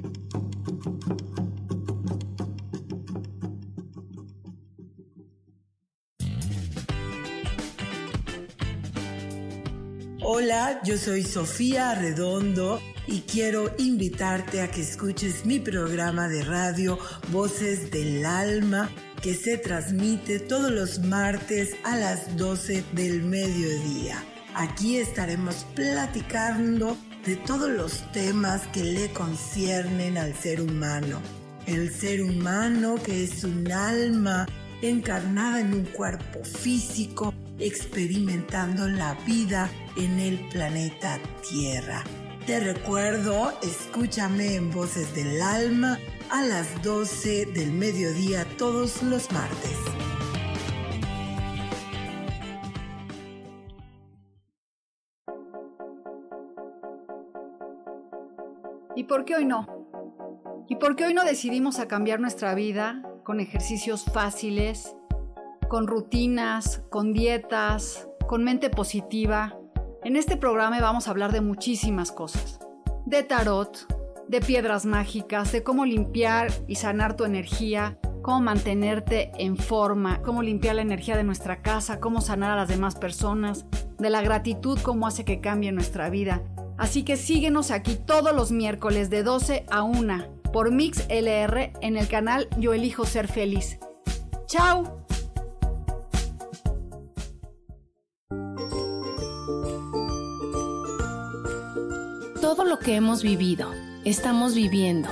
Hola, 10.34 10.80
yo 10.86 10.98
soy 10.98 11.24
Sofía 11.24 11.94
Redondo 11.94 12.82
y 13.06 13.20
quiero 13.24 13.70
invitarte 13.78 14.62
a 14.62 14.72
que 14.72 14.80
escuches 14.80 15.46
mi 15.46 15.60
programa 15.60 16.30
de 16.30 16.42
radio 16.46 16.98
Voces 17.34 17.92
del 17.92 18.26
Alma 18.26 18.90
que 19.22 19.36
se 19.36 19.58
transmite 19.58 20.40
todos 20.40 20.72
los 20.72 21.00
martes 21.00 21.76
a 21.84 21.98
las 21.98 22.38
12 22.38 22.82
del 22.94 23.24
mediodía. 23.24 24.24
Aquí 24.56 25.00
estaremos 25.00 25.66
platicando 25.76 26.96
de 27.26 27.36
todos 27.36 27.70
los 27.70 28.10
temas 28.14 28.66
que 28.68 28.86
le 28.86 29.12
conciernen 29.12 30.18
al 30.18 30.34
ser 30.34 30.62
humano. 30.62 31.20
El 31.68 31.94
ser 31.94 32.24
humano 32.24 32.96
que 33.04 33.26
es 33.26 33.44
un 33.44 33.70
alma 33.70 34.48
encarnada 34.82 35.60
en 35.60 35.74
un 35.74 35.84
cuerpo 35.84 36.42
físico, 36.46 37.34
experimentando 37.60 38.88
la 38.88 39.16
vida 39.26 39.70
en 39.98 40.20
el 40.20 40.40
planeta 40.50 41.20
Tierra. 41.50 42.04
Te 42.46 42.60
recuerdo, 42.60 43.54
escúchame 43.62 44.56
en 44.56 44.72
Voces 44.72 45.14
del 45.14 45.42
Alma 45.42 46.00
a 46.32 46.42
las 46.44 46.82
12 46.82 47.46
del 47.48 47.72
mediodía 47.72 48.46
todos 48.58 49.04
los 49.04 49.32
martes. 49.32 49.78
¿Y 58.96 59.04
por 59.06 59.26
qué 59.26 59.36
hoy 59.36 59.46
no? 59.46 59.68
¿Y 60.68 60.76
por 60.76 60.96
qué 60.96 61.06
hoy 61.06 61.14
no 61.14 61.24
decidimos 61.24 61.80
a 61.80 61.88
cambiar 61.88 62.20
nuestra 62.20 62.56
vida 62.56 63.04
con 63.24 63.40
ejercicios 63.40 64.06
fáciles, 64.06 64.96
con 65.72 65.88
rutinas, 65.88 66.82
con 66.90 67.14
dietas, 67.14 68.10
con 68.28 68.44
mente 68.44 68.70
positiva? 68.70 69.56
En 70.04 70.18
este 70.18 70.36
programa 70.36 70.82
vamos 70.82 71.08
a 71.08 71.12
hablar 71.12 71.32
de 71.32 71.40
muchísimas 71.40 72.12
cosas. 72.12 72.60
De 73.06 73.24
tarot, 73.24 73.88
de 74.28 74.42
piedras 74.42 74.86
mágicas, 74.86 75.54
de 75.54 75.64
cómo 75.64 75.86
limpiar 75.86 76.52
y 76.68 76.76
sanar 76.76 77.16
tu 77.16 77.24
energía, 77.24 77.98
cómo 78.22 78.42
mantenerte 78.42 79.32
en 79.38 79.56
forma, 79.56 80.22
cómo 80.24 80.44
limpiar 80.44 80.76
la 80.76 80.82
energía 80.82 81.16
de 81.16 81.24
nuestra 81.24 81.62
casa, 81.62 82.02
cómo 82.02 82.20
sanar 82.20 82.52
a 82.52 82.58
las 82.58 82.68
demás 82.68 82.96
personas, 82.96 83.66
de 83.98 84.10
la 84.10 84.22
gratitud, 84.22 84.78
cómo 84.84 85.08
hace 85.08 85.24
que 85.24 85.40
cambie 85.40 85.72
nuestra 85.72 86.10
vida. 86.10 86.42
Así 86.78 87.04
que 87.04 87.16
síguenos 87.16 87.72
aquí 87.72 87.96
todos 87.96 88.36
los 88.36 88.52
miércoles 88.52 89.10
de 89.10 89.24
12 89.24 89.66
a 89.72 89.84
1 89.84 90.42
por 90.52 90.70
Mix 90.70 91.06
LR 91.08 91.72
en 91.80 91.96
el 91.96 92.10
canal 92.10 92.50
Yo 92.58 92.74
Elijo 92.74 93.06
Ser 93.06 93.30
Feliz. 93.30 93.80
¡Chao! 94.48 95.02
Lo 102.72 102.80
que 102.80 102.96
hemos 102.96 103.22
vivido 103.22 103.70
estamos 104.06 104.56
viviendo 104.56 105.10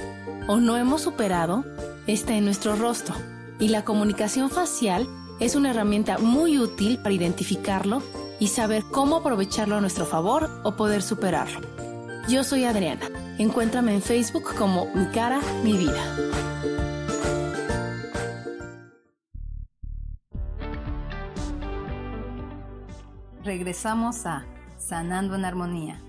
o 0.47 0.61
no 0.61 0.77
hemos 0.77 1.01
superado 1.01 1.65
está 2.07 2.33
en 2.33 2.45
nuestro 2.45 2.77
rostro 2.77 3.13
y 3.59 3.67
la 3.67 3.83
comunicación 3.83 4.49
facial 4.49 5.05
es 5.41 5.55
una 5.55 5.71
herramienta 5.71 6.19
muy 6.19 6.57
útil 6.57 6.99
para 6.99 7.11
identificarlo 7.11 8.01
y 8.39 8.47
saber 8.47 8.85
cómo 8.89 9.17
aprovecharlo 9.17 9.75
a 9.75 9.81
nuestro 9.81 10.05
favor 10.05 10.49
o 10.63 10.77
poder 10.77 11.01
superarlo. 11.01 11.59
Yo 12.29 12.45
soy 12.45 12.63
Adriana. 12.63 13.09
Encuéntrame 13.37 13.93
en 13.93 14.01
Facebook 14.01 14.55
como 14.57 14.85
Mi 14.95 15.07
cara, 15.07 15.41
mi 15.61 15.73
vida. 15.73 16.01
Regresamos 23.43 24.25
a 24.25 24.45
Sanando 24.77 25.35
en 25.35 25.43
Armonía. 25.43 26.01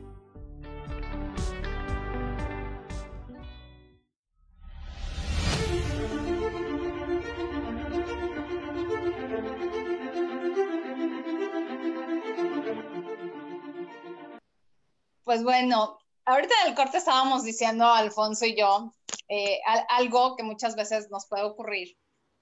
Pues 15.30 15.44
bueno, 15.44 15.96
ahorita 16.24 16.52
en 16.64 16.70
el 16.70 16.74
corte 16.74 16.98
estábamos 16.98 17.44
diciendo 17.44 17.86
Alfonso 17.86 18.46
y 18.46 18.56
yo 18.56 18.92
eh, 19.28 19.60
algo 19.90 20.34
que 20.34 20.42
muchas 20.42 20.74
veces 20.74 21.08
nos 21.08 21.28
puede 21.28 21.44
ocurrir 21.44 21.96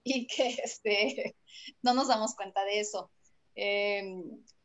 y 0.04 0.26
que 0.34 0.56
este, 0.64 1.36
no 1.82 1.92
nos 1.92 2.08
damos 2.08 2.34
cuenta 2.34 2.64
de 2.64 2.80
eso. 2.80 3.10
Eh, 3.56 4.02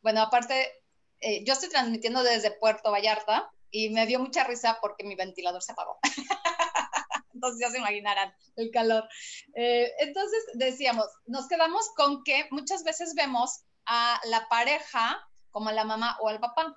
bueno, 0.00 0.22
aparte, 0.22 0.72
eh, 1.20 1.44
yo 1.44 1.52
estoy 1.52 1.68
transmitiendo 1.68 2.22
desde 2.22 2.52
Puerto 2.52 2.90
Vallarta 2.90 3.50
y 3.70 3.90
me 3.90 4.06
dio 4.06 4.20
mucha 4.20 4.44
risa 4.44 4.78
porque 4.80 5.04
mi 5.04 5.16
ventilador 5.16 5.62
se 5.62 5.72
apagó. 5.72 5.98
entonces 7.34 7.60
ya 7.60 7.70
se 7.70 7.76
imaginarán 7.76 8.32
el 8.56 8.70
calor. 8.70 9.06
entonces 9.52 10.46
decíamos, 10.54 11.08
nos 11.26 11.46
quedamos 11.46 11.90
con 11.94 12.24
que 12.24 12.48
muchas 12.52 12.84
veces 12.84 13.12
vemos 13.14 13.64
a 13.84 14.18
la 14.24 14.48
pareja 14.48 15.22
como 15.50 15.68
a 15.68 15.72
la 15.74 15.84
mamá 15.84 16.16
o 16.22 16.28
al 16.30 16.40
papá. 16.40 16.74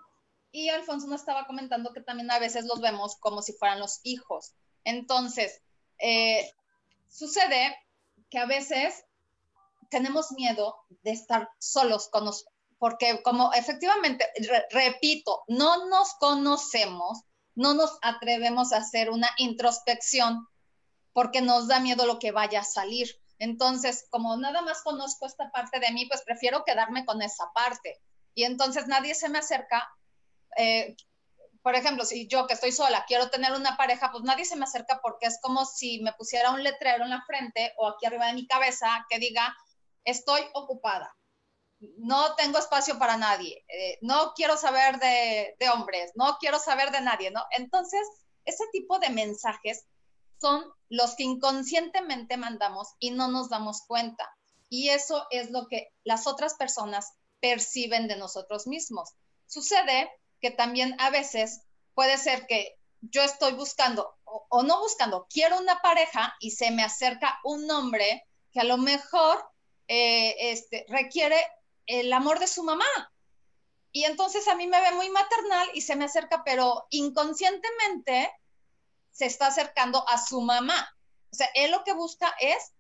Y 0.52 0.70
Alfonso 0.70 1.08
nos 1.08 1.22
estaba 1.22 1.46
comentando 1.46 1.94
que 1.94 2.02
también 2.02 2.32
a 2.32 2.40
veces 2.40 2.66
los 2.66 2.82
vemos 2.82 3.18
como 3.18 3.42
si 3.42 3.54
fueran 3.54 3.80
los 3.80 4.00
hijos. 4.04 4.54
Entonces, 4.84 5.62
eh, 6.00 6.52
sucede 7.10 7.76
que 8.30 8.40
a 8.40 8.46
veces 8.46 9.06
tenemos 9.90 10.32
miedo 10.32 10.76
de 11.04 11.12
estar 11.12 11.50
solos 11.60 12.10
con 12.10 12.26
nosotros, 12.26 12.54
porque 12.78 13.22
como 13.24 13.54
efectivamente, 13.54 14.26
repito, 14.72 15.44
no 15.48 15.88
nos 15.88 16.14
conocemos, 16.16 17.24
no 17.56 17.74
nos 17.74 17.98
atrevemos 18.02 18.72
a 18.72 18.78
hacer 18.78 19.10
una 19.10 19.30
introspección 19.38 20.48
porque 21.14 21.42
nos 21.42 21.68
da 21.68 21.80
miedo 21.80 22.06
lo 22.06 22.20
que 22.20 22.32
vaya 22.32 22.60
a 22.60 22.64
salir. 22.64 23.10
Entonces, 23.40 24.06
como 24.10 24.38
nada 24.38 24.62
más 24.62 24.82
conozco 24.84 25.26
esta 25.26 25.50
parte 25.52 25.80
de 25.80 25.92
mí, 25.92 26.06
pues 26.06 26.22
prefiero 26.24 26.64
quedarme 26.64 27.06
con 27.06 27.22
esa 27.22 27.52
parte. 27.54 28.00
Y 28.36 28.44
entonces 28.44 28.88
nadie 28.88 29.16
se 29.16 29.30
me 29.30 29.40
acerca 29.40 29.88
eh, 30.56 30.96
por 31.62 31.76
ejemplo, 31.76 32.06
si 32.06 32.28
yo 32.28 32.48
que 32.48 32.54
estoy 32.54 32.72
sola 32.72 33.04
quiero 33.08 33.30
tener 33.30 33.52
una 33.52 33.76
pareja, 33.76 34.12
pues 34.12 34.24
nadie 34.24 34.46
se 34.46 34.56
me 34.56 34.64
acerca 34.64 35.02
porque 35.02 35.26
es 35.26 35.40
como 35.42 35.66
si 35.66 36.00
me 36.02 36.14
pusiera 36.14 36.52
un 36.52 36.64
letrero 36.64 37.04
en 37.04 37.10
la 37.10 37.22
frente 37.24 37.74
o 37.78 37.88
aquí 37.88 38.06
arriba 38.06 38.28
de 38.28 38.34
mi 38.34 38.48
cabeza 38.48 39.06
que 39.10 39.20
diga, 39.20 39.54
estoy 40.06 40.42
ocupada, 40.54 41.14
no 41.98 42.36
tengo 42.36 42.58
espacio 42.58 42.98
para 42.98 43.18
nadie, 43.18 43.66
eh, 43.68 43.98
no 44.02 44.34
quiero 44.34 44.56
saber 44.56 44.98
de, 45.00 45.56
de, 45.60 45.70
hombres, 45.70 46.12
no 46.16 46.38
quiero 46.40 46.58
saber 46.58 46.92
de 46.92 47.02
nadie, 47.02 47.32
¿no? 47.32 47.44
Entonces, 47.52 48.08
ese 48.46 48.64
tipo 48.72 49.00
de 49.00 49.10
mensajes 49.10 49.86
son 50.40 50.64
los 50.90 51.16
que 51.16 51.24
inconscientemente 51.24 52.38
mandamos 52.38 52.94
y 53.00 53.12
no 53.12 53.28
nos 53.28 53.50
damos 53.50 53.82
cuenta. 53.88 54.30
Y 54.70 54.90
eso 54.90 55.28
es 55.32 55.52
lo 55.52 55.68
que 55.68 55.90
las 56.04 56.28
otras 56.28 56.56
personas 56.56 57.14
perciben 57.40 58.08
de 58.08 58.18
nosotros 58.18 58.68
mismos. 58.68 59.14
Sucede 59.46 60.10
que 60.40 60.52
también 60.52 60.96
a 61.00 61.10
veces 61.10 61.62
puede 61.94 62.18
ser 62.18 62.48
que 62.48 62.78
yo 63.02 63.22
estoy 63.22 63.54
buscando 63.54 64.18
o, 64.24 64.64
no 64.64 64.80
buscando, 64.80 65.28
quiero 65.30 65.58
una 65.58 65.82
pareja 65.82 66.36
y 66.40 66.52
se 66.52 66.72
me 66.72 66.84
acerca 66.84 67.40
un 67.44 67.70
hombre 67.72 68.26
que 68.52 68.60
a 68.60 68.66
lo 68.66 68.78
mejor 68.78 69.44
eh, 69.88 70.36
este, 70.52 70.86
requiere 70.90 71.38
el 71.86 72.12
amor 72.12 72.40
de 72.40 72.48
su 72.48 72.64
mamá. 72.64 72.86
Y 73.92 74.04
entonces 74.04 74.48
a 74.48 74.56
mí 74.56 74.68
me 74.68 74.82
ve 74.82 74.92
muy 74.92 75.10
maternal 75.10 75.70
y 75.74 75.82
se 75.82 75.96
me 75.96 76.06
acerca, 76.06 76.44
pero 76.44 76.86
inconscientemente 76.90 78.32
se 79.12 79.26
está 79.26 79.48
acercando 79.48 80.08
a 80.08 80.18
su 80.18 80.42
mamá. 80.42 80.88
O 81.32 81.36
sea, 81.36 81.48
él 81.56 81.72
lo 81.72 81.84
que 81.84 81.94
busca 81.94 82.36
es 82.40 82.74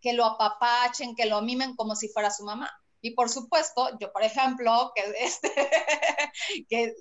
que 0.00 0.12
lo 0.12 0.24
apapachen, 0.24 1.14
que 1.14 1.26
lo 1.26 1.42
mimen 1.42 1.76
como 1.76 1.94
si 1.94 2.08
fuera 2.08 2.30
su 2.30 2.44
mamá. 2.44 2.70
Y 3.04 3.10
por 3.10 3.28
supuesto, 3.28 3.90
yo, 4.00 4.10
por 4.14 4.22
ejemplo, 4.22 4.90
que, 4.94 5.02
este, 5.18 5.52
que, 6.70 6.94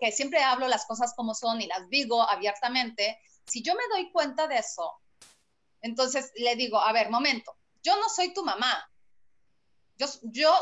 que, 0.00 0.10
siempre 0.10 0.42
hablo 0.42 0.66
las 0.66 0.84
cosas 0.84 1.14
como 1.14 1.32
son 1.32 1.60
y 1.62 1.68
las 1.68 1.88
digo 1.88 2.20
abiertamente, 2.28 3.20
si 3.46 3.62
yo 3.62 3.76
me 3.76 3.86
doy 3.92 4.10
cuenta 4.10 4.48
de 4.48 4.56
eso, 4.58 5.00
entonces 5.80 6.32
le 6.34 6.56
digo, 6.56 6.80
a 6.80 6.92
ver, 6.92 7.08
momento, 7.08 7.56
yo 7.84 7.96
no 8.00 8.08
soy 8.08 8.34
tu 8.34 8.44
mamá. 8.44 8.90
Yo, 9.96 10.08
yo 10.22 10.52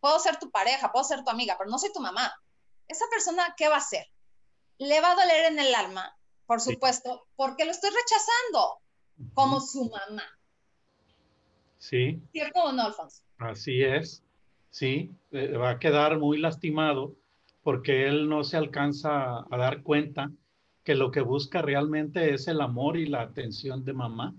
puedo 0.00 0.18
ser 0.18 0.38
tu 0.38 0.50
pareja, 0.50 0.90
puedo 0.90 1.04
ser 1.04 1.22
tu 1.22 1.30
amiga, 1.30 1.58
pero 1.58 1.68
no 1.68 1.78
soy 1.78 1.92
tu 1.92 2.00
mamá. 2.00 2.34
Esa 2.88 3.04
persona, 3.10 3.54
¿qué 3.54 3.68
va 3.68 3.74
a 3.74 3.80
hacer? 3.80 4.06
Le 4.78 4.98
va 5.02 5.10
a 5.10 5.16
doler 5.16 5.52
en 5.52 5.58
el 5.58 5.74
alma, 5.74 6.16
por 6.46 6.62
supuesto, 6.62 7.26
porque 7.36 7.66
lo 7.66 7.70
estoy 7.70 7.90
rechazando 7.90 8.80
como 9.34 9.60
su 9.60 9.90
mamá. 9.90 10.39
Sí. 11.80 12.22
¿Cierto 12.30 12.60
o 12.62 12.72
no, 12.72 12.86
Alfonso? 12.86 13.24
Así 13.38 13.82
es. 13.82 14.22
¿sí? 14.70 15.10
Eh, 15.32 15.56
va 15.56 15.70
a 15.70 15.78
quedar 15.78 16.18
muy 16.18 16.38
lastimado 16.38 17.14
porque 17.62 18.08
él 18.08 18.28
no 18.28 18.44
se 18.44 18.56
alcanza 18.56 19.44
a 19.50 19.56
dar 19.56 19.82
cuenta 19.82 20.30
que 20.82 20.94
lo 20.94 21.10
que 21.10 21.20
busca 21.20 21.60
realmente 21.60 22.32
es 22.32 22.48
el 22.48 22.60
amor 22.60 22.96
y 22.96 23.06
la 23.06 23.20
atención 23.20 23.84
de 23.84 23.92
mamá. 23.92 24.34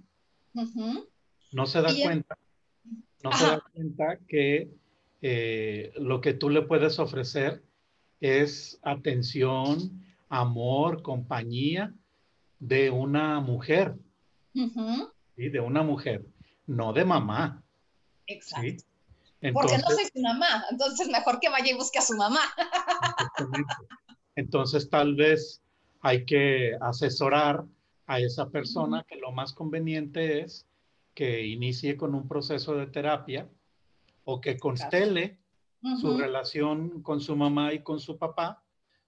No 1.52 1.66
se 1.66 1.82
da 1.82 1.90
cuenta, 2.02 2.38
no 3.24 3.32
se 3.32 3.46
da 3.46 3.64
cuenta 3.74 4.18
que 4.28 4.72
eh, 5.22 5.94
lo 5.98 6.20
que 6.20 6.34
tú 6.34 6.50
le 6.50 6.64
puedes 6.64 6.98
ofrecer 6.98 7.62
es 8.20 8.80
atención, 8.82 10.04
amor, 10.30 11.04
compañía 11.04 11.94
de 12.60 12.90
una 12.90 13.40
mujer. 13.40 13.96
y 14.54 15.50
De 15.50 15.60
una 15.60 15.84
mujer, 15.84 16.26
no 16.76 16.94
de 16.94 17.06
mamá. 17.06 17.64
Exacto. 18.28 18.84
Porque 19.54 19.78
no 19.78 19.90
soy 19.90 20.06
su 20.14 20.22
mamá, 20.22 20.66
entonces 20.70 21.08
mejor 21.08 21.40
que 21.40 21.50
vaya 21.50 21.72
y 21.72 21.76
busque 21.76 21.98
a 22.00 22.04
su 22.04 22.16
mamá. 22.16 22.42
Entonces 24.36 24.90
tal 24.90 25.16
vez 25.16 25.62
hay 26.02 26.26
que 26.26 26.78
asesorar 26.80 27.66
a 28.06 28.20
esa 28.20 28.50
persona 28.50 29.04
que 29.08 29.16
lo 29.16 29.32
más 29.32 29.54
conveniente 29.54 30.42
es 30.42 30.68
que 31.14 31.46
inicie 31.46 31.98
con 31.98 32.14
un 32.16 32.28
proceso 32.28 32.76
de 32.76 32.88
terapia 32.88 33.50
o 34.24 34.40
que 34.40 34.58
constele 34.58 35.38
su 36.00 36.18
relación 36.18 37.02
con 37.02 37.20
su 37.20 37.36
mamá 37.36 37.74
y 37.74 37.80
con 37.80 38.00
su 38.00 38.18
papá 38.18 38.64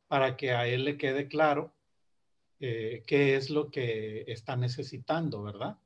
para 0.07 0.35
que 0.35 0.51
a 0.51 0.67
él 0.67 0.83
le 0.83 0.97
quede 0.97 1.27
claro 1.27 1.71
eh, 2.59 3.03
qué 3.05 3.35
es 3.35 3.49
lo 3.49 3.69
que 3.69 4.23
está 4.27 4.55
necesitando, 4.55 5.43
¿verdad? 5.43 5.77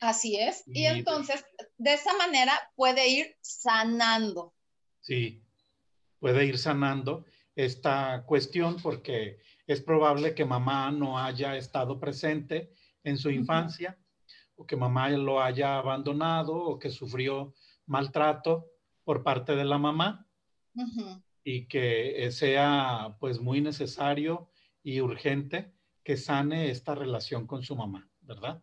Así 0.00 0.36
es. 0.36 0.64
Y, 0.66 0.84
entonces, 0.84 1.44
de 1.78 1.94
esa 1.94 2.16
manera 2.16 2.52
puede 2.74 3.08
ir 3.08 3.36
sanando. 3.40 4.54
Sí, 5.00 5.42
puede 6.18 6.44
ir 6.44 6.58
sanando 6.58 7.24
esta 7.54 8.24
cuestión 8.26 8.76
porque 8.82 9.38
es 9.66 9.80
probable 9.80 10.34
que 10.34 10.44
mamá 10.44 10.90
no 10.90 11.18
haya 11.18 11.56
estado 11.56 11.98
presente 11.98 12.72
en 13.02 13.16
su 13.16 13.30
infancia 13.30 13.98
o 14.56 14.66
que 14.66 14.76
mamá 14.76 15.08
lo 15.10 15.40
haya 15.40 15.78
abandonado 15.78 16.54
o 16.54 16.78
que 16.78 16.90
sufrió 16.90 17.54
maltrato 17.86 18.66
por 19.04 19.22
parte 19.22 19.54
de 19.56 19.64
la 19.64 19.78
mamá 19.78 20.26
y 21.44 21.66
que 21.68 22.28
sea 22.32 23.16
pues 23.20 23.40
muy 23.40 23.60
necesario 23.60 24.50
y 24.82 25.00
urgente 25.00 25.72
que 26.02 26.16
sane 26.16 26.70
esta 26.70 26.94
relación 26.94 27.46
con 27.46 27.62
su 27.62 27.74
mamá, 27.76 28.10
¿verdad? 28.20 28.62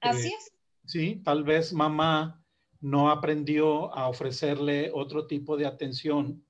Así 0.00 0.28
eh, 0.28 0.34
es. 0.36 0.52
Sí, 0.84 1.22
tal 1.24 1.44
vez 1.44 1.72
mamá 1.72 2.44
no 2.80 3.10
aprendió 3.10 3.94
a 3.94 4.08
ofrecerle 4.08 4.90
otro 4.92 5.26
tipo 5.26 5.56
de 5.56 5.66
atención 5.66 6.44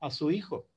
a 0.00 0.10
su 0.10 0.30
hijo, 0.30 0.68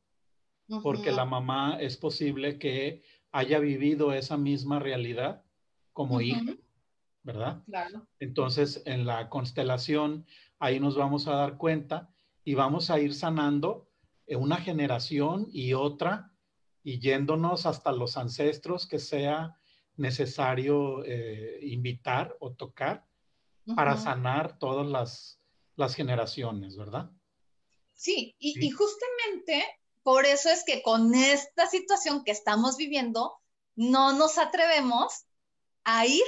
porque 0.84 1.12
la 1.12 1.26
mamá 1.26 1.78
es 1.80 1.95
posible 1.95 2.60
que 2.60 3.03
haya 3.32 3.60
vivido 3.60 4.12
esa 4.14 4.38
misma 4.38 4.80
realidad 4.80 5.43
como 5.93 6.20
hija, 6.20 6.55
¿verdad? 7.24 7.64
Claro. 7.66 8.05
Entonces, 8.20 8.84
en 8.86 9.05
la 9.05 9.30
constelación, 9.30 10.26
ahí 10.60 10.80
nos 10.80 10.97
vamos 10.97 11.28
a 11.28 11.36
dar 11.36 11.58
cuenta 11.58 12.14
y 12.43 12.55
vamos 12.55 12.89
a 12.89 12.99
ir 12.99 13.14
sanando 13.14 13.89
una 14.36 14.58
generación 14.58 15.47
y 15.51 15.74
otra 15.74 16.34
y 16.84 16.99
yéndonos 16.99 17.66
hasta 17.66 17.91
los 17.91 18.18
ancestros 18.18 18.88
que 18.88 18.99
sea 18.99 19.58
necesario 19.97 21.03
eh, 21.03 21.59
invitar 21.63 22.35
o 22.39 22.53
tocar 22.53 23.05
para 23.75 23.97
sanar 23.97 24.57
todas 24.59 24.87
las, 24.87 25.41
las, 25.75 25.93
generaciones, 25.93 26.77
¿verdad? 26.77 27.11
Sí, 27.95 28.35
y, 28.39 28.69
justamente 28.69 29.65
por 30.03 30.25
eso 30.25 30.49
es 30.49 30.63
que 30.63 30.81
con 30.81 31.13
esta 31.13 31.67
situación 31.67 32.23
que 32.23 32.31
estamos 32.31 32.77
viviendo, 32.77 33.33
no 33.75 34.13
nos 34.13 34.37
atrevemos 34.37 35.25
a 35.83 36.05
ir 36.05 36.23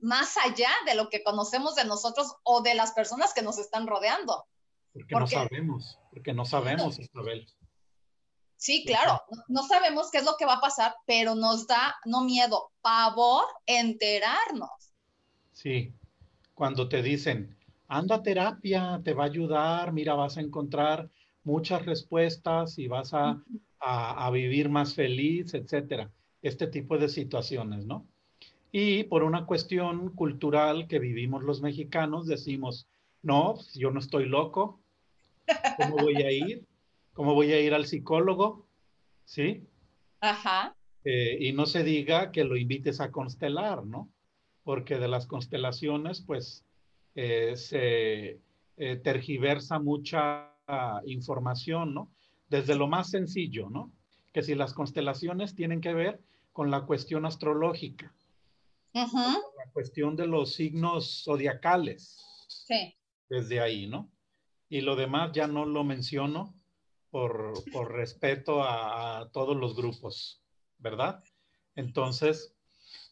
más 0.00 0.36
allá 0.38 0.70
de 0.86 0.94
lo 0.94 1.10
que 1.10 1.22
conocemos 1.22 1.74
de 1.74 1.84
nosotros 1.84 2.34
o 2.44 2.62
de 2.62 2.74
las 2.74 2.92
personas 2.92 3.34
que 3.34 3.42
nos 3.42 3.58
están 3.58 3.86
rodeando. 3.86 4.46
Porque, 4.92 5.14
no 5.14 5.26
sabemos, 5.26 5.98
porque 6.10 6.32
no 6.32 6.44
sabemos, 6.46 6.98
Isabel. 6.98 7.46
Sí, 8.64 8.82
claro, 8.86 9.20
no 9.48 9.62
sabemos 9.64 10.10
qué 10.10 10.16
es 10.16 10.24
lo 10.24 10.36
que 10.38 10.46
va 10.46 10.54
a 10.54 10.60
pasar, 10.62 10.94
pero 11.04 11.34
nos 11.34 11.66
da, 11.66 11.96
no 12.06 12.24
miedo, 12.24 12.70
pavor 12.80 13.44
enterarnos. 13.66 14.70
Sí, 15.52 15.92
cuando 16.54 16.88
te 16.88 17.02
dicen, 17.02 17.54
anda 17.88 18.14
a 18.14 18.22
terapia, 18.22 19.02
te 19.04 19.12
va 19.12 19.24
a 19.24 19.26
ayudar, 19.26 19.92
mira, 19.92 20.14
vas 20.14 20.38
a 20.38 20.40
encontrar 20.40 21.10
muchas 21.42 21.84
respuestas 21.84 22.78
y 22.78 22.88
vas 22.88 23.12
a, 23.12 23.38
a, 23.80 24.30
vivir 24.30 24.70
más 24.70 24.94
feliz, 24.94 25.52
etcétera. 25.52 26.10
Este 26.40 26.66
tipo 26.66 26.96
de 26.96 27.10
situaciones, 27.10 27.84
¿no? 27.84 28.06
Y 28.72 29.04
por 29.04 29.24
una 29.24 29.44
cuestión 29.44 30.08
cultural 30.14 30.88
que 30.88 31.00
vivimos 31.00 31.42
los 31.42 31.60
mexicanos, 31.60 32.26
decimos, 32.26 32.88
no, 33.20 33.56
yo 33.74 33.90
no 33.90 34.00
estoy 34.00 34.24
loco, 34.24 34.80
¿cómo 35.76 35.96
voy 35.96 36.22
a 36.22 36.32
ir? 36.32 36.66
¿Cómo 37.14 37.34
voy 37.34 37.52
a 37.52 37.60
ir 37.60 37.74
al 37.74 37.86
psicólogo? 37.86 38.66
¿Sí? 39.24 39.68
Ajá. 40.20 40.76
Eh, 41.04 41.38
y 41.40 41.52
no 41.52 41.64
se 41.64 41.84
diga 41.84 42.32
que 42.32 42.42
lo 42.42 42.56
invites 42.56 43.00
a 43.00 43.12
constelar, 43.12 43.86
¿no? 43.86 44.10
Porque 44.64 44.98
de 44.98 45.06
las 45.06 45.26
constelaciones, 45.26 46.22
pues, 46.22 46.64
eh, 47.14 47.54
se 47.56 48.40
eh, 48.76 48.96
tergiversa 48.96 49.78
mucha 49.78 50.50
información, 51.04 51.94
¿no? 51.94 52.10
Desde 52.48 52.74
lo 52.74 52.88
más 52.88 53.10
sencillo, 53.10 53.70
¿no? 53.70 53.92
Que 54.32 54.42
si 54.42 54.54
las 54.54 54.72
constelaciones 54.72 55.54
tienen 55.54 55.80
que 55.80 55.92
ver 55.92 56.20
con 56.52 56.70
la 56.70 56.86
cuestión 56.86 57.26
astrológica, 57.26 58.12
Ajá. 58.94 59.34
la 59.58 59.72
cuestión 59.72 60.16
de 60.16 60.26
los 60.26 60.54
signos 60.54 61.22
zodiacales. 61.22 62.18
Sí. 62.48 62.96
Desde 63.28 63.60
ahí, 63.60 63.86
¿no? 63.86 64.10
Y 64.70 64.80
lo 64.80 64.96
demás 64.96 65.32
ya 65.32 65.46
no 65.46 65.66
lo 65.66 65.84
menciono 65.84 66.54
por, 67.14 67.92
respeto 67.92 68.64
a, 68.64 69.30
todos 69.32 69.56
los 69.56 69.76
grupos, 69.76 70.42
¿verdad? 70.78 71.22
Entonces, 71.76 72.56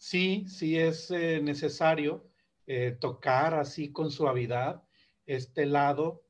sí, 0.00 0.44
sí 0.48 0.76
es 0.76 1.12
eh, 1.12 1.40
necesario 1.40 2.28
eh, 2.66 2.96
tocar 3.00 3.54
así 3.54 3.92
con 3.92 4.10
suavidad 4.10 4.82
este 5.24 5.66
lado, 5.66 6.24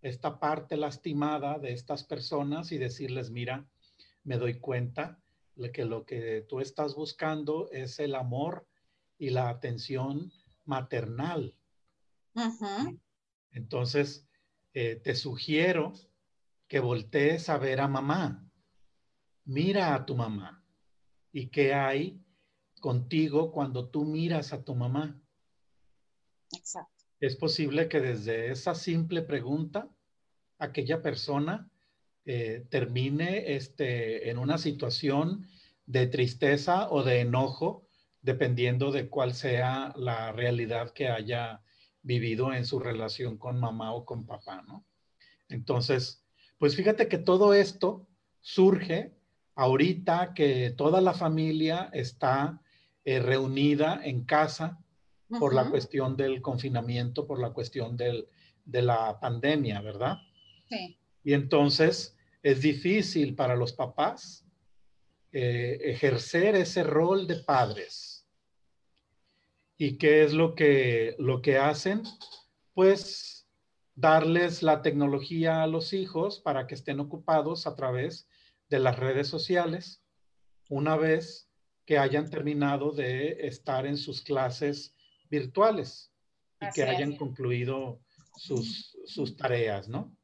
esta 0.00 0.40
parte 0.40 0.76
lastimada 0.76 1.60
de 1.60 1.72
estas 1.72 2.02
personas 2.02 2.72
y 2.72 2.78
decirles, 2.78 3.30
mira, 3.30 3.68
me 4.24 4.36
doy 4.36 4.58
cuenta 4.58 5.22
de 5.54 5.70
que 5.70 5.84
lo 5.84 6.04
que 6.04 6.44
tú 6.48 6.58
estás 6.58 6.96
buscando 6.96 7.70
es 7.70 8.00
el 8.00 8.16
amor 8.16 8.66
y 9.16 9.30
la 9.30 9.48
atención 9.48 10.32
maternal. 10.64 11.54
Entonces, 13.52 14.26
eh, 14.74 14.96
te 14.96 15.14
sugiero 15.14 15.92
que 16.72 16.80
voltees 16.80 17.50
a 17.50 17.58
ver 17.58 17.82
a 17.82 17.86
mamá. 17.86 18.50
Mira 19.44 19.94
a 19.94 20.06
tu 20.06 20.16
mamá. 20.16 20.64
¿Y 21.30 21.48
qué 21.48 21.74
hay 21.74 22.24
contigo 22.80 23.52
cuando 23.52 23.90
tú 23.90 24.06
miras 24.06 24.54
a 24.54 24.64
tu 24.64 24.74
mamá? 24.74 25.20
Exacto. 26.50 27.04
Es 27.20 27.36
posible 27.36 27.90
que 27.90 28.00
desde 28.00 28.50
esa 28.50 28.74
simple 28.74 29.20
pregunta, 29.20 29.90
aquella 30.58 31.02
persona 31.02 31.70
eh, 32.24 32.64
termine 32.70 33.54
este, 33.54 34.30
en 34.30 34.38
una 34.38 34.56
situación 34.56 35.46
de 35.84 36.06
tristeza 36.06 36.90
o 36.90 37.02
de 37.02 37.20
enojo, 37.20 37.86
dependiendo 38.22 38.92
de 38.92 39.10
cuál 39.10 39.34
sea 39.34 39.92
la 39.94 40.32
realidad 40.32 40.94
que 40.94 41.08
haya 41.08 41.60
vivido 42.00 42.54
en 42.54 42.64
su 42.64 42.80
relación 42.80 43.36
con 43.36 43.60
mamá 43.60 43.92
o 43.92 44.06
con 44.06 44.24
papá, 44.24 44.62
¿no? 44.62 44.86
Entonces, 45.50 46.21
pues 46.62 46.76
fíjate 46.76 47.08
que 47.08 47.18
todo 47.18 47.54
esto 47.54 48.06
surge 48.40 49.10
ahorita 49.56 50.32
que 50.32 50.70
toda 50.70 51.00
la 51.00 51.12
familia 51.12 51.90
está 51.92 52.62
eh, 53.04 53.18
reunida 53.18 54.00
en 54.04 54.24
casa 54.24 54.78
por 55.40 55.54
la 55.54 55.68
cuestión 55.68 56.16
del 56.16 56.40
confinamiento, 56.40 57.26
por 57.26 57.40
la 57.40 57.50
cuestión 57.52 57.96
de 57.96 58.28
la 58.64 59.18
pandemia, 59.18 59.80
¿verdad? 59.80 60.18
Sí. 60.68 60.96
Y 61.24 61.32
entonces 61.32 62.16
es 62.44 62.60
difícil 62.60 63.34
para 63.34 63.56
los 63.56 63.72
papás 63.72 64.46
eh, 65.32 65.80
ejercer 65.82 66.54
ese 66.54 66.84
rol 66.84 67.26
de 67.26 67.40
padres. 67.40 68.24
¿Y 69.76 69.98
qué 69.98 70.22
es 70.22 70.32
lo 70.32 70.54
que, 70.54 71.16
lo 71.18 71.42
que 71.42 71.58
hacen? 71.58 72.04
Pues 72.72 73.31
darles 73.94 74.62
la 74.62 74.82
tecnología 74.82 75.62
a 75.62 75.66
los 75.66 75.92
hijos 75.92 76.40
para 76.40 76.66
que 76.66 76.74
estén 76.74 77.00
ocupados 77.00 77.66
a 77.66 77.74
través 77.74 78.28
de 78.68 78.78
las 78.78 78.98
redes 78.98 79.28
sociales 79.28 80.02
una 80.68 80.96
vez 80.96 81.50
que 81.84 81.98
hayan 81.98 82.30
terminado 82.30 82.92
de 82.92 83.46
estar 83.46 83.86
en 83.86 83.96
sus 83.96 84.22
clases 84.22 84.94
virtuales 85.28 86.10
y 86.60 86.70
que 86.72 86.84
hayan 86.84 87.16
concluido 87.16 88.00
sus, 88.36 88.96
sus 89.04 89.36
tareas, 89.36 89.88
¿no? 89.88 90.16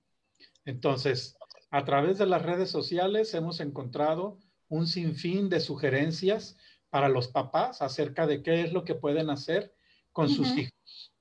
Entonces, 0.65 1.37
a 1.71 1.85
través 1.85 2.19
de 2.19 2.27
las 2.27 2.43
redes 2.43 2.71
sociales 2.71 3.35
hemos 3.35 3.61
encontrado 3.61 4.39
un 4.69 4.87
sinfín 4.87 5.49
de 5.49 5.61
sugerencias 5.61 6.57
para 6.91 7.09
los 7.09 7.29
papás 7.29 7.83
acerca 7.83 8.27
de 8.27 8.43
qué 8.43 8.63
es 8.63 8.73
lo 8.73 8.85
que 8.85 8.95
pueden 8.95 9.31
hacer 9.31 9.75
con 10.13 10.29
sus 10.29 10.49
hijos. 10.57 11.13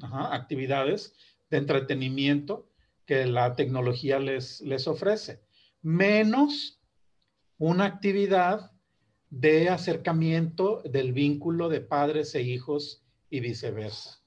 actividades 0.00 1.14
de 1.50 1.58
entretenimiento 1.58 2.68
que 3.06 3.26
la 3.26 3.54
tecnología 3.54 4.18
les, 4.18 4.60
les 4.62 4.88
ofrece, 4.88 5.42
menos 5.82 6.80
una 7.58 7.84
actividad 7.84 8.72
de 9.30 9.68
acercamiento 9.68 10.82
del 10.82 11.12
vínculo 11.12 11.68
de 11.68 11.80
padres 11.80 12.34
e 12.34 12.42
hijos 12.42 13.04
y 13.30 13.40
viceversa. 13.40 14.22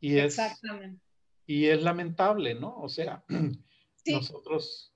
Y 0.00 0.18
es, 0.18 0.38
Exactamente. 0.38 1.02
Y 1.46 1.66
es 1.66 1.82
lamentable, 1.82 2.54
¿no? 2.54 2.76
O 2.78 2.88
sea, 2.88 3.24
nosotros... 4.06 4.92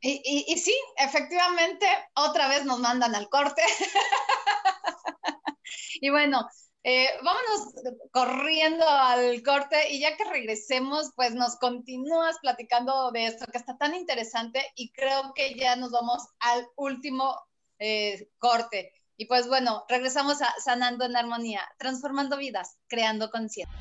Y, 0.00 0.20
y, 0.22 0.52
y, 0.52 0.58
sí, 0.58 0.74
efectivamente, 0.98 1.86
otra 2.14 2.48
vez 2.48 2.66
nos 2.66 2.78
mandan 2.78 3.14
al 3.14 3.30
corte. 3.30 3.62
y 6.02 6.10
bueno, 6.10 6.46
eh, 6.86 7.08
vámonos 7.22 7.74
corriendo 8.10 8.86
al 8.86 9.42
corte 9.42 9.90
y 9.90 10.00
ya 10.00 10.18
que 10.18 10.24
regresemos, 10.24 11.12
pues 11.16 11.34
nos 11.34 11.56
continúas 11.56 12.36
platicando 12.42 13.10
de 13.10 13.24
esto 13.24 13.46
que 13.50 13.56
está 13.56 13.78
tan 13.78 13.94
interesante 13.94 14.62
y 14.76 14.92
creo 14.92 15.32
que 15.34 15.54
ya 15.54 15.76
nos 15.76 15.92
vamos 15.92 16.22
al 16.40 16.68
último 16.76 17.40
eh, 17.78 18.28
corte. 18.38 18.92
Y 19.16 19.24
pues 19.24 19.48
bueno, 19.48 19.84
regresamos 19.88 20.42
a 20.42 20.52
Sanando 20.60 21.06
en 21.06 21.16
Armonía, 21.16 21.62
transformando 21.78 22.36
vidas, 22.36 22.76
creando 22.86 23.30
conciencia. 23.30 23.74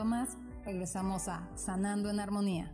Más, 0.00 0.38
regresamos 0.64 1.28
a 1.28 1.46
Sanando 1.54 2.08
en 2.08 2.18
Armonía. 2.18 2.72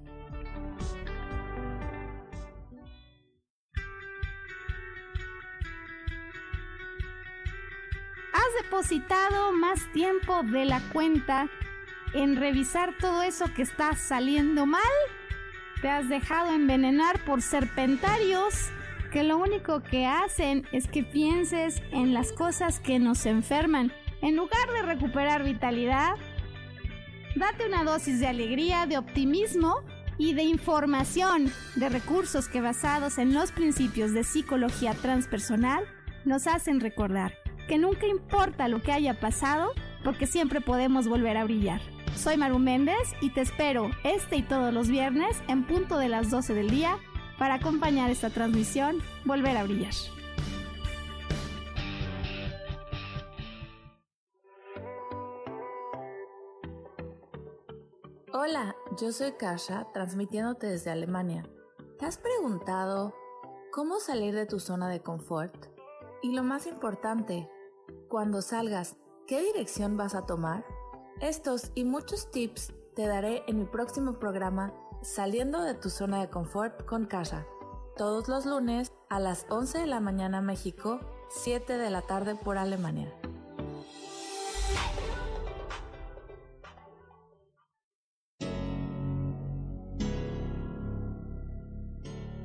¿Has 8.33 8.63
depositado 8.63 9.53
más 9.53 9.93
tiempo 9.93 10.43
de 10.45 10.65
la 10.65 10.81
cuenta 10.93 11.49
en 12.15 12.37
revisar 12.37 12.97
todo 12.99 13.23
eso 13.23 13.47
que 13.53 13.63
está 13.63 13.95
saliendo 13.97 14.65
mal? 14.65 14.83
¿Te 15.83 15.89
has 15.89 16.09
dejado 16.09 16.53
envenenar 16.53 17.25
por 17.25 17.43
serpentarios 17.43 18.55
que 19.13 19.25
lo 19.25 19.39
único 19.39 19.83
que 19.83 20.07
hacen 20.07 20.67
es 20.73 20.87
que 20.87 21.03
pienses 21.03 21.83
en 21.91 22.15
las 22.15 22.33
cosas 22.33 22.79
que 22.79 22.99
nos 22.99 23.27
enferman 23.27 23.93
en 24.23 24.37
lugar 24.37 24.71
de 24.73 24.83
recuperar 24.83 25.43
vitalidad? 25.43 26.15
Date 27.39 27.67
una 27.69 27.85
dosis 27.85 28.19
de 28.19 28.27
alegría, 28.27 28.87
de 28.87 28.99
optimismo 28.99 29.77
y 30.19 30.35
de 30.35 30.43
información, 30.43 31.53
de 31.77 31.89
recursos 31.89 32.49
que 32.49 32.61
basados 32.61 33.17
en 33.19 33.33
los 33.33 33.53
principios 33.53 34.13
de 34.13 34.25
psicología 34.25 34.93
transpersonal 34.95 35.85
nos 36.25 36.49
hacen 36.49 36.81
recordar 36.81 37.33
que 37.69 37.79
nunca 37.79 38.09
importa 38.09 38.67
lo 38.67 38.83
que 38.83 38.91
haya 38.91 39.21
pasado, 39.21 39.71
porque 40.03 40.27
siempre 40.27 40.61
podemos 40.61 41.07
volver 41.07 41.37
a 41.37 41.45
brillar. 41.45 41.81
Soy 42.17 42.37
Maru 42.37 42.59
Méndez 42.59 43.15
y 43.21 43.31
te 43.31 43.43
espero 43.43 43.89
este 44.03 44.39
y 44.39 44.43
todos 44.43 44.75
los 44.75 44.89
viernes 44.89 45.41
en 45.47 45.65
punto 45.65 45.97
de 45.97 46.09
las 46.09 46.31
12 46.31 46.55
del 46.55 46.71
día 46.71 46.99
para 47.39 47.55
acompañar 47.55 48.11
esta 48.11 48.31
transmisión 48.31 49.01
Volver 49.25 49.57
a 49.57 49.63
Brillar. 49.63 49.95
Hola, 58.31 58.77
yo 59.01 59.11
soy 59.11 59.33
Kasha, 59.33 59.87
transmitiéndote 59.95 60.67
desde 60.67 60.91
Alemania. 60.91 61.49
¿Te 61.99 62.05
has 62.05 62.19
preguntado 62.19 63.15
cómo 63.73 64.01
salir 64.01 64.35
de 64.35 64.45
tu 64.45 64.61
zona 64.61 64.91
de 64.91 65.01
confort? 65.01 65.55
Y 66.21 66.33
lo 66.33 66.43
más 66.43 66.67
importante, 66.67 67.51
cuando 68.09 68.43
salgas, 68.43 68.97
¿qué 69.27 69.41
dirección 69.41 69.97
vas 69.97 70.15
a 70.15 70.27
tomar? 70.27 70.67
Estos 71.23 71.73
y 71.75 71.85
muchos 71.85 72.31
tips 72.31 72.75
te 72.95 73.07
daré 73.07 73.45
en 73.47 73.61
mi 73.61 73.65
próximo 73.65 74.19
programa 74.19 74.75
Saliendo 75.01 75.63
de 75.63 75.75
tu 75.75 75.89
zona 75.89 76.21
de 76.21 76.29
confort 76.29 76.85
con 76.85 77.07
Kasha, 77.07 77.47
todos 77.97 78.29
los 78.29 78.45
lunes 78.45 78.93
a 79.09 79.21
las 79.21 79.47
11 79.49 79.79
de 79.79 79.87
la 79.87 80.01
mañana 80.01 80.43
México, 80.43 81.01
7 81.31 81.79
de 81.79 81.89
la 81.89 82.03
tarde 82.03 82.35
por 82.35 82.59
Alemania. 82.59 83.11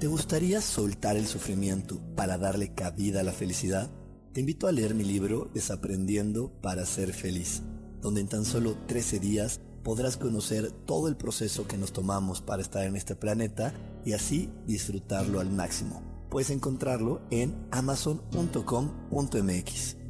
¿Te 0.03 0.09
gustaría 0.09 0.59
soltar 0.59 1.15
el 1.15 1.27
sufrimiento 1.27 2.01
para 2.17 2.37
darle 2.37 2.73
cabida 2.73 3.21
a 3.21 3.23
la 3.23 3.31
felicidad? 3.31 3.89
Te 4.33 4.41
invito 4.41 4.67
a 4.67 4.73
leer 4.73 4.95
mi 4.95 5.05
libro 5.05 5.49
Desaprendiendo 5.53 6.51
para 6.61 6.85
ser 6.85 7.13
feliz, 7.13 7.61
donde 8.01 8.19
en 8.19 8.27
tan 8.27 8.43
solo 8.43 8.75
13 8.87 9.19
días 9.19 9.61
podrás 9.81 10.17
conocer 10.17 10.73
todo 10.73 11.07
el 11.07 11.15
proceso 11.15 11.69
que 11.69 11.77
nos 11.77 11.93
tomamos 11.93 12.41
para 12.41 12.61
estar 12.61 12.83
en 12.83 12.97
este 12.97 13.15
planeta 13.15 13.73
y 14.03 14.11
así 14.11 14.49
disfrutarlo 14.67 15.39
al 15.39 15.49
máximo. 15.49 16.03
Puedes 16.29 16.49
encontrarlo 16.49 17.21
en 17.31 17.55
amazon.com.mx. 17.71 20.02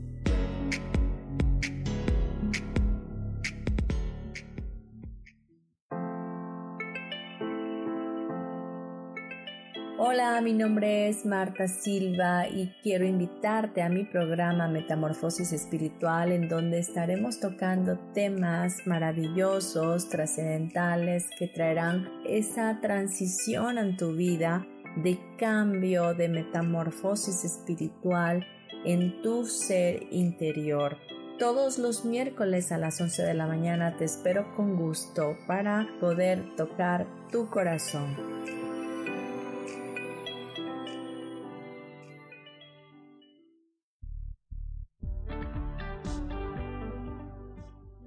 Hola, 10.14 10.40
mi 10.42 10.54
nombre 10.54 11.10
es 11.10 11.26
Marta 11.26 11.68
Silva 11.68 12.48
y 12.48 12.72
quiero 12.84 13.04
invitarte 13.04 13.82
a 13.82 13.90
mi 13.90 14.04
programa 14.04 14.68
Metamorfosis 14.68 15.52
Espiritual 15.54 16.32
en 16.32 16.48
donde 16.48 16.78
estaremos 16.78 17.40
tocando 17.40 17.98
temas 18.14 18.76
maravillosos, 18.86 20.10
trascendentales 20.10 21.26
que 21.40 21.48
traerán 21.48 22.12
esa 22.28 22.80
transición 22.80 23.80
en 23.80 23.98
tu 23.98 24.14
vida 24.14 24.68
de 24.98 25.18
cambio, 25.40 26.14
de 26.14 26.30
metamorfosis 26.30 27.44
espiritual 27.44 28.46
en 28.86 29.20
tu 29.24 29.48
ser 29.48 30.04
interior. 30.12 30.96
Todos 31.40 31.80
los 31.80 32.06
miércoles 32.06 32.72
a 32.72 32.78
las 32.78 33.02
11 33.02 33.24
de 33.24 33.34
la 33.34 33.48
mañana 33.48 33.98
te 33.98 34.06
espero 34.06 34.54
con 34.54 34.76
gusto 34.76 35.36
para 35.48 35.88
poder 36.00 36.56
tocar 36.56 37.08
tu 37.32 37.50
corazón. 37.50 38.63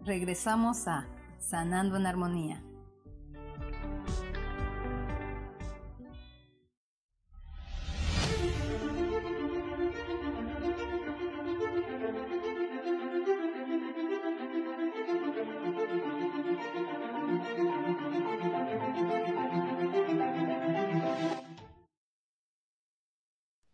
Regresamos 0.07 0.87
a 0.87 1.09
Sanando 1.41 1.97
en 1.97 2.07
Armonía. 2.07 2.63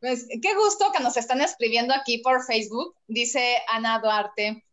Pues 0.00 0.26
qué 0.42 0.54
gusto 0.54 0.90
que 0.92 1.02
nos 1.02 1.16
están 1.16 1.40
escribiendo 1.42 1.94
aquí 1.94 2.18
por 2.18 2.42
Facebook, 2.44 2.96
dice 3.06 3.58
Ana 3.68 4.00
Duarte. 4.00 4.64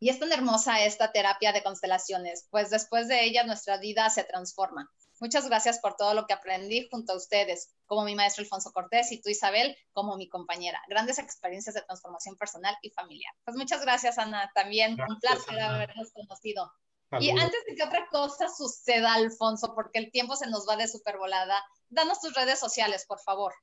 Y 0.00 0.10
es 0.10 0.20
tan 0.20 0.32
hermosa 0.32 0.84
esta 0.84 1.10
terapia 1.10 1.52
de 1.52 1.62
constelaciones, 1.62 2.46
pues 2.50 2.70
después 2.70 3.08
de 3.08 3.24
ella 3.24 3.44
nuestra 3.44 3.78
vida 3.78 4.08
se 4.10 4.24
transforma. 4.24 4.90
Muchas 5.20 5.48
gracias 5.48 5.80
por 5.80 5.96
todo 5.96 6.14
lo 6.14 6.26
que 6.26 6.34
aprendí 6.34 6.88
junto 6.90 7.12
a 7.12 7.16
ustedes, 7.16 7.74
como 7.86 8.04
mi 8.04 8.14
maestro 8.14 8.42
Alfonso 8.42 8.70
Cortés 8.72 9.10
y 9.10 9.20
tú 9.20 9.28
Isabel, 9.28 9.76
como 9.92 10.16
mi 10.16 10.28
compañera. 10.28 10.80
Grandes 10.88 11.18
experiencias 11.18 11.74
de 11.74 11.82
transformación 11.82 12.36
personal 12.36 12.76
y 12.82 12.90
familiar. 12.90 13.34
Pues 13.44 13.56
muchas 13.56 13.82
gracias, 13.82 14.18
Ana. 14.18 14.50
También 14.54 14.96
un 15.08 15.18
placer 15.18 15.58
habernos 15.60 16.12
conocido. 16.12 16.72
Y 17.18 17.30
antes 17.30 17.64
de 17.66 17.74
que 17.74 17.82
otra 17.82 18.06
cosa 18.10 18.48
suceda, 18.48 19.14
Alfonso, 19.14 19.74
porque 19.74 19.98
el 19.98 20.12
tiempo 20.12 20.36
se 20.36 20.48
nos 20.48 20.68
va 20.68 20.76
de 20.76 20.86
supervolada, 20.86 21.64
danos 21.88 22.20
tus 22.20 22.34
redes 22.34 22.60
sociales, 22.60 23.04
por 23.08 23.18
favor. 23.18 23.54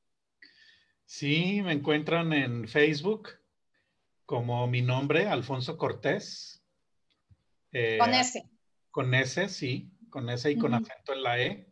Sí, 1.06 1.62
me 1.62 1.74
encuentran 1.74 2.34
en 2.34 2.68
Facebook 2.68 3.30
como 4.26 4.68
mi 4.68 4.82
nombre, 4.82 5.28
Alfonso 5.28 5.78
Cortés. 5.78 6.64
Eh, 7.72 7.98
con 8.00 8.14
S. 8.14 8.50
Con 8.92 9.14
S, 9.14 9.50
sí, 9.50 9.92
con 10.10 10.30
S 10.30 10.50
y 10.50 10.58
con 10.58 10.74
acento 10.74 11.14
en 11.14 11.24
la 11.24 11.40
E. 11.42 11.68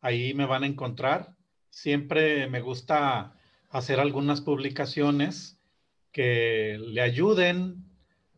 Ahí 0.00 0.34
me 0.34 0.46
van 0.46 0.62
a 0.62 0.66
encontrar. 0.66 1.34
Siempre 1.68 2.48
me 2.48 2.60
gusta 2.60 3.34
hacer 3.68 4.00
algunas 4.00 4.40
publicaciones 4.40 5.60
que 6.12 6.78
le 6.78 7.00
ayuden 7.00 7.84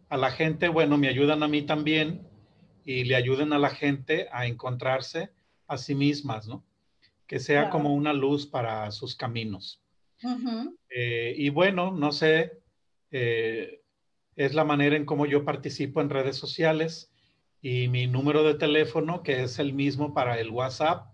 a 0.09 0.17
la 0.17 0.31
gente, 0.31 0.69
bueno, 0.69 0.99
me 0.99 1.09
ayudan 1.09 1.43
a 1.43 1.49
mí 1.49 1.63
también 1.63 2.29
y 2.85 3.05
le 3.05 3.17
ayuden 3.17 3.53
a 3.53 3.59
la 3.59 3.71
gente 3.71 4.29
a 4.33 4.47
encontrarse 4.47 5.31
a 5.69 5.79
sí 5.79 5.95
mismas, 5.95 6.49
¿no? 6.49 6.65
Que 7.27 7.39
sea 7.39 7.71
como 7.71 7.95
una 7.95 8.13
luz 8.13 8.47
para 8.47 8.91
sus 8.91 9.17
caminos. 9.17 9.83
Eh, 10.91 11.35
y 11.37 11.49
bueno, 11.49 11.93
no 11.93 12.13
sé, 12.13 12.62
eh, 13.13 13.83
es 14.35 14.55
la 14.55 14.65
manera 14.65 14.97
en 14.97 15.05
cómo 15.05 15.27
yo 15.27 15.45
participo 15.45 16.01
en 16.01 16.11
redes 16.11 16.37
sociales 16.37 17.13
y 17.61 17.89
mi 17.89 18.07
número 18.07 18.43
de 18.43 18.55
teléfono, 18.55 19.23
que 19.23 19.43
es 19.45 19.59
el 19.59 19.73
mismo 19.73 20.15
para 20.15 20.41
el 20.41 20.51
WhatsApp, 20.51 21.13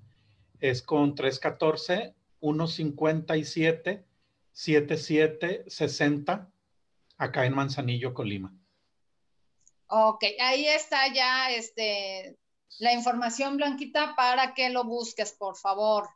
es 0.60 0.80
con 0.82 1.14
314 1.14 2.14
157 2.40 4.04
7760 4.52 6.50
acá 7.18 7.44
en 7.44 7.54
Manzanillo, 7.54 8.14
Colima. 8.14 8.52
Ok, 9.88 10.24
ahí 10.40 10.66
está 10.66 11.12
ya 11.12 11.50
este, 11.50 12.38
la 12.78 12.92
información, 12.92 13.56
Blanquita, 13.56 14.14
para 14.16 14.54
que 14.54 14.70
lo 14.70 14.84
busques, 14.84 15.32
por 15.32 15.56
favor. 15.56 16.08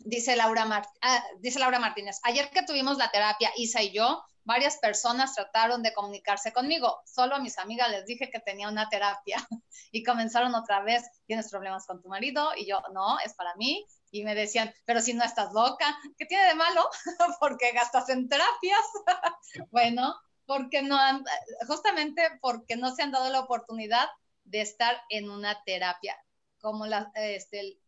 Dice 0.00 0.36
Laura, 0.36 0.82
ah, 1.00 1.24
dice 1.40 1.58
Laura 1.58 1.78
Martínez, 1.78 2.20
ayer 2.24 2.50
que 2.50 2.62
tuvimos 2.62 2.98
la 2.98 3.10
terapia, 3.10 3.50
Isa 3.56 3.82
y 3.82 3.92
yo, 3.92 4.24
varias 4.44 4.78
personas 4.78 5.34
trataron 5.34 5.82
de 5.82 5.92
comunicarse 5.92 6.52
conmigo. 6.52 7.02
Solo 7.04 7.36
a 7.36 7.40
mis 7.40 7.58
amigas 7.58 7.90
les 7.90 8.06
dije 8.06 8.30
que 8.30 8.40
tenía 8.40 8.68
una 8.68 8.88
terapia 8.88 9.36
y 9.92 10.02
comenzaron 10.02 10.54
otra 10.54 10.80
vez, 10.80 11.02
¿tienes 11.26 11.50
problemas 11.50 11.86
con 11.86 12.02
tu 12.02 12.08
marido? 12.08 12.50
Y 12.56 12.66
yo, 12.66 12.80
no, 12.92 13.18
es 13.20 13.34
para 13.34 13.54
mí. 13.56 13.86
Y 14.10 14.24
me 14.24 14.34
decían, 14.34 14.72
pero 14.84 15.00
si 15.00 15.14
no 15.14 15.24
estás 15.24 15.52
loca, 15.52 15.98
¿qué 16.18 16.26
tiene 16.26 16.46
de 16.46 16.54
malo? 16.54 16.88
porque 17.40 17.72
gastas 17.72 18.08
en 18.08 18.28
terapias. 18.28 18.84
bueno, 19.70 20.14
porque 20.46 20.82
no 20.82 20.98
han, 20.98 21.24
justamente 21.66 22.22
porque 22.40 22.76
no 22.76 22.94
se 22.94 23.02
han 23.02 23.12
dado 23.12 23.30
la 23.30 23.40
oportunidad 23.40 24.08
de 24.44 24.60
estar 24.60 25.00
en 25.08 25.30
una 25.30 25.62
terapia, 25.64 26.16
como 26.60 26.84
este, 27.14 27.78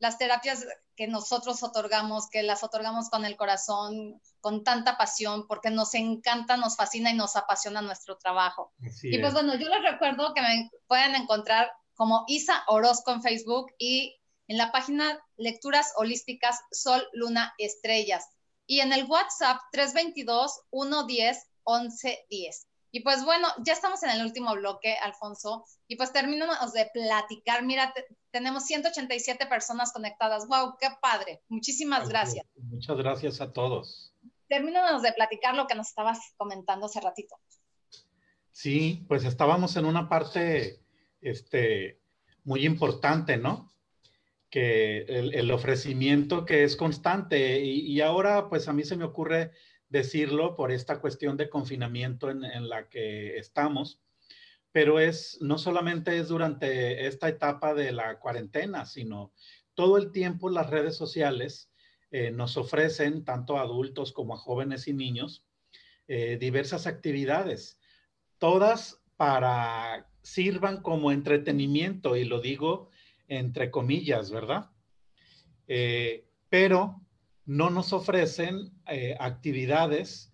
las 0.00 0.18
terapias 0.18 0.66
que 0.96 1.06
nosotros 1.06 1.62
otorgamos, 1.62 2.28
que 2.28 2.42
las 2.42 2.64
otorgamos 2.64 3.08
con 3.10 3.24
el 3.24 3.36
corazón, 3.36 4.20
con 4.40 4.64
tanta 4.64 4.96
pasión, 4.96 5.46
porque 5.46 5.70
nos 5.70 5.94
encanta, 5.94 6.56
nos 6.56 6.76
fascina 6.76 7.10
y 7.10 7.14
nos 7.14 7.36
apasiona 7.36 7.82
nuestro 7.82 8.16
trabajo. 8.16 8.72
y 9.02 9.18
pues 9.18 9.32
bueno, 9.32 9.54
yo 9.54 9.68
les 9.68 9.82
recuerdo 9.82 10.34
que 10.34 10.40
me 10.42 10.70
pueden 10.88 11.14
encontrar 11.14 11.70
como 11.94 12.24
Isa 12.26 12.64
Orozco 12.66 13.12
en 13.12 13.22
Facebook 13.22 13.72
y 13.78 14.18
en 14.48 14.56
la 14.56 14.72
página 14.72 15.20
Lecturas 15.36 15.92
Holísticas 15.96 16.58
Sol, 16.72 17.06
Luna, 17.12 17.54
Estrellas. 17.58 18.26
Y 18.66 18.80
en 18.80 18.92
el 18.92 19.04
WhatsApp 19.04 19.60
322 19.72 20.62
110 20.70 21.46
1110. 21.66 22.66
Y 22.92 23.00
pues 23.00 23.24
bueno, 23.24 23.46
ya 23.64 23.72
estamos 23.72 24.02
en 24.02 24.10
el 24.10 24.22
último 24.24 24.54
bloque, 24.54 24.96
Alfonso, 24.96 25.64
y 25.86 25.96
pues 25.96 26.12
terminamos 26.12 26.72
de 26.72 26.90
platicar. 26.92 27.64
Mira, 27.64 27.94
tenemos 28.32 28.64
187 28.64 29.46
personas 29.46 29.92
conectadas. 29.92 30.48
¡Wow! 30.48 30.76
¡Qué 30.80 30.88
padre! 31.00 31.40
Muchísimas 31.48 32.08
gracias. 32.08 32.44
Muchas 32.56 32.96
gracias 32.96 33.40
a 33.40 33.52
todos. 33.52 34.12
Terminamos 34.48 35.02
de 35.02 35.12
platicar 35.12 35.54
lo 35.54 35.68
que 35.68 35.76
nos 35.76 35.88
estabas 35.88 36.18
comentando 36.36 36.86
hace 36.86 37.00
ratito. 37.00 37.36
Sí, 38.50 39.04
pues 39.06 39.24
estábamos 39.24 39.76
en 39.76 39.84
una 39.84 40.08
parte 40.08 40.80
este, 41.20 42.00
muy 42.42 42.66
importante, 42.66 43.36
¿no? 43.36 43.70
Que 44.50 45.02
el, 45.02 45.50
ofrecimiento 45.52 46.44
que 46.44 46.64
es 46.64 46.74
constante 46.74 47.60
y, 47.60 47.82
y 47.82 48.00
ahora 48.00 48.48
pues 48.48 48.66
a 48.66 48.72
mí 48.72 48.82
se 48.82 48.96
me 48.96 49.04
ocurre 49.04 49.52
decirlo 49.90 50.56
por 50.56 50.72
esta 50.72 51.00
cuestión 51.00 51.36
de 51.36 51.50
confinamiento 51.50 52.30
en, 52.30 52.68
la 52.68 52.88
que 52.88 53.36
estamos, 53.36 54.00
pero 54.72 55.00
es 55.00 55.38
no 55.40 55.58
solamente 55.58 56.16
es 56.16 56.28
durante 56.28 57.06
esta 57.06 57.28
etapa 57.28 57.74
de 57.74 57.92
la 57.92 58.18
cuarentena, 58.20 58.86
sino 58.86 59.32
todo 59.74 59.98
el 59.98 60.12
tiempo 60.12 60.48
las 60.48 60.70
redes 60.70 60.96
sociales 60.96 61.70
eh, 62.12 62.30
nos 62.30 62.56
ofrecen, 62.56 63.24
tanto 63.24 63.58
a 63.58 63.62
adultos 63.62 64.12
como 64.12 64.34
a 64.34 64.38
jóvenes 64.38 64.88
y 64.88 64.94
niños, 64.94 65.44
eh, 66.06 66.38
diversas 66.40 66.86
actividades, 66.86 67.78
todas 68.38 69.02
para 69.16 70.08
sirvan 70.22 70.82
como 70.82 71.12
entretenimiento, 71.12 72.16
y 72.16 72.24
lo 72.24 72.40
digo 72.40 72.90
entre 73.26 73.70
comillas, 73.70 74.30
¿verdad? 74.30 74.70
Eh, 75.68 76.26
pero 76.48 76.99
no 77.50 77.68
nos 77.68 77.92
ofrecen 77.92 78.70
eh, 78.86 79.16
actividades 79.18 80.32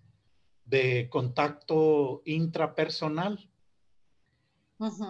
de 0.67 1.09
contacto 1.09 2.21
intrapersonal, 2.27 3.51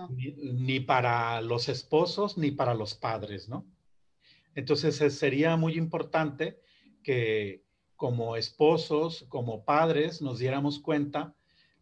ni, 0.09 0.79
para 0.79 1.41
los 1.41 1.69
esposos 1.69 2.39
ni 2.39 2.53
para 2.53 2.75
los 2.75 2.95
padres, 2.95 3.49
¿no? 3.49 3.67
Entonces 4.55 5.19
sería 5.19 5.57
muy 5.57 5.77
importante 5.77 6.61
que 7.03 7.65
como 7.97 8.37
esposos, 8.37 9.27
como 9.29 9.65
padres, 9.65 10.23
nos 10.23 10.39
diéramos 10.39 10.79
cuenta 10.79 11.35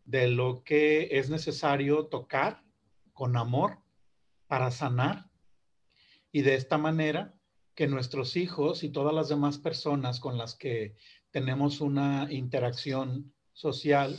de 0.07 0.29
lo 0.29 0.65
que 0.65 1.19
es 1.19 1.29
necesario 1.29 2.07
tocar 2.07 2.65
con 3.13 3.37
amor 3.37 3.77
para 4.47 4.71
sanar. 4.71 5.29
Y 6.33 6.41
de 6.41 6.55
esta 6.55 6.79
manera 6.79 7.35
que 7.75 7.87
nuestros 7.87 8.37
hijos 8.37 8.85
y 8.85 8.91
todas 8.91 9.15
las 9.15 9.29
demás 9.29 9.59
personas 9.59 10.21
con 10.21 10.39
las 10.39 10.55
que 10.55 10.95
tenemos 11.31 11.81
una 11.81 12.29
interacción 12.31 13.33
social, 13.53 14.19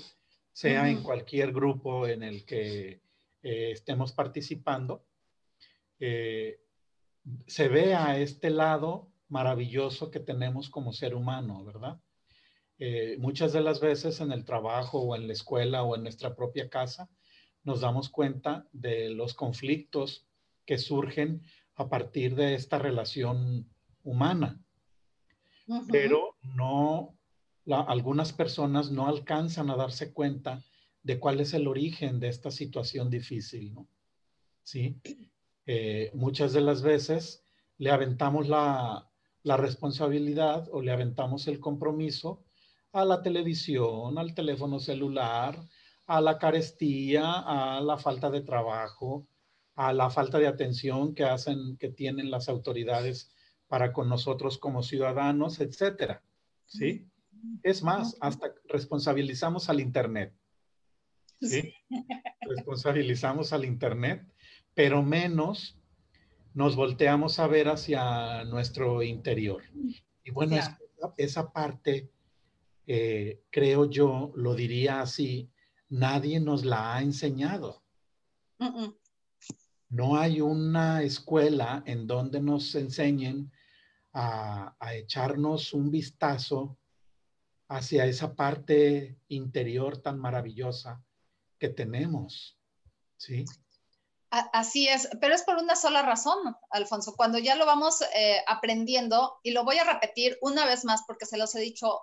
sea 0.52 0.90
en 0.90 1.04
cualquier 1.04 1.52
grupo 1.52 2.08
en 2.08 2.24
el 2.24 2.46
que 2.46 3.02
eh, 3.44 3.72
estemos 3.72 4.14
participando, 4.14 5.06
eh, 6.00 6.60
se 7.48 7.68
vea 7.68 8.20
este 8.20 8.50
lado 8.50 9.12
maravilloso 9.28 10.12
que 10.12 10.20
tenemos 10.20 10.70
como 10.70 10.94
ser 10.94 11.16
humano, 11.16 11.64
¿verdad? 11.64 12.00
Eh, 12.78 13.16
muchas 13.20 13.54
de 13.54 13.62
las 13.62 13.80
veces 13.80 14.20
en 14.20 14.32
el 14.32 14.44
trabajo 14.44 15.00
o 15.00 15.16
en 15.16 15.28
la 15.28 15.34
escuela 15.34 15.84
o 15.84 15.96
en 15.96 16.04
nuestra 16.04 16.36
propia 16.36 16.70
casa 16.70 17.10
nos 17.64 17.82
damos 17.82 18.10
cuenta 18.10 18.68
de 18.74 19.10
los 19.10 19.34
conflictos 19.34 20.28
que 20.66 20.78
surgen 20.78 21.42
a 21.76 21.90
partir 21.90 22.36
de 22.36 22.56
esta 22.56 22.80
relación 22.80 23.70
humana. 24.04 24.62
Pero 25.92 26.36
no, 26.42 27.16
algunas 27.68 28.34
personas 28.34 28.92
no 28.92 29.08
alcanzan 29.08 29.70
a 29.70 29.76
darse 29.76 30.14
cuenta 30.14 30.64
de 31.04 31.20
cuál 31.20 31.40
es 31.40 31.54
el 31.54 31.68
origen 31.68 32.20
de 32.20 32.30
esta 32.30 32.52
situación 32.52 33.10
difícil, 33.10 33.74
¿no? 33.74 33.88
Sí. 34.64 35.00
Eh, 35.68 36.12
muchas 36.14 36.54
de 36.54 36.62
las 36.62 36.82
veces 36.82 37.44
le 37.78 37.92
aventamos 37.92 38.48
la, 38.48 39.10
la 39.44 39.58
responsabilidad 39.58 40.68
o 40.72 40.82
le 40.82 40.92
aventamos 40.92 41.48
el 41.48 41.60
compromiso 41.60 42.44
a 42.92 43.06
la 43.06 43.22
televisión, 43.22 44.18
al 44.18 44.34
teléfono 44.34 44.80
celular, 44.80 45.60
a 46.08 46.22
la 46.22 46.38
carestía, 46.38 47.32
a 47.32 47.82
la 47.82 47.98
falta 47.98 48.30
de 48.30 48.42
trabajo, 48.42 49.28
a 49.76 49.94
la 49.94 50.10
falta 50.10 50.40
de 50.40 50.48
atención 50.48 51.14
que 51.14 51.26
hacen, 51.26 51.78
que 51.78 51.90
tienen 51.90 52.32
las 52.32 52.50
autoridades 52.50 53.32
para 53.68 53.92
con 53.92 54.10
nosotros 54.10 54.58
como 54.58 54.84
ciudadanos, 54.84 55.60
etcétera. 55.60 56.24
¿Sí? 56.66 57.08
Es 57.62 57.84
más, 57.84 58.18
hasta 58.22 58.54
responsabilizamos 58.68 59.70
al 59.70 59.82
Internet. 59.82 60.34
¿Sí? 61.42 61.74
responsabilizamos 62.42 63.54
al 63.54 63.66
Internet, 63.66 64.26
pero 64.74 65.04
menos 65.04 65.78
nos 66.54 66.76
volteamos 66.76 67.40
a 67.40 67.48
ver 67.48 67.68
hacia 67.68 68.46
nuestro 68.46 69.04
interior. 69.04 69.64
Y 70.24 70.32
bueno, 70.32 70.58
esa, 71.18 71.52
parte, 71.52 72.10
eh, 72.88 73.42
creo 73.52 73.90
yo, 73.90 74.32
lo 74.36 74.56
diría 74.56 75.02
así, 75.02 75.52
nadie 75.90 76.40
nos 76.40 76.64
la 76.64 76.96
ha 76.96 77.02
enseñado. 77.02 77.84
No 79.96 80.18
hay 80.18 80.42
una 80.42 81.04
escuela 81.04 81.82
en 81.86 82.06
donde 82.06 82.42
nos 82.42 82.76
enseñen 82.76 83.50
a, 84.12 84.76
echarnos 84.92 85.74
un 85.74 85.90
vistazo 85.90 86.78
hacia 87.70 88.06
esa 88.06 88.36
parte 88.36 89.18
interior 89.30 90.02
tan 90.02 90.20
maravillosa 90.20 91.02
que 91.58 91.70
tenemos. 91.70 92.60
¿Sí? 93.16 93.46
Así 94.32 94.90
es, 94.90 95.08
pero 95.22 95.34
es 95.34 95.44
por 95.44 95.56
una 95.56 95.78
sola 95.78 96.02
razón, 96.02 96.40
Alfonso. 96.72 97.16
Cuando 97.16 97.38
ya 97.38 97.56
lo 97.56 97.66
vamos 97.66 98.02
eh, 98.02 98.44
aprendiendo, 98.48 99.40
y 99.44 99.52
lo 99.52 99.64
voy 99.64 99.78
a 99.78 99.86
repetir 99.86 100.38
una 100.42 100.66
vez 100.66 100.84
más 100.84 101.04
porque 101.08 101.26
se 101.26 101.38
los 101.38 101.56
he 101.56 101.62
dicho 101.62 102.02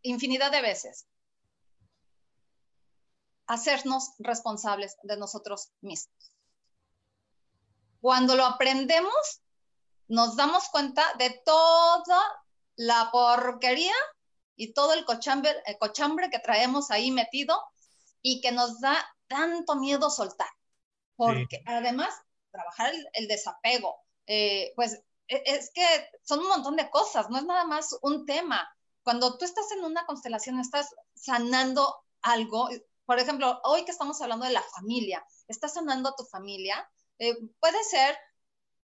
infinidad 0.00 0.50
de 0.50 0.62
veces, 0.62 1.06
hacernos 3.46 4.14
responsables 4.18 4.96
de 5.02 5.18
nosotros 5.18 5.72
mismos. 5.82 6.35
Cuando 8.06 8.36
lo 8.36 8.44
aprendemos, 8.44 9.42
nos 10.06 10.36
damos 10.36 10.68
cuenta 10.68 11.02
de 11.18 11.42
toda 11.44 12.22
la 12.76 13.10
porquería 13.10 13.96
y 14.54 14.74
todo 14.74 14.92
el 14.92 15.04
cochambre, 15.04 15.52
cochambre 15.80 16.30
que 16.30 16.38
traemos 16.38 16.92
ahí 16.92 17.10
metido 17.10 17.60
y 18.22 18.40
que 18.40 18.52
nos 18.52 18.80
da 18.80 18.96
tanto 19.26 19.74
miedo 19.74 20.08
soltar. 20.08 20.46
Porque 21.16 21.64
además, 21.66 22.14
trabajar 22.52 22.92
el, 23.12 23.26
desapego, 23.26 23.96
eh, 24.28 24.72
pues 24.76 25.02
e, 25.26 25.42
es 25.44 25.72
que 25.74 25.84
son 26.22 26.38
un 26.38 26.48
montón 26.48 26.76
de 26.76 26.88
cosas, 26.88 27.28
no 27.28 27.38
es 27.38 27.44
nada 27.44 27.64
más 27.64 27.98
un 28.02 28.24
tema. 28.24 28.72
Cuando 29.02 29.36
tú 29.36 29.44
estás 29.44 29.72
en 29.72 29.82
una 29.82 30.06
constelación, 30.06 30.60
estás 30.60 30.94
sanando 31.16 32.04
algo. 32.22 32.68
Por 33.04 33.18
ejemplo, 33.18 33.60
hoy 33.64 33.84
que 33.84 33.90
estamos 33.90 34.22
hablando 34.22 34.46
de 34.46 34.52
la 34.52 34.62
familia, 34.62 35.26
estás 35.48 35.74
sanando 35.74 36.10
a 36.10 36.14
tu 36.14 36.24
familia. 36.24 36.88
Eh, 37.18 37.36
puede 37.60 37.82
ser 37.84 38.16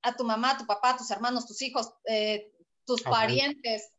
a 0.03 0.15
tu 0.15 0.25
mamá, 0.25 0.59
tu 0.59 0.67
papá, 0.67 0.97
tus 0.97 1.11
hermanos, 1.11 1.47
tus 1.47 1.63
hijos, 1.63 1.93
eh, 2.07 2.53
tus 2.85 3.03
parientes, 3.03 3.93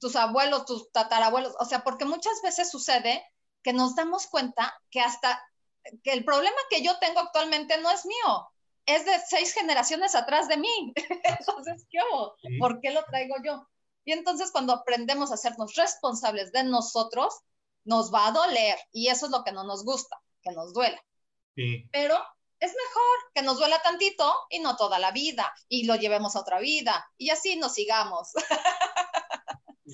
tus 0.00 0.16
abuelos, 0.16 0.64
tus 0.64 0.90
tatarabuelos. 0.92 1.54
O 1.58 1.64
sea, 1.64 1.84
porque 1.84 2.04
muchas 2.04 2.40
veces 2.42 2.70
sucede 2.70 3.22
que 3.62 3.72
nos 3.72 3.94
damos 3.94 4.26
cuenta 4.26 4.74
que 4.90 5.00
hasta 5.00 5.42
que 6.02 6.12
el 6.12 6.24
problema 6.24 6.56
que 6.68 6.82
yo 6.82 6.98
tengo 6.98 7.20
actualmente 7.20 7.78
no 7.80 7.90
es 7.90 8.06
mío, 8.06 8.48
es 8.86 9.04
de 9.04 9.12
seis 9.28 9.52
generaciones 9.52 10.14
atrás 10.14 10.48
de 10.48 10.56
mí. 10.56 10.92
entonces, 11.24 11.86
¿qué 11.90 11.98
hago? 11.98 12.34
¿Por 12.58 12.80
qué 12.80 12.90
lo 12.90 13.04
traigo 13.04 13.36
yo? 13.44 13.66
Y 14.04 14.12
entonces 14.12 14.50
cuando 14.50 14.72
aprendemos 14.72 15.30
a 15.30 15.34
hacernos 15.34 15.74
responsables 15.74 16.52
de 16.52 16.64
nosotros, 16.64 17.34
nos 17.84 18.12
va 18.12 18.28
a 18.28 18.32
doler 18.32 18.78
y 18.92 19.08
eso 19.08 19.26
es 19.26 19.32
lo 19.32 19.44
que 19.44 19.52
no 19.52 19.64
nos 19.64 19.84
gusta, 19.84 20.16
que 20.42 20.52
nos 20.52 20.72
duela. 20.72 21.02
Pero 21.92 22.18
es 22.60 22.70
mejor 22.70 23.32
que 23.34 23.42
nos 23.42 23.58
duela 23.58 23.80
tantito 23.82 24.32
y 24.50 24.60
no 24.60 24.76
toda 24.76 24.98
la 24.98 25.12
vida 25.12 25.52
y 25.68 25.86
lo 25.86 25.96
llevemos 25.96 26.36
a 26.36 26.40
otra 26.40 26.60
vida 26.60 27.10
y 27.16 27.30
así 27.30 27.56
nos 27.56 27.74
sigamos. 27.74 28.32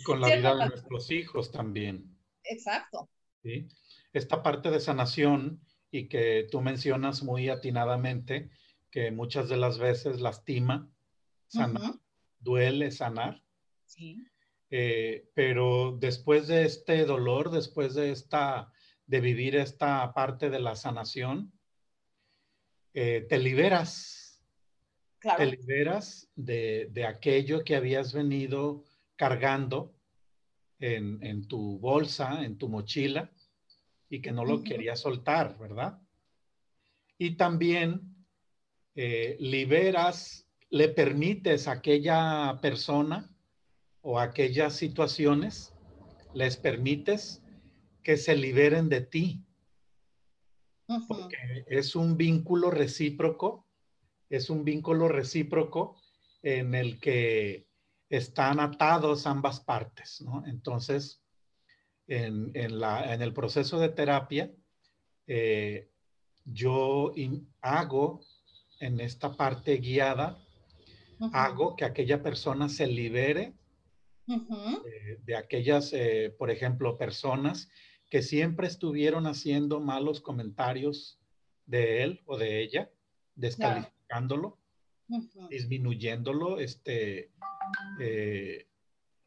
con 0.04 0.20
la 0.20 0.36
vida 0.36 0.54
de 0.56 0.66
nuestros 0.66 1.10
hijos 1.10 1.52
también. 1.52 2.18
Exacto. 2.42 3.08
¿Sí? 3.42 3.68
Esta 4.12 4.42
parte 4.42 4.70
de 4.70 4.80
sanación 4.80 5.64
y 5.90 6.08
que 6.08 6.46
tú 6.50 6.60
mencionas 6.60 7.22
muy 7.22 7.48
atinadamente, 7.48 8.50
que 8.90 9.10
muchas 9.10 9.48
de 9.48 9.56
las 9.56 9.78
veces 9.78 10.20
lastima, 10.20 10.90
sanar, 11.46 11.94
duele 12.38 12.90
sanar. 12.90 13.42
Sí. 13.84 14.26
Eh, 14.70 15.30
pero 15.34 15.96
después 15.98 16.48
de 16.48 16.64
este 16.64 17.04
dolor, 17.04 17.50
después 17.50 17.94
de 17.94 18.10
esta, 18.10 18.72
de 19.06 19.20
vivir 19.20 19.54
esta 19.54 20.12
parte 20.12 20.50
de 20.50 20.58
la 20.58 20.74
sanación, 20.74 21.55
eh, 22.98 23.26
te 23.28 23.38
liberas. 23.38 24.42
Claro. 25.18 25.38
Te 25.38 25.56
liberas 25.56 26.30
de, 26.34 26.88
de, 26.92 27.04
aquello 27.04 27.62
que 27.62 27.76
habías 27.76 28.14
venido 28.14 28.84
cargando 29.16 29.94
en, 30.78 31.22
en, 31.22 31.46
tu 31.46 31.78
bolsa, 31.78 32.42
en 32.42 32.56
tu 32.56 32.70
mochila, 32.70 33.30
y 34.08 34.22
que 34.22 34.32
no 34.32 34.46
lo 34.46 34.62
querías 34.62 35.00
soltar, 35.00 35.58
¿verdad? 35.58 36.00
Y 37.18 37.36
también 37.36 38.16
eh, 38.94 39.36
liberas, 39.40 40.48
le 40.70 40.88
permites 40.88 41.68
a 41.68 41.72
aquella 41.72 42.58
persona 42.62 43.30
o 44.00 44.18
aquellas 44.18 44.74
situaciones, 44.74 45.74
les 46.32 46.56
permites 46.56 47.42
que 48.02 48.16
se 48.16 48.34
liberen 48.36 48.88
de 48.88 49.02
ti. 49.02 49.45
Porque 51.08 51.64
es 51.66 51.96
un 51.96 52.16
vínculo 52.16 52.70
recíproco, 52.70 53.66
es 54.30 54.50
un 54.50 54.64
vínculo 54.64 55.08
recíproco 55.08 55.96
en 56.42 56.74
el 56.74 57.00
que 57.00 57.66
están 58.08 58.60
atados 58.60 59.26
ambas 59.26 59.60
partes, 59.60 60.20
¿no? 60.20 60.44
Entonces, 60.46 61.20
en, 62.06 62.78
la, 62.78 63.12
en 63.12 63.22
el 63.22 63.32
proceso 63.32 63.80
de 63.80 63.88
terapia, 63.88 64.52
eh, 65.26 65.90
yo 66.44 67.12
hago 67.60 68.20
en 68.78 69.00
esta 69.00 69.36
parte 69.36 69.78
guiada, 69.78 70.38
hago 71.32 71.74
que 71.74 71.84
aquella 71.84 72.22
persona 72.22 72.68
se 72.68 72.86
libere 72.86 73.54
de, 75.24 75.36
aquellas, 75.36 75.92
eh, 75.92 76.34
por 76.38 76.50
ejemplo, 76.50 76.96
personas 76.98 77.68
que 78.16 78.22
siempre 78.22 78.66
estuvieron 78.66 79.26
haciendo 79.26 79.78
malos 79.78 80.22
comentarios 80.22 81.20
de 81.66 82.02
él 82.02 82.22
o 82.24 82.38
de 82.38 82.62
ella, 82.62 82.90
descalificándolo, 83.34 84.58
disminuyéndolo, 85.50 86.58
este, 86.58 87.30
eh, 88.00 88.70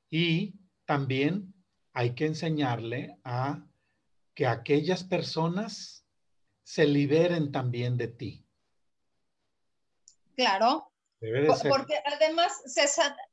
y 0.10 0.56
también 0.86 1.54
hay 1.94 2.16
que 2.16 2.26
enseñarle 2.26 3.16
a 3.24 3.64
que 4.34 4.48
aquellas 4.48 5.04
personas 5.04 6.04
se 6.64 6.88
liberen 6.88 7.52
también 7.52 7.96
de 7.96 8.08
ti. 8.08 8.44
Claro. 10.36 10.92
Porque 11.70 12.02
además, 12.06 12.60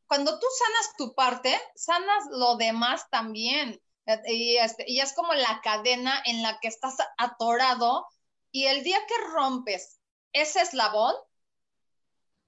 cuando 0.07 0.38
tú 0.38 0.46
sanas 0.59 0.96
tu 0.98 1.14
parte, 1.14 1.59
sanas 1.74 2.26
lo 2.30 2.57
demás 2.59 3.09
también. 3.09 3.80
Y, 4.28 4.57
este, 4.57 4.84
y 4.86 5.00
es 5.00 5.12
como 5.12 5.34
la 5.34 5.61
cadena 5.62 6.22
en 6.26 6.42
la 6.42 6.61
que 6.61 6.68
estás 6.68 6.96
atorado 7.18 8.07
y 8.52 8.66
el 8.66 8.84
día 8.84 8.98
que 9.07 9.32
rompes 9.32 9.98
ese 10.32 10.61
eslabón, 10.61 11.14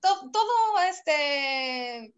todo 0.00 0.78
este, 0.88 2.14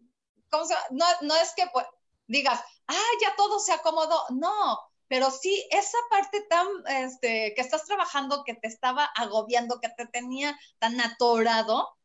¿cómo 0.49 0.65
se 0.65 0.75
No, 0.91 1.05
no 1.21 1.35
es 1.35 1.53
que 1.55 1.67
pues, 1.73 1.85
digas, 2.27 2.61
ah, 2.87 3.11
ya 3.21 3.35
todo 3.35 3.59
se 3.59 3.73
acomodó. 3.73 4.23
No, 4.29 4.79
pero 5.07 5.31
sí, 5.31 5.67
esa 5.71 5.97
parte 6.09 6.41
tan, 6.49 6.67
este, 6.87 7.53
que 7.55 7.61
estás 7.61 7.85
trabajando, 7.85 8.43
que 8.45 8.53
te 8.55 8.67
estaba 8.67 9.05
agobiando, 9.05 9.79
que 9.81 9.89
te 9.89 10.05
tenía 10.07 10.57
tan 10.79 10.99
atorado, 11.01 11.97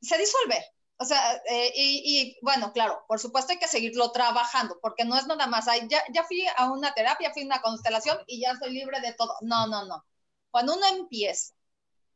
se 0.00 0.18
disuelve. 0.18 0.64
O 0.96 1.04
sea, 1.04 1.42
eh, 1.50 1.72
y, 1.74 2.38
bueno, 2.42 2.72
claro, 2.72 3.04
por 3.08 3.18
supuesto 3.18 3.52
hay 3.52 3.58
que 3.58 3.66
seguirlo 3.68 4.12
trabajando, 4.12 4.78
porque 4.80 5.04
no 5.04 5.16
es 5.16 5.26
nada 5.26 5.46
más, 5.46 5.66
ya, 5.88 6.02
ya 6.12 6.24
fui 6.24 6.46
a 6.56 6.70
una 6.70 6.94
terapia, 6.94 7.32
fui 7.32 7.42
a 7.42 7.46
una 7.46 7.60
constelación 7.60 8.18
y 8.26 8.40
ya 8.40 8.54
soy 8.56 8.72
libre 8.72 9.00
de 9.00 9.12
todo. 9.12 9.36
No, 9.40 9.66
no, 9.66 9.86
no. 9.86 10.04
Cuando 10.50 10.74
uno 10.74 10.86
empieza 10.86 11.52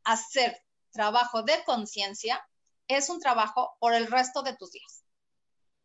a 0.05 0.13
hacer 0.13 0.63
trabajo 0.91 1.43
de 1.43 1.63
conciencia, 1.65 2.41
es 2.87 3.09
un 3.09 3.19
trabajo 3.19 3.75
por 3.79 3.93
el 3.93 4.07
resto 4.07 4.43
de 4.43 4.55
tus 4.55 4.71
días. 4.71 5.03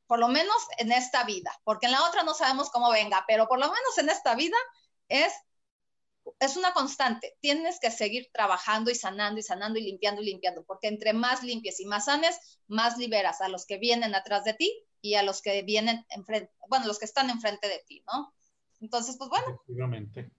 Por 0.06 0.20
lo 0.20 0.28
menos 0.28 0.56
en 0.78 0.92
esta 0.92 1.24
vida, 1.24 1.50
porque 1.64 1.86
en 1.86 1.92
la 1.92 2.06
otra 2.06 2.22
no 2.22 2.34
sabemos 2.34 2.70
cómo 2.70 2.90
venga, 2.90 3.24
pero 3.26 3.48
por 3.48 3.58
lo 3.58 3.66
menos 3.66 3.98
en 3.98 4.08
esta 4.08 4.34
vida 4.34 4.56
es 5.08 5.32
es 6.40 6.56
una 6.56 6.72
constante. 6.72 7.36
Tienes 7.40 7.78
que 7.80 7.90
seguir 7.90 8.28
trabajando 8.32 8.90
y 8.90 8.94
sanando 8.94 9.40
y 9.40 9.42
sanando 9.42 9.78
y 9.78 9.82
limpiando 9.82 10.22
y 10.22 10.26
limpiando, 10.26 10.64
porque 10.64 10.88
entre 10.88 11.12
más 11.12 11.42
limpies 11.42 11.80
y 11.80 11.86
más 11.86 12.06
sanes, 12.06 12.60
más 12.66 12.98
liberas 12.98 13.40
a 13.40 13.48
los 13.48 13.66
que 13.66 13.78
vienen 13.78 14.14
atrás 14.14 14.44
de 14.44 14.54
ti 14.54 14.72
y 15.00 15.14
a 15.14 15.22
los 15.22 15.42
que 15.42 15.62
vienen 15.62 16.04
enfrente, 16.10 16.52
bueno, 16.68 16.86
los 16.86 16.98
que 16.98 17.04
están 17.04 17.30
enfrente 17.30 17.68
de 17.68 17.82
ti, 17.86 18.02
¿no? 18.12 18.32
Entonces, 18.80 19.16
pues 19.16 19.30
bueno. 19.30 19.46
Efectivamente. 19.48 20.30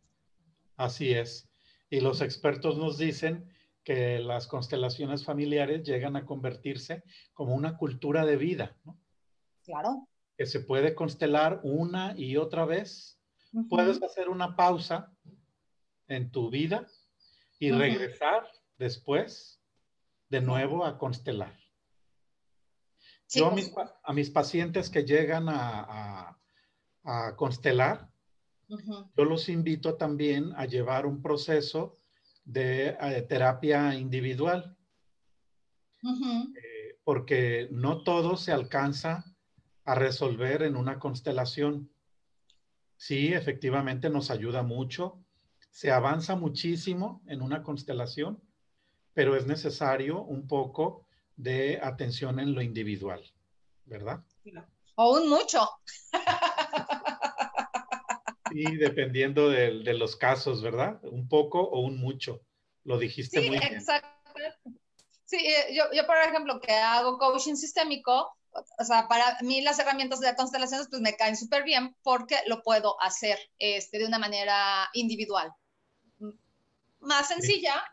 Así 0.78 1.12
es. 1.12 1.48
Y 1.90 2.02
los 2.02 2.22
expertos 2.22 2.78
nos 2.78 2.98
dicen 2.98 3.50
que 3.84 4.20
las 4.20 4.48
constelaciones 4.48 5.24
familiares 5.24 5.84
llegan 5.84 6.16
a 6.16 6.26
convertirse 6.26 7.04
como 7.34 7.54
una 7.54 7.78
cultura 7.78 8.26
de 8.26 8.36
vida, 8.36 8.76
¿no? 8.84 9.00
Claro. 9.64 10.08
Que 10.38 10.46
se 10.46 10.60
puede 10.60 10.96
constelar 10.96 11.62
una 11.64 12.14
y 12.18 12.38
otra 12.38 12.66
vez. 12.66 13.20
Puedes 13.70 14.04
hacer 14.04 14.28
una 14.28 14.56
pausa 14.56 15.14
en 16.08 16.32
tu 16.32 16.50
vida 16.50 16.88
y 17.60 17.72
regresar 17.72 18.48
después 18.78 19.62
de 20.30 20.42
nuevo 20.42 20.86
a 20.86 20.98
constelar. 20.98 21.58
Yo 23.30 23.48
a 24.04 24.14
mis, 24.14 24.30
pacientes 24.30 24.90
que 24.90 25.04
llegan 25.04 25.48
a, 25.50 26.38
constelar, 27.36 28.10
yo 28.68 29.26
los 29.26 29.50
invito 29.50 29.96
también 29.96 30.54
a 30.56 30.66
llevar 30.66 31.06
un 31.06 31.22
proceso 31.22 32.00
de 32.44 32.98
eh, 33.00 33.26
terapia 33.28 33.96
individual, 33.96 34.76
eh, 36.04 37.00
porque 37.04 37.68
no 37.72 38.04
todo 38.04 38.38
se 38.38 38.52
alcanza 38.52 39.24
a 39.84 39.96
resolver 39.96 40.64
en 40.64 40.76
una 40.76 41.00
constelación. 41.00 41.92
Sí, 42.98 43.34
efectivamente 43.34 44.10
nos 44.10 44.32
ayuda 44.32 44.64
mucho 44.64 45.25
se 45.76 45.92
avanza 45.92 46.38
muchísimo 46.38 47.22
en 47.28 47.42
una 47.42 47.62
constelación, 47.62 48.42
pero 49.14 49.36
es 49.36 49.46
necesario 49.46 50.22
un 50.22 50.48
poco 50.48 51.06
de 51.36 51.82
atención 51.84 52.40
en 52.40 52.56
lo 52.56 52.62
individual, 52.62 53.22
¿verdad? 53.84 54.24
O 54.96 55.18
un 55.18 55.28
mucho. 55.28 55.70
Sí, 58.52 58.64
dependiendo 58.78 59.50
de, 59.50 59.84
de, 59.84 59.94
los 59.96 60.16
casos, 60.16 60.62
¿verdad? 60.62 60.98
Un 61.04 61.28
poco 61.28 61.60
o 61.60 61.82
un 61.82 61.98
mucho. 61.98 62.40
Lo 62.86 62.98
dijiste 62.98 63.42
muy 63.42 63.60
bien. 63.60 63.74
Exacto. 63.74 64.08
Sí, 65.26 65.36
eh, 65.36 65.76
yo, 65.76 65.84
yo, 65.94 66.08
por 66.08 66.16
ejemplo, 66.20 66.62
que 66.62 66.72
hago 66.72 67.18
coaching 67.18 67.56
sistémico, 67.56 68.34
o 68.54 68.84
sea, 68.86 69.10
para 69.10 69.38
mí 69.42 69.60
las 69.60 69.78
herramientas 69.80 70.22
de 70.22 70.34
constelaciones 70.38 70.88
pues 70.90 71.02
me 71.02 71.18
caen 71.18 71.36
súper 71.36 71.64
bien 71.64 71.98
porque 72.02 72.38
lo 72.46 72.64
puedo 72.64 72.96
hacer 73.02 73.38
este, 73.60 74.00
de 74.00 74.06
una 74.06 74.20
manera 74.20 74.90
individual. 74.94 75.52
Más 77.06 77.28
sencilla, 77.28 77.84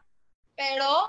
pero 0.57 1.09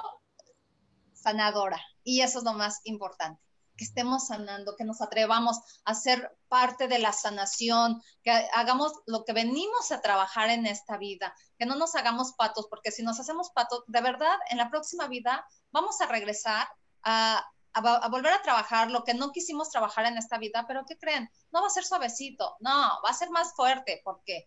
sanadora. 1.14 1.82
Y 2.04 2.22
eso 2.22 2.39
es 2.39 2.43
lo 2.43 2.54
más 2.54 2.82
importante, 2.84 3.41
que 3.78 3.86
estemos 3.86 4.28
sanando, 4.28 4.76
que 4.76 4.84
nos 4.84 5.01
atrevamos 5.01 5.60
a 5.86 5.95
ser 5.95 6.38
parte 6.49 6.88
de 6.88 6.99
la 6.99 7.14
sanación, 7.14 8.01
que 8.24 8.32
hagamos 8.54 8.91
lo 9.08 9.24
que 9.24 9.34
venimos 9.34 9.91
a 9.91 10.01
trabajar 10.01 10.49
en 10.49 10.66
esta 10.66 10.97
vida, 10.97 11.34
que 11.58 11.66
no 11.66 11.76
nos 11.76 11.95
hagamos 11.95 12.34
patos, 12.34 12.68
porque 12.70 12.91
si 12.91 13.04
nos 13.04 13.20
hacemos 13.20 13.51
patos, 13.51 13.84
de 13.88 14.01
verdad, 14.01 14.38
en 14.49 14.58
la 14.58 14.70
próxima 14.70 15.08
vida 15.08 15.47
vamos 15.72 16.01
a 16.01 16.08
regresar 16.08 16.68
a, 17.04 17.45
a, 17.74 18.10
volver 18.10 18.34
a 18.34 18.41
trabajar 18.41 18.91
lo 18.91 19.04
que 19.04 19.14
no 19.14 19.32
quisimos 19.32 19.70
trabajar 19.70 20.06
en 20.06 20.18
esta 20.18 20.38
vida, 20.38 20.66
pero 20.68 20.86
¿qué 20.86 20.97
creen? 20.97 21.30
No 21.51 21.62
va 21.62 21.68
a 21.68 21.72
ser 21.72 21.86
suavecito, 21.86 22.58
no, 22.60 22.70
va 23.04 23.10
a 23.10 23.14
ser 23.14 23.30
más 23.30 23.54
fuerte, 23.56 24.01
porque 24.04 24.45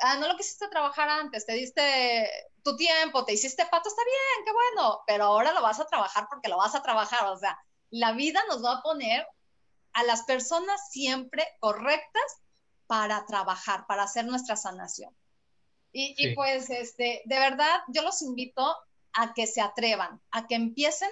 ah, 0.00 0.16
no 0.16 0.28
lo 0.28 0.36
quisiste 0.36 0.68
trabajar 0.68 1.08
antes, 1.08 1.46
te 1.46 1.52
diste 1.52 2.28
tu 2.62 2.76
tiempo, 2.76 3.24
te 3.24 3.34
hiciste 3.34 3.66
pato, 3.70 3.88
está 3.88 4.02
bien, 4.04 4.44
qué 4.44 4.52
bueno, 4.52 5.02
pero 5.06 5.24
ahora 5.24 5.52
lo 5.52 5.62
vas 5.62 5.80
a 5.80 5.86
trabajar 5.86 6.26
porque 6.30 6.48
lo 6.48 6.56
vas 6.56 6.74
a 6.74 6.82
trabajar, 6.82 7.26
o 7.26 7.36
sea, 7.36 7.58
la 7.90 8.12
vida 8.12 8.40
nos 8.48 8.64
va 8.64 8.78
a 8.78 8.82
poner 8.82 9.26
a 9.92 10.02
las 10.04 10.22
personas 10.24 10.90
siempre 10.90 11.46
correctas 11.60 12.40
para 12.86 13.24
trabajar, 13.26 13.86
para 13.86 14.02
hacer 14.02 14.24
nuestra 14.24 14.56
sanación. 14.56 15.14
Y, 15.92 16.14
y, 16.18 16.34
pues, 16.34 16.70
este, 16.70 17.22
de 17.24 17.38
verdad, 17.38 17.82
yo 17.88 18.02
los 18.02 18.20
invito 18.22 18.76
a 19.12 19.32
que 19.32 19.46
se 19.46 19.60
atrevan, 19.60 20.20
a 20.32 20.48
que 20.48 20.56
empiecen 20.56 21.10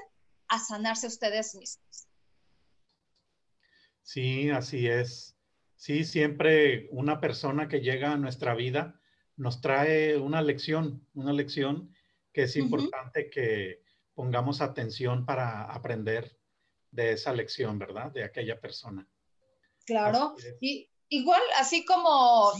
a 0.49 0.59
sanarse 0.59 1.07
ustedes 1.07 1.55
mismos. 1.55 2.09
Sí, 4.03 4.51
así 4.51 4.89
es. 4.89 5.37
Sí, 5.83 6.05
siempre 6.05 6.87
una 6.93 7.21
persona 7.21 7.67
que 7.67 7.81
llega 7.81 8.13
a 8.13 8.17
nuestra 8.17 8.55
vida 8.55 9.01
nos 9.35 9.61
trae 9.61 10.17
una 10.17 10.41
lección, 10.41 11.09
una 11.13 11.33
lección 11.33 11.93
que 12.33 12.45
es 12.45 12.55
importante 12.55 13.29
que 13.29 13.83
pongamos 14.15 14.61
atención 14.61 15.27
para 15.27 15.65
aprender 15.65 16.39
de 16.93 17.15
esa 17.15 17.33
lección, 17.33 17.81
¿verdad? 17.81 18.13
De 18.13 18.23
aquella 18.23 18.61
persona. 18.61 19.09
Claro. 19.85 20.37
Y 20.61 20.89
igual, 21.09 21.43
así 21.59 21.85
como 21.85 22.53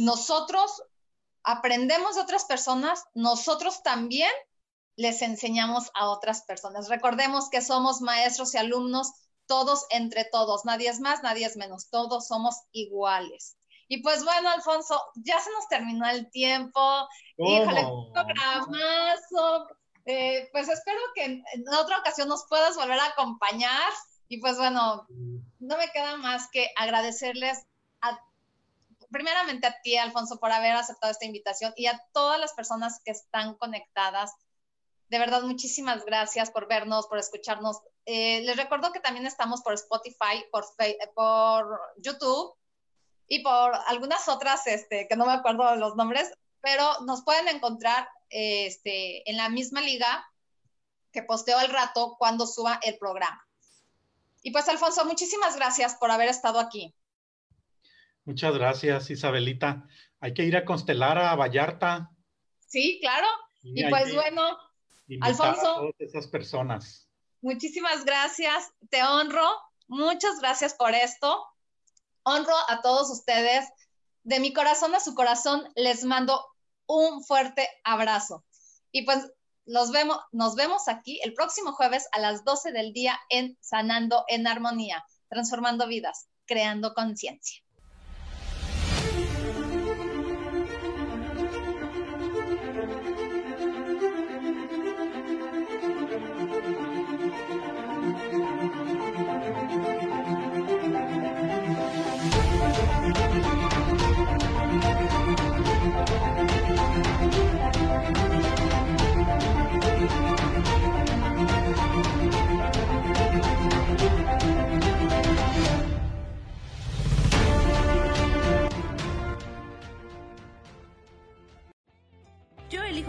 nosotros 0.00 0.82
aprendemos 1.44 2.16
de 2.16 2.22
otras 2.22 2.46
personas, 2.46 3.04
nosotros 3.14 3.84
también 3.84 4.32
les 4.96 5.22
enseñamos 5.22 5.92
a 5.94 6.08
otras 6.08 6.42
personas. 6.42 6.88
Recordemos 6.88 7.48
que 7.48 7.62
somos 7.62 8.00
maestros 8.00 8.54
y 8.54 8.58
alumnos 8.58 9.12
todos 9.46 9.86
entre 9.90 10.24
todos, 10.24 10.64
nadie 10.64 10.88
es 10.88 11.00
más, 11.00 11.22
nadie 11.22 11.46
es 11.46 11.56
menos, 11.56 11.88
todos 11.90 12.26
somos 12.26 12.56
iguales. 12.72 13.56
Y 13.88 14.02
pues 14.02 14.24
bueno, 14.24 14.50
Alfonso, 14.50 15.00
ya 15.14 15.38
se 15.40 15.50
nos 15.50 15.68
terminó 15.68 16.08
el 16.08 16.28
tiempo. 16.30 17.08
Híjole, 17.36 17.86
programazo. 18.12 19.68
Eh, 20.04 20.48
pues 20.52 20.68
espero 20.68 20.98
que 21.14 21.24
en, 21.24 21.44
otra 21.78 21.98
ocasión 21.98 22.28
nos 22.28 22.46
puedas 22.48 22.76
volver 22.76 22.98
a 22.98 23.06
acompañar. 23.06 23.92
Y 24.28 24.40
pues 24.40 24.56
bueno, 24.56 25.06
no 25.08 25.76
me 25.76 25.88
queda 25.90 26.16
más 26.16 26.48
que 26.50 26.70
agradecerles 26.76 27.64
a, 28.00 28.20
primeramente 29.10 29.68
a 29.68 29.80
ti, 29.82 29.96
Alfonso, 29.96 30.40
por 30.40 30.50
haber 30.50 30.72
aceptado 30.72 31.12
esta 31.12 31.26
invitación 31.26 31.72
y 31.76 31.86
a 31.86 32.02
todas 32.12 32.40
las 32.40 32.54
personas 32.54 33.00
que 33.04 33.12
están 33.12 33.54
conectadas 33.54 34.32
de 35.08 35.18
verdad, 35.18 35.42
muchísimas 35.42 36.04
gracias 36.04 36.50
por 36.50 36.66
vernos, 36.68 37.06
por 37.06 37.18
escucharnos. 37.18 37.80
Eh, 38.06 38.40
les 38.42 38.56
recuerdo 38.56 38.92
que 38.92 39.00
también 39.00 39.26
estamos 39.26 39.62
por 39.62 39.74
Spotify, 39.74 40.44
por, 40.50 40.64
por 41.14 41.80
YouTube 41.98 42.54
y 43.28 43.42
por 43.42 43.72
algunas 43.86 44.28
otras 44.28 44.66
este, 44.66 45.06
que 45.08 45.16
no 45.16 45.26
me 45.26 45.32
acuerdo 45.32 45.76
los 45.76 45.94
nombres, 45.94 46.32
pero 46.60 47.00
nos 47.04 47.22
pueden 47.22 47.48
encontrar 47.48 48.08
este, 48.30 49.28
en 49.30 49.36
la 49.36 49.48
misma 49.48 49.80
liga 49.80 50.26
que 51.12 51.22
posteo 51.22 51.58
al 51.58 51.70
rato 51.70 52.16
cuando 52.18 52.46
suba 52.46 52.80
el 52.82 52.98
programa. 52.98 53.46
Y 54.42 54.50
pues, 54.50 54.68
Alfonso, 54.68 55.04
muchísimas 55.04 55.56
gracias 55.56 55.96
por 55.96 56.10
haber 56.10 56.28
estado 56.28 56.58
aquí. 56.58 56.94
Muchas 58.24 58.54
gracias, 58.54 59.10
Isabelita. 59.10 59.86
Hay 60.20 60.34
que 60.34 60.44
ir 60.44 60.56
a 60.56 60.64
constelar 60.64 61.18
a 61.18 61.34
Vallarta. 61.36 62.10
Sí, 62.66 62.98
claro. 63.00 63.26
y 63.62 63.88
pues 63.88 64.14
bueno, 64.14 64.56
Alfonso. 65.20 65.90
esas 65.98 66.26
personas. 66.26 67.08
Muchísimas 67.40 68.04
gracias, 68.04 68.72
te 68.90 69.02
honro, 69.04 69.48
muchas 69.86 70.40
gracias 70.40 70.74
por 70.74 70.94
esto. 70.94 71.44
Honro 72.24 72.54
a 72.68 72.80
todos 72.82 73.10
ustedes. 73.10 73.66
De 74.24 74.40
mi 74.40 74.52
corazón 74.52 74.94
a 74.94 75.00
su 75.00 75.14
corazón 75.14 75.68
les 75.76 76.02
mando 76.02 76.44
un 76.86 77.22
fuerte 77.22 77.68
abrazo. 77.84 78.44
Y 78.90 79.02
pues 79.02 79.30
nos 79.66 79.90
vemos, 79.92 80.18
nos 80.32 80.54
vemos 80.54 80.88
aquí 80.88 81.20
el 81.22 81.34
próximo 81.34 81.72
jueves 81.72 82.08
a 82.12 82.20
las 82.20 82.44
12 82.44 82.72
del 82.72 82.92
día 82.92 83.18
en 83.28 83.56
Sanando 83.60 84.24
en 84.28 84.46
Armonía, 84.46 85.04
transformando 85.28 85.86
vidas, 85.86 86.28
creando 86.46 86.94
conciencia. 86.94 87.62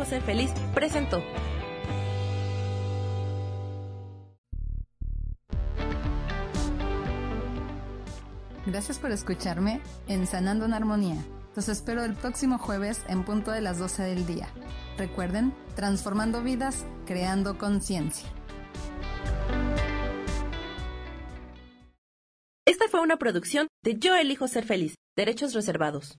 Ser 0.07 0.21
feliz 0.21 0.51
presentó. 0.73 1.21
Gracias 8.65 8.99
por 8.99 9.11
escucharme 9.11 9.81
en 10.07 10.27
Sanando 10.27 10.65
en 10.65 10.73
Armonía. 10.73 11.23
Los 11.55 11.69
espero 11.69 12.03
el 12.03 12.13
próximo 12.13 12.57
jueves 12.57 13.03
en 13.07 13.23
punto 13.23 13.51
de 13.51 13.61
las 13.61 13.79
12 13.79 14.03
del 14.03 14.25
día. 14.25 14.47
Recuerden, 14.97 15.53
transformando 15.75 16.41
vidas, 16.41 16.85
creando 17.05 17.57
conciencia. 17.57 18.29
Esta 22.65 22.87
fue 22.89 23.01
una 23.01 23.17
producción 23.17 23.67
de 23.83 23.97
Yo 23.97 24.15
elijo 24.15 24.47
ser 24.47 24.65
feliz, 24.65 24.95
derechos 25.15 25.53
reservados. 25.53 26.17